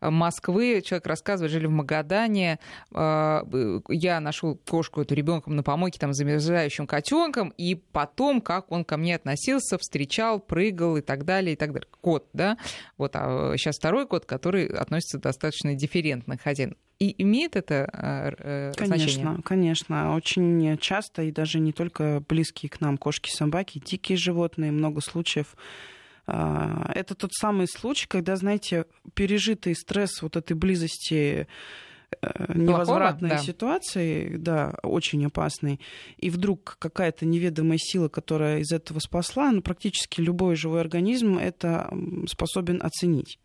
Москвы 0.00 0.82
человек 0.84 1.06
рассказывает, 1.06 1.52
жили 1.52 1.66
в 1.66 1.70
Магадане, 1.70 2.58
я 2.92 4.20
нашел 4.20 4.56
кошку 4.56 5.02
эту 5.02 5.14
ребенком 5.14 5.56
на 5.56 5.62
помойке, 5.62 5.98
там, 5.98 6.12
замерзающим 6.12 6.86
котенком, 6.86 7.52
и 7.56 7.74
потом, 7.74 8.40
как 8.40 8.72
он 8.72 8.84
ко 8.84 8.96
мне 8.96 9.16
относился, 9.16 9.78
встречал, 9.78 10.40
прыгал 10.40 10.96
и 10.96 11.00
так 11.00 11.24
далее, 11.24 11.52
и 11.52 11.56
так 11.56 11.72
далее. 11.72 11.88
Кот, 12.00 12.26
да? 12.32 12.56
Вот, 12.98 13.12
а 13.14 13.54
сейчас 13.56 13.76
второй 13.76 14.06
кот, 14.06 14.24
который 14.24 14.66
относится 14.66 15.18
достаточно 15.18 15.74
дифферентно 15.74 16.36
к 16.36 16.42
хозяину. 16.42 16.76
И 17.02 17.20
имеет 17.20 17.56
это 17.56 17.90
э, 18.38 18.72
конечно, 18.76 19.06
значение? 19.08 19.42
Конечно, 19.42 20.14
Очень 20.14 20.78
часто, 20.78 21.22
и 21.22 21.32
даже 21.32 21.58
не 21.58 21.72
только 21.72 22.22
близкие 22.28 22.70
к 22.70 22.80
нам 22.80 22.96
кошки, 22.96 23.28
собаки, 23.28 23.82
дикие 23.84 24.16
животные, 24.16 24.70
много 24.70 25.00
случаев 25.00 25.56
а, 26.28 26.92
это 26.94 27.16
тот 27.16 27.32
самый 27.32 27.66
случай, 27.66 28.06
когда, 28.06 28.36
знаете, 28.36 28.86
пережитый 29.14 29.74
стресс 29.74 30.22
вот 30.22 30.36
этой 30.36 30.52
близости 30.52 31.48
э, 32.20 32.52
невозвратной 32.54 33.30
Плохого, 33.30 33.46
да. 33.46 33.52
ситуации, 33.52 34.36
да, 34.36 34.74
очень 34.84 35.26
опасной, 35.26 35.80
и 36.18 36.30
вдруг 36.30 36.76
какая-то 36.78 37.26
неведомая 37.26 37.78
сила, 37.78 38.08
которая 38.08 38.60
из 38.60 38.70
этого 38.70 39.00
спасла, 39.00 39.50
ну, 39.50 39.62
практически 39.62 40.20
любой 40.20 40.54
живой 40.54 40.80
организм 40.80 41.36
это 41.36 41.92
способен 42.28 42.80
оценить 42.80 43.40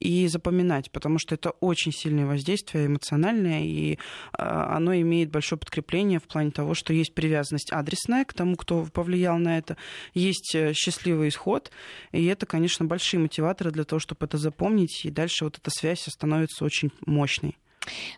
и 0.00 0.26
запоминать, 0.28 0.90
потому 0.90 1.18
что 1.18 1.34
это 1.34 1.50
очень 1.60 1.92
сильное 1.92 2.26
воздействие 2.26 2.86
эмоциональное, 2.86 3.62
и 3.62 3.98
а, 4.32 4.76
оно 4.76 4.94
имеет 4.94 5.30
большое 5.30 5.58
подкрепление 5.58 6.18
в 6.18 6.24
плане 6.24 6.50
того, 6.50 6.74
что 6.74 6.92
есть 6.92 7.14
привязанность 7.14 7.70
адресная 7.70 8.24
к 8.24 8.32
тому, 8.32 8.56
кто 8.56 8.86
повлиял 8.92 9.38
на 9.38 9.58
это, 9.58 9.76
есть 10.14 10.54
э, 10.54 10.72
счастливый 10.72 11.28
исход, 11.28 11.70
и 12.12 12.24
это, 12.24 12.46
конечно, 12.46 12.86
большие 12.86 13.20
мотиваторы 13.20 13.70
для 13.70 13.84
того, 13.84 14.00
чтобы 14.00 14.24
это 14.24 14.38
запомнить, 14.38 15.04
и 15.04 15.10
дальше 15.10 15.44
вот 15.44 15.58
эта 15.58 15.70
связь 15.70 16.04
становится 16.08 16.64
очень 16.64 16.90
мощной. 17.04 17.56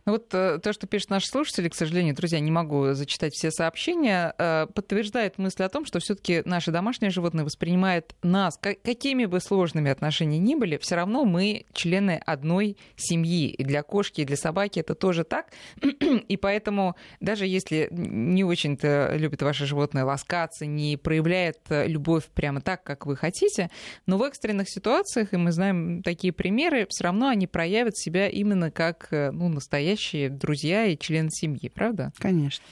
Ну 0.04 0.12
вот 0.12 0.32
э, 0.34 0.58
то, 0.62 0.72
что 0.72 0.86
пишут 0.86 1.10
наши 1.10 1.26
слушатели, 1.28 1.68
к 1.68 1.74
сожалению, 1.74 2.14
друзья, 2.14 2.40
не 2.40 2.50
могу 2.50 2.92
зачитать 2.92 3.34
все 3.34 3.50
сообщения, 3.50 4.34
э, 4.38 4.66
подтверждает 4.72 5.38
мысль 5.38 5.62
о 5.62 5.68
том, 5.68 5.84
что 5.84 6.00
все-таки 6.00 6.42
наши 6.44 6.70
домашние 6.70 7.10
животные 7.10 7.44
воспринимают 7.44 8.14
нас, 8.22 8.58
какими 8.58 9.24
бы 9.26 9.40
сложными 9.40 9.90
отношения 9.90 10.38
ни 10.38 10.54
были, 10.54 10.78
все 10.78 10.96
равно 10.96 11.24
мы 11.24 11.66
члены 11.72 12.20
одной 12.26 12.76
семьи. 12.96 13.48
И 13.48 13.64
для 13.64 13.82
кошки, 13.82 14.22
и 14.22 14.24
для 14.24 14.36
собаки 14.36 14.80
это 14.80 14.94
тоже 14.94 15.24
так. 15.24 15.52
И 16.28 16.36
поэтому 16.36 16.96
даже 17.20 17.46
если 17.46 17.88
не 17.90 18.44
очень-то 18.44 19.14
любит 19.16 19.42
ваше 19.42 19.66
животное 19.66 20.04
ласкаться, 20.04 20.66
не 20.66 20.96
проявляет 20.96 21.58
э, 21.68 21.86
любовь 21.86 22.24
прямо 22.34 22.60
так, 22.60 22.82
как 22.82 23.06
вы 23.06 23.16
хотите, 23.16 23.70
но 24.06 24.18
в 24.18 24.22
экстренных 24.22 24.68
ситуациях, 24.68 25.32
и 25.32 25.36
мы 25.36 25.52
знаем 25.52 26.02
такие 26.02 26.32
примеры, 26.32 26.86
все 26.88 27.04
равно 27.04 27.28
они 27.28 27.46
проявят 27.46 27.96
себя 27.96 28.28
именно 28.28 28.70
как 28.70 29.08
ну, 29.10 29.48
настоящие 29.62 30.28
друзья 30.28 30.86
и 30.86 30.98
члены 30.98 31.30
семьи, 31.30 31.68
правда? 31.68 32.12
Конечно. 32.18 32.64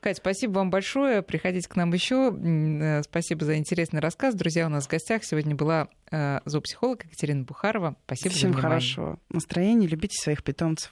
Катя, 0.00 0.16
спасибо 0.16 0.52
вам 0.54 0.70
большое. 0.70 1.22
Приходите 1.22 1.68
к 1.68 1.76
нам 1.76 1.92
еще. 1.92 2.34
Э, 2.34 3.02
спасибо 3.02 3.44
за 3.44 3.56
интересный 3.56 4.00
рассказ. 4.00 4.34
Друзья, 4.34 4.66
у 4.66 4.70
нас 4.70 4.86
в 4.86 4.90
гостях 4.90 5.24
сегодня 5.24 5.54
была 5.54 5.88
э, 6.10 6.40
зоопсихолог 6.44 7.04
Екатерина 7.04 7.44
Бухарова. 7.44 7.96
Спасибо 8.06 8.30
Всем 8.30 8.40
за 8.40 8.46
внимание. 8.58 8.62
хорошего 8.62 9.18
настроения. 9.28 9.86
Любите 9.86 10.16
своих 10.20 10.42
питомцев. 10.42 10.90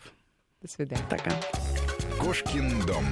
До 0.62 0.68
свидания. 0.68 1.03
Пока. 1.09 1.32
Кошкин 2.20 2.86
дом. 2.86 3.05